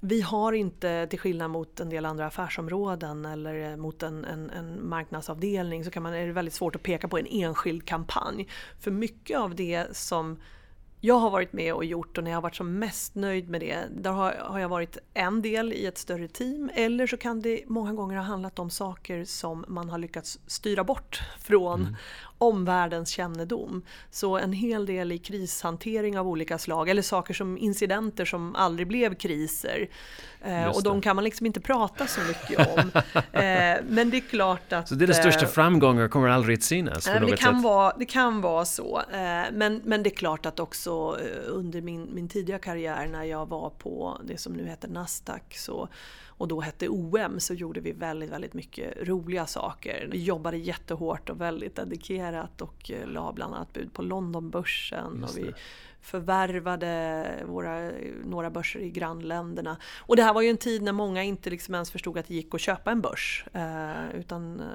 vi 0.00 0.20
har 0.20 0.52
inte, 0.52 1.06
till 1.06 1.18
skillnad 1.18 1.50
mot 1.50 1.80
en 1.80 1.90
del 1.90 2.06
andra 2.06 2.26
affärsområden 2.26 3.24
eller 3.24 3.76
mot 3.76 4.02
en, 4.02 4.24
en, 4.24 4.50
en, 4.50 4.88
marknadsavdelning, 4.88 5.84
så 5.84 5.90
kan 5.90 6.02
man, 6.02 6.14
är 6.14 6.26
det 6.26 6.32
väldigt 6.32 6.54
svårt 6.54 6.76
att 6.76 6.82
peka 6.82 7.08
på 7.08 7.18
en 7.18 7.26
enskild 7.26 7.84
kampanj. 7.84 8.48
För 8.78 8.90
mycket 8.90 9.38
av 9.38 9.54
det 9.54 9.96
som 9.96 10.38
jag 11.00 11.14
har 11.14 11.30
varit 11.30 11.52
med 11.52 11.74
och 11.74 11.84
gjort 11.84 12.18
och 12.18 12.24
när 12.24 12.30
jag 12.30 12.36
har 12.36 12.42
varit 12.42 12.56
som 12.56 12.78
mest 12.78 13.14
nöjd 13.14 13.48
med 13.48 13.60
det, 13.60 13.78
där 13.90 14.10
har, 14.10 14.32
har 14.32 14.58
jag 14.58 14.68
varit 14.68 14.98
en 15.14 15.42
del 15.42 15.72
i 15.72 15.86
ett 15.86 15.98
större 15.98 16.28
team 16.28 16.70
eller 16.74 17.06
så 17.06 17.16
kan 17.16 17.40
det 17.42 17.62
många 17.66 17.92
gånger 17.92 18.16
ha 18.16 18.24
handlat 18.24 18.58
om 18.58 18.70
saker 18.70 19.24
som 19.24 19.64
man 19.68 19.90
har 19.90 19.98
lyckats 19.98 20.38
styra 20.46 20.84
bort 20.84 21.20
från 21.38 21.80
mm. 21.80 21.96
Omvärldens 22.40 23.08
kännedom. 23.08 23.82
Så 24.10 24.38
en 24.38 24.52
hel 24.52 24.86
del 24.86 25.12
i 25.12 25.18
krishantering 25.18 26.18
av 26.18 26.28
olika 26.28 26.58
slag 26.58 26.88
eller 26.88 27.02
saker 27.02 27.34
som 27.34 27.58
incidenter 27.58 28.24
som 28.24 28.56
aldrig 28.56 28.88
blev 28.88 29.14
kriser. 29.14 29.88
Eh, 30.42 30.66
och 30.66 30.82
de 30.82 31.00
kan 31.00 31.16
man 31.16 31.24
liksom 31.24 31.46
inte 31.46 31.60
prata 31.60 32.06
så 32.06 32.20
mycket 32.20 32.68
om. 32.78 32.78
eh, 33.32 33.76
men 33.88 34.10
det 34.10 34.16
är 34.16 34.28
klart 34.28 34.72
att... 34.72 34.88
Så 34.88 34.94
det 34.94 35.04
är 35.04 35.06
den 35.06 35.16
största 35.16 35.44
eh, 35.44 35.50
framgången 35.50 36.08
kommer 36.08 36.28
aldrig 36.28 36.58
att 36.58 36.62
synas? 36.62 37.08
Eh, 37.08 37.26
det, 37.26 37.36
kan 37.36 37.62
vara, 37.62 37.92
det 37.98 38.04
kan 38.04 38.40
vara 38.40 38.64
så. 38.64 39.02
Eh, 39.12 39.52
men, 39.52 39.80
men 39.84 40.02
det 40.02 40.08
är 40.10 40.16
klart 40.16 40.46
att 40.46 40.60
också 40.60 41.18
eh, 41.20 41.42
under 41.46 41.80
min, 41.80 42.08
min 42.14 42.28
tidiga 42.28 42.58
karriär 42.58 43.06
när 43.06 43.24
jag 43.24 43.48
var 43.48 43.70
på 43.70 44.20
det 44.24 44.40
som 44.40 44.52
nu 44.52 44.66
heter 44.66 44.88
Nasdaq 44.88 45.56
så 45.56 45.88
och 46.40 46.48
då 46.48 46.60
hette 46.60 46.88
OM 46.88 47.40
så 47.40 47.54
gjorde 47.54 47.80
vi 47.80 47.92
väldigt, 47.92 48.30
väldigt 48.30 48.54
mycket 48.54 49.08
roliga 49.08 49.46
saker. 49.46 50.08
Vi 50.12 50.24
jobbade 50.24 50.56
jättehårt 50.56 51.30
och 51.30 51.40
väldigt 51.40 51.76
dedikerat 51.76 52.60
och 52.60 52.90
la 53.04 53.32
bland 53.32 53.54
annat 53.54 53.72
bud 53.72 53.92
på 53.92 54.02
Londonbörsen. 54.02 55.24
Och 55.24 55.38
vi 55.38 55.52
förvärvade 56.00 57.26
våra, 57.46 57.90
några 58.24 58.50
börser 58.50 58.80
i 58.80 58.90
grannländerra. 58.90 59.76
Och 59.98 60.16
det 60.16 60.22
här 60.22 60.34
var 60.34 60.42
ju 60.42 60.48
en 60.48 60.56
tid 60.56 60.82
när 60.82 60.92
många 60.92 61.22
inte 61.22 61.50
liksom 61.50 61.74
ens 61.74 61.90
förstod 61.90 62.18
att 62.18 62.26
det 62.26 62.34
gick 62.34 62.54
att 62.54 62.60
köpa 62.60 62.90
en 62.90 63.00
börs. 63.00 63.44
Eh, 63.52 64.14
utan 64.14 64.60
eh, 64.60 64.66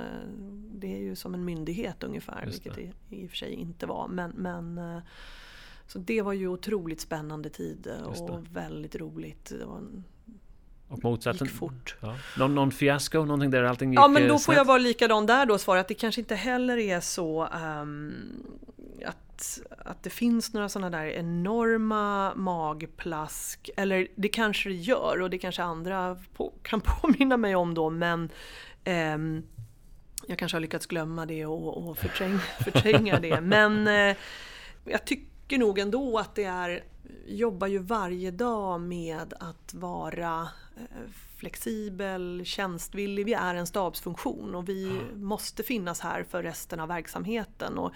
det 0.71 0.95
är 0.95 1.01
ju 1.01 1.15
som 1.15 1.33
en 1.33 1.45
myndighet 1.45 2.03
ungefär, 2.03 2.45
vilket 2.45 2.75
det 2.75 3.15
i 3.15 3.25
och 3.25 3.29
för 3.29 3.37
sig 3.37 3.53
inte 3.53 3.85
var. 3.85 4.07
Men, 4.07 4.31
men 4.31 4.77
eh, 4.77 4.99
så 5.87 5.99
det 5.99 6.21
var 6.21 6.33
ju 6.33 6.47
otroligt 6.47 7.01
spännande 7.01 7.49
tid 7.49 7.91
och 8.05 8.45
väldigt 8.51 8.95
roligt. 8.95 9.53
Det 9.59 9.65
var 9.65 9.77
en, 9.77 10.03
och 10.89 11.03
motsatsen? 11.03 11.47
Gick 11.47 11.55
fort. 11.55 11.95
Ja. 12.01 12.15
Någon, 12.37 12.55
någon 12.55 12.71
fiasko? 12.71 13.25
Någonting 13.25 13.51
där 13.51 13.63
allting 13.63 13.91
gick 13.91 13.99
Ja 13.99 14.07
men 14.07 14.27
då 14.27 14.39
får 14.39 14.55
jag 14.55 14.65
vara 14.65 14.77
likadan 14.77 15.25
där 15.25 15.45
då 15.45 15.57
svara 15.57 15.79
att 15.79 15.87
det 15.87 15.93
kanske 15.93 16.21
inte 16.21 16.35
heller 16.35 16.77
är 16.77 16.99
så 16.99 17.47
um, 17.47 18.13
att 19.05 19.25
att, 19.85 20.03
det 20.03 20.09
finns 20.09 20.53
några 20.53 20.69
sådana 20.69 20.97
där 20.97 21.05
enorma 21.05 22.35
magplask, 22.35 23.69
eller 23.77 24.07
det 24.15 24.27
kanske 24.27 24.69
det 24.69 24.75
gör 24.75 25.21
och 25.21 25.29
det 25.29 25.37
kanske 25.37 25.63
andra 25.63 26.17
på, 26.33 26.53
kan 26.63 26.81
påminna 27.01 27.37
mig 27.37 27.55
om 27.55 27.73
då 27.73 27.89
men 27.89 28.29
ehm, 28.83 29.43
jag 30.27 30.39
kanske 30.39 30.55
har 30.55 30.61
lyckats 30.61 30.85
glömma 30.85 31.25
det 31.25 31.45
och, 31.45 31.87
och 31.87 31.97
förträng, 31.97 32.39
förtränga 32.63 33.19
det. 33.19 33.41
Men 33.41 33.87
eh, 33.87 34.15
jag 34.85 35.05
tycker 35.05 35.57
nog 35.57 35.79
ändå 35.79 36.17
att 36.19 36.35
det 36.35 36.43
är, 36.43 36.83
jobbar 37.27 37.67
ju 37.67 37.77
varje 37.77 38.31
dag 38.31 38.81
med 38.81 39.33
att 39.39 39.73
vara 39.73 40.41
eh, 40.41 40.47
flexibel, 41.37 42.41
tjänstvillig. 42.45 43.25
Vi 43.25 43.33
är 43.33 43.55
en 43.55 43.67
stabsfunktion 43.67 44.55
och 44.55 44.69
vi 44.69 45.01
måste 45.15 45.63
finnas 45.63 45.99
här 45.99 46.23
för 46.23 46.43
resten 46.43 46.79
av 46.79 46.87
verksamheten. 46.87 47.77
Och 47.77 47.93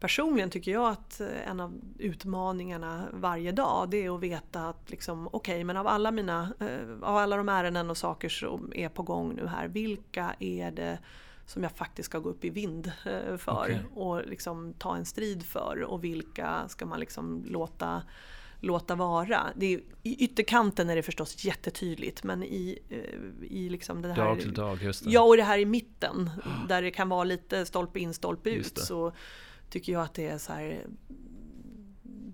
personligen 0.00 0.50
tycker 0.50 0.72
jag 0.72 0.90
att 0.90 1.20
eh, 1.20 1.48
en 1.48 1.60
av 1.60 1.80
utmaningarna 1.98 3.04
varje 3.12 3.52
dag 3.52 3.90
det 3.90 4.04
är 4.04 4.14
att 4.14 4.20
veta 4.20 4.68
att 4.68 4.90
liksom, 4.90 5.26
okej 5.26 5.36
okay, 5.36 5.64
men 5.64 5.76
av 5.76 5.86
alla 5.86 6.10
mina, 6.10 6.52
av 7.02 7.16
alla 7.16 7.36
de 7.36 7.48
ärenden 7.48 7.90
och 7.90 7.96
saker 7.96 8.28
som 8.28 8.72
är 8.74 8.88
på 8.88 9.02
gång 9.02 9.34
nu 9.34 9.46
här, 9.46 9.68
vilka 9.68 10.34
är 10.38 10.70
det 10.70 10.98
som 11.46 11.62
jag 11.62 11.72
faktiskt 11.72 12.06
ska 12.06 12.18
gå 12.18 12.28
upp 12.28 12.44
i 12.44 12.50
vind 12.50 12.92
eh, 13.06 13.36
för 13.36 13.52
okay. 13.52 13.78
och 13.94 14.26
liksom 14.26 14.74
ta 14.78 14.96
en 14.96 15.04
strid 15.04 15.46
för 15.46 15.82
och 15.82 16.04
vilka 16.04 16.68
ska 16.68 16.86
man 16.86 17.00
liksom 17.00 17.44
låta 17.48 18.02
låta 18.60 18.94
vara. 18.94 19.46
Det 19.56 19.74
är, 19.74 19.80
I 20.02 20.24
ytterkanten 20.24 20.90
är 20.90 20.96
det 20.96 21.02
förstås 21.02 21.44
jättetydligt 21.44 22.24
men 22.24 22.42
i, 22.42 22.78
eh, 22.88 23.46
i 23.50 23.68
liksom 23.68 24.02
det 24.02 24.12
här... 24.12 24.24
Dag 24.24 24.40
till 24.40 24.54
dag, 24.54 24.82
just 24.82 25.04
det. 25.04 25.10
Ja, 25.10 25.22
och 25.22 25.36
det 25.36 25.42
här 25.42 25.58
i 25.58 25.64
mitten 25.64 26.30
där 26.68 26.82
det 26.82 26.90
kan 26.90 27.08
vara 27.08 27.24
lite 27.24 27.66
stolpe 27.66 27.98
in, 27.98 28.14
stolpe 28.14 28.50
ut 28.50 28.78
så 28.78 29.12
tycker 29.70 29.92
jag 29.92 30.02
att 30.02 30.14
det 30.14 30.28
är 30.28 30.38
så 30.38 30.52
här 30.52 30.86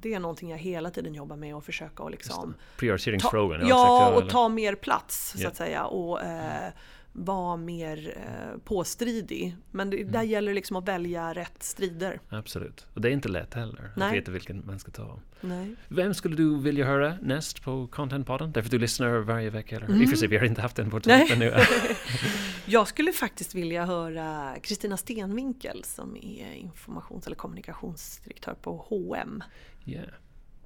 det 0.02 0.14
är 0.14 0.20
någonting 0.20 0.50
jag 0.50 0.58
hela 0.58 0.90
tiden 0.90 1.14
jobbar 1.14 1.36
med 1.36 1.56
och 1.56 1.64
försöka 1.64 2.02
att 2.02 2.10
liksom... 2.10 2.54
Prioriteringsfrågan. 2.76 3.68
Ja, 3.68 4.10
och 4.10 4.30
ta 4.30 4.48
mer 4.48 4.74
plats 4.74 5.34
så 5.38 5.48
att 5.48 5.56
säga. 5.56 5.84
Och, 5.84 6.22
eh, 6.22 6.72
vara 7.12 7.56
mer 7.56 8.14
eh, 8.16 8.58
påstridig. 8.64 9.56
Men 9.70 9.90
det, 9.90 10.00
mm. 10.00 10.12
där 10.12 10.22
gäller 10.22 10.48
det 10.48 10.54
liksom 10.54 10.76
att 10.76 10.88
välja 10.88 11.34
rätt 11.34 11.62
strider. 11.62 12.20
Absolut. 12.28 12.86
Och 12.94 13.00
det 13.00 13.08
är 13.08 13.12
inte 13.12 13.28
lätt 13.28 13.54
heller 13.54 13.90
Nej. 13.96 14.08
att 14.08 14.14
veta 14.14 14.30
vilken 14.30 14.66
man 14.66 14.78
ska 14.78 14.90
ta. 14.90 15.20
Nej. 15.40 15.74
Vem 15.88 16.14
skulle 16.14 16.36
du 16.36 16.58
vilja 16.58 16.86
höra 16.86 17.16
näst 17.22 17.62
på 17.62 17.86
Contentpodden? 17.86 18.52
Därför 18.52 18.70
du 18.70 18.78
lyssnar 18.78 19.18
varje 19.18 19.50
vecka. 19.50 19.76
Eller? 19.76 19.86
Mm. 19.86 20.02
I 20.02 20.04
och 20.04 20.10
för 20.10 20.16
sig, 20.16 20.28
vi 20.28 20.36
har 20.36 20.44
inte 20.44 20.62
haft 20.62 20.76
den 20.76 20.90
på 20.90 21.00
nu. 21.38 21.54
Jag 22.66 22.88
skulle 22.88 23.12
faktiskt 23.12 23.54
vilja 23.54 23.86
höra 23.86 24.56
Kristina 24.62 24.96
Stenvinkel 24.96 25.84
som 25.84 26.16
är 26.16 26.52
informations 26.52 27.26
eller 27.26 27.36
kommunikationsdirektör 27.36 28.54
på 28.54 28.86
H&M. 28.88 29.42
Yeah. 29.86 30.04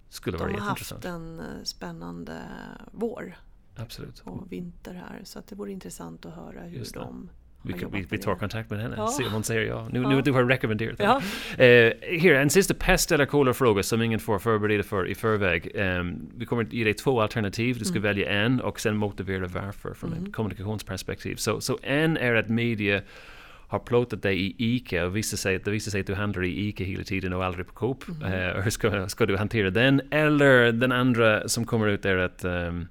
Skulle 0.09 0.37
vara 0.37 0.49
De 0.49 0.61
har 0.61 0.69
haft 0.69 1.05
en 1.05 1.41
eh, 1.41 1.47
spännande 1.65 2.39
vår. 2.93 3.37
Absolut. 3.77 4.23
och 4.25 4.53
vinter 4.53 4.95
här. 4.95 5.21
Så 5.25 5.39
att 5.39 5.47
det 5.47 5.57
vore 5.57 5.73
intressant 5.73 6.27
att 6.27 6.35
höra 6.35 6.61
hur 6.61 6.87
de 6.95 7.31
vi, 7.65 7.75
vi, 7.93 8.07
vi 8.11 8.19
tar 8.19 8.35
kontakt 8.35 8.71
med 8.71 8.81
henne, 8.81 8.95
ja. 8.97 9.09
se 9.09 9.25
om 9.25 9.33
hon 9.33 9.45
säger 9.45 9.63
ja. 9.63 9.89
Nu, 9.93 10.03
ja. 10.03 10.09
nu 10.09 10.23
du 10.23 10.33
har 10.33 10.45
rekommenderat 10.45 10.97
ja. 10.99 11.23
Här, 11.59 12.35
en 12.35 12.51
sista 12.51 12.75
pest 12.75 13.13
eller 13.13 13.27
kolera-fråga 13.27 13.83
som 13.83 14.03
ingen 14.03 14.21
får 14.21 14.39
förbereda 14.39 14.83
för 14.83 15.09
i 15.09 15.15
förväg. 15.15 15.71
Um, 15.75 16.31
vi 16.37 16.47
kommer 16.47 16.65
ge 16.65 16.85
dig 16.85 16.95
två 16.95 17.21
alternativ, 17.21 17.79
du 17.79 17.85
ska 17.85 17.99
mm. 17.99 18.03
välja 18.03 18.31
en 18.31 18.61
och 18.61 18.81
sen 18.81 18.97
motivera 18.97 19.47
varför 19.47 19.95
från 19.95 20.13
mm. 20.13 20.25
ett 20.25 20.33
kommunikationsperspektiv. 20.33 21.37
Så, 21.37 21.61
så 21.61 21.79
en 21.83 22.17
är 22.17 22.35
att 22.35 22.49
media 22.49 23.03
har 23.69 23.79
plåtat 23.79 24.23
dig 24.23 24.41
i 24.41 24.55
ICA 24.59 25.07
och 25.07 25.17
visar 25.17 25.37
sig, 25.37 25.59
det 25.59 25.71
visar 25.71 25.91
sig 25.91 26.01
att 26.01 26.07
du 26.07 26.15
handlar 26.15 26.45
i 26.45 26.69
ICA 26.69 26.85
hela 26.85 27.05
tiden 27.05 27.33
och 27.33 27.45
aldrig 27.45 27.67
på 27.67 27.73
Coop. 27.73 28.05
Mm. 28.09 28.33
Uh, 28.33 28.63
hur 28.63 28.71
ska, 28.71 29.09
ska 29.09 29.27
du 29.27 29.37
hantera 29.37 29.71
den? 29.71 30.01
Eller 30.11 30.73
den 30.73 30.93
andra 30.93 31.49
som 31.49 31.65
kommer 31.65 31.89
ut 31.89 32.05
är 32.05 32.17
att 32.17 32.45
um, 32.45 32.89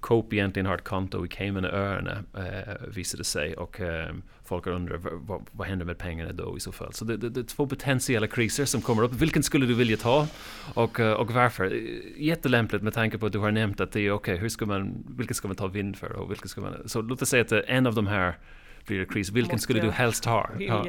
Coop 0.00 0.32
egentligen 0.32 0.66
har 0.66 0.74
ett 0.74 0.84
konto 0.84 1.26
i 1.26 1.28
Caymanöarna 1.28 2.24
eh, 2.36 2.88
visade 2.88 3.24
sig 3.24 3.56
och 3.56 3.80
eh, 3.80 4.14
folk 4.44 4.66
undrar 4.66 4.98
vad, 5.02 5.46
vad 5.52 5.68
händer 5.68 5.86
med 5.86 5.98
pengarna 5.98 6.32
då 6.32 6.56
i 6.56 6.60
så 6.60 6.72
fall. 6.72 6.92
Så 6.92 7.04
det, 7.04 7.16
det, 7.16 7.30
det, 7.30 7.40
är 7.40 7.44
två 7.44 7.66
potentiella 7.66 8.26
kriser 8.26 8.64
som 8.64 8.82
kommer 8.82 9.02
upp. 9.02 9.12
Vilken 9.12 9.42
skulle 9.42 9.66
du 9.66 9.74
vilja 9.74 9.96
ta 9.96 10.26
och, 10.74 11.00
eh, 11.00 11.12
och 11.12 11.30
varför? 11.30 11.72
Jättelämpligt 12.16 12.84
med 12.84 12.94
tanke 12.94 13.18
på 13.18 13.26
att 13.26 13.32
du 13.32 13.38
har 13.38 13.50
nämnt 13.50 13.80
att 13.80 13.92
det 13.92 14.00
är 14.00 14.10
okej, 14.10 14.44
okay, 14.44 14.66
man, 14.66 15.04
vilken 15.08 15.34
ska 15.34 15.48
man 15.48 15.56
ta 15.56 15.66
vind 15.66 15.96
för 15.96 16.12
och 16.12 16.30
vilken 16.30 16.48
ska 16.48 16.60
man... 16.60 16.88
Så 16.88 17.02
låt 17.02 17.22
oss 17.22 17.28
säga 17.28 17.42
att 17.42 17.52
en 17.52 17.86
av 17.86 17.94
de 17.94 18.06
här 18.06 18.38
blir 18.86 19.04
kris. 19.04 19.30
Vilken 19.30 19.54
Måste 19.54 19.62
skulle 19.62 19.80
du 19.80 19.90
helst 19.90 20.24
ha? 20.24 20.50
Ja. 20.58 20.86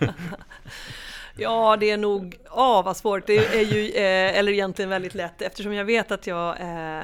Ja, 1.36 1.76
det 1.80 1.90
är 1.90 1.96
nog, 1.96 2.36
ja 2.44 2.82
vad 2.82 2.96
svårt. 2.96 3.26
Det 3.26 3.36
är 3.36 3.64
ju, 3.64 3.88
eh, 3.88 4.38
eller 4.38 4.52
egentligen 4.52 4.88
väldigt 4.88 5.14
lätt 5.14 5.42
eftersom 5.42 5.72
jag 5.72 5.84
vet 5.84 6.12
att 6.12 6.26
jag 6.26 6.60
eh, 6.60 7.02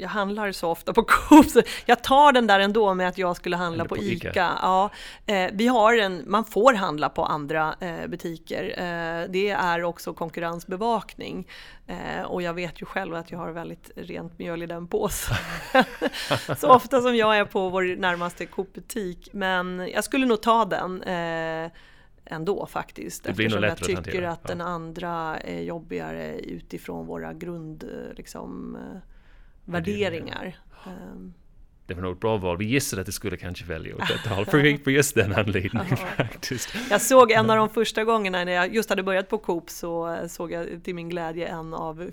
jag 0.00 0.08
handlar 0.08 0.52
så 0.52 0.70
ofta 0.70 0.92
på 0.92 1.02
Coop, 1.02 1.46
så 1.46 1.62
jag 1.86 2.02
tar 2.02 2.32
den 2.32 2.46
där 2.46 2.60
ändå 2.60 2.94
med 2.94 3.08
att 3.08 3.18
jag 3.18 3.36
skulle 3.36 3.56
handla 3.56 3.84
på, 3.84 3.94
på, 3.94 4.02
ICA. 4.02 4.30
ICA. 4.30 4.58
Ja, 4.62 4.90
eh, 5.26 5.50
vi 5.52 5.66
har 5.66 5.98
en, 5.98 6.24
man 6.26 6.44
får 6.44 6.74
handla 6.74 7.08
på 7.08 7.24
andra 7.24 7.74
eh, 7.80 8.06
butiker. 8.06 8.64
Eh, 8.64 9.30
det 9.30 9.50
är 9.50 9.82
också 9.82 10.14
konkurrensbevakning. 10.14 11.46
Eh, 11.86 12.22
och 12.22 12.42
jag 12.42 12.54
vet 12.54 12.82
ju 12.82 12.86
själv 12.86 13.14
att 13.14 13.30
jag 13.30 13.38
har 13.38 13.50
väldigt 13.50 13.90
rent 13.96 14.38
mjöl 14.38 14.62
i 14.62 14.66
den 14.66 14.88
påsen. 14.88 15.36
så 16.58 16.68
ofta 16.68 17.02
som 17.02 17.16
jag 17.16 17.38
är 17.38 17.44
på 17.44 17.68
vår 17.68 17.96
närmaste 17.96 18.46
Coop-butik. 18.46 19.28
Men 19.32 19.88
jag 19.94 20.04
skulle 20.04 20.26
nog 20.26 20.42
ta 20.42 20.64
den 20.64 21.02
eh, 21.02 21.70
ändå 22.24 22.66
faktiskt. 22.66 23.24
Det 23.24 23.30
eftersom 23.30 23.62
jag 23.62 23.78
tycker 23.78 24.22
att, 24.22 24.32
att 24.32 24.48
den 24.48 24.60
andra 24.60 25.38
är 25.38 25.60
jobbigare 25.60 26.38
utifrån 26.38 27.06
våra 27.06 27.32
grund... 27.32 27.84
Eh, 27.84 28.14
liksom, 28.16 28.78
värderingar. 29.68 30.56
Ehm. 30.86 31.34
Det 31.88 31.94
var 31.94 32.02
nog 32.02 32.12
ett 32.12 32.20
bra 32.20 32.36
val. 32.36 32.56
Vi 32.56 32.64
gissade 32.64 33.00
att 33.00 33.06
det 33.06 33.12
skulle 33.12 33.36
kanske 33.36 33.64
välja 33.64 33.96
åt 33.96 34.10
ett 34.10 34.26
håll 34.26 34.46
för 34.46 34.90
just 34.90 35.14
den 35.14 35.32
anledningen 35.34 35.96
faktiskt. 35.96 36.74
Jag 36.90 37.02
såg 37.02 37.30
en 37.30 37.50
av 37.50 37.56
de 37.56 37.68
första 37.68 38.04
gångerna 38.04 38.44
när 38.44 38.52
jag 38.52 38.74
just 38.74 38.90
hade 38.90 39.02
börjat 39.02 39.28
på 39.28 39.38
Coop 39.38 39.70
så 39.70 40.18
såg 40.28 40.52
jag 40.52 40.84
till 40.84 40.94
min 40.94 41.08
glädje 41.08 41.46
en 41.46 41.74
av 41.74 42.02
eh, 42.02 42.08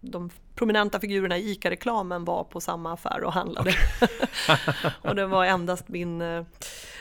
de 0.00 0.30
prominenta 0.54 1.00
figurerna 1.00 1.38
i 1.38 1.50
ICA-reklamen 1.50 2.24
var 2.24 2.44
på 2.44 2.60
samma 2.60 2.92
affär 2.92 3.24
och 3.24 3.32
handlade. 3.32 3.70
Okay. 3.70 4.56
och 5.10 5.14
det 5.14 5.26
var 5.26 5.44
endast 5.44 5.88
min 5.88 6.20
eh, 6.20 6.44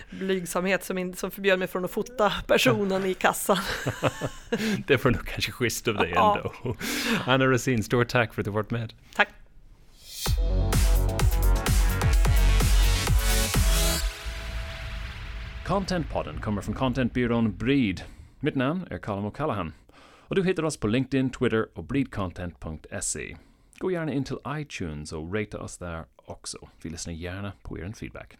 blygsamhet 0.09 0.83
som, 0.83 0.97
in, 0.97 1.15
som 1.15 1.31
förbjöd 1.31 1.59
mig 1.59 1.67
från 1.67 1.85
att 1.85 1.91
fota 1.91 2.33
personen 2.47 3.05
i 3.05 3.13
kassan. 3.13 3.57
det 4.87 5.03
var 5.03 5.11
nog 5.11 5.27
kanske 5.27 5.51
schysst 5.51 5.87
av 5.87 5.95
dig 5.95 6.11
ändå. 6.11 6.53
Anna 7.25 7.45
Rosin, 7.45 7.83
stort 7.83 8.07
tack 8.07 8.33
för 8.33 8.41
att 8.41 8.45
du 8.45 8.51
varit 8.51 8.71
med. 8.71 8.93
Tack. 9.15 9.29
Contentpodden 15.71 16.41
kommer 16.41 16.61
från 16.61 16.75
Contentbyrån 16.75 17.57
Breed. 17.57 18.01
Mitt 18.39 18.55
namn 18.55 18.87
är 18.89 18.97
Colin 18.97 19.25
O'Callaghan. 19.25 19.71
Och 19.99 20.35
du 20.35 20.43
hittar 20.43 20.63
oss 20.63 20.77
på 20.77 20.87
LinkedIn, 20.87 21.29
Twitter 21.29 21.67
och 21.73 21.83
breedcontent.se. 21.83 23.37
Gå 23.79 23.91
gärna 23.91 24.13
in 24.13 24.23
till 24.23 24.37
iTunes 24.47 25.11
och 25.13 25.35
rata 25.35 25.61
oss 25.61 25.77
där 25.77 26.05
också. 26.15 26.69
Vi 26.81 26.89
lyssnar 26.89 27.13
gärna 27.13 27.51
på 27.61 27.79
er 27.79 27.93
feedback. 27.95 28.37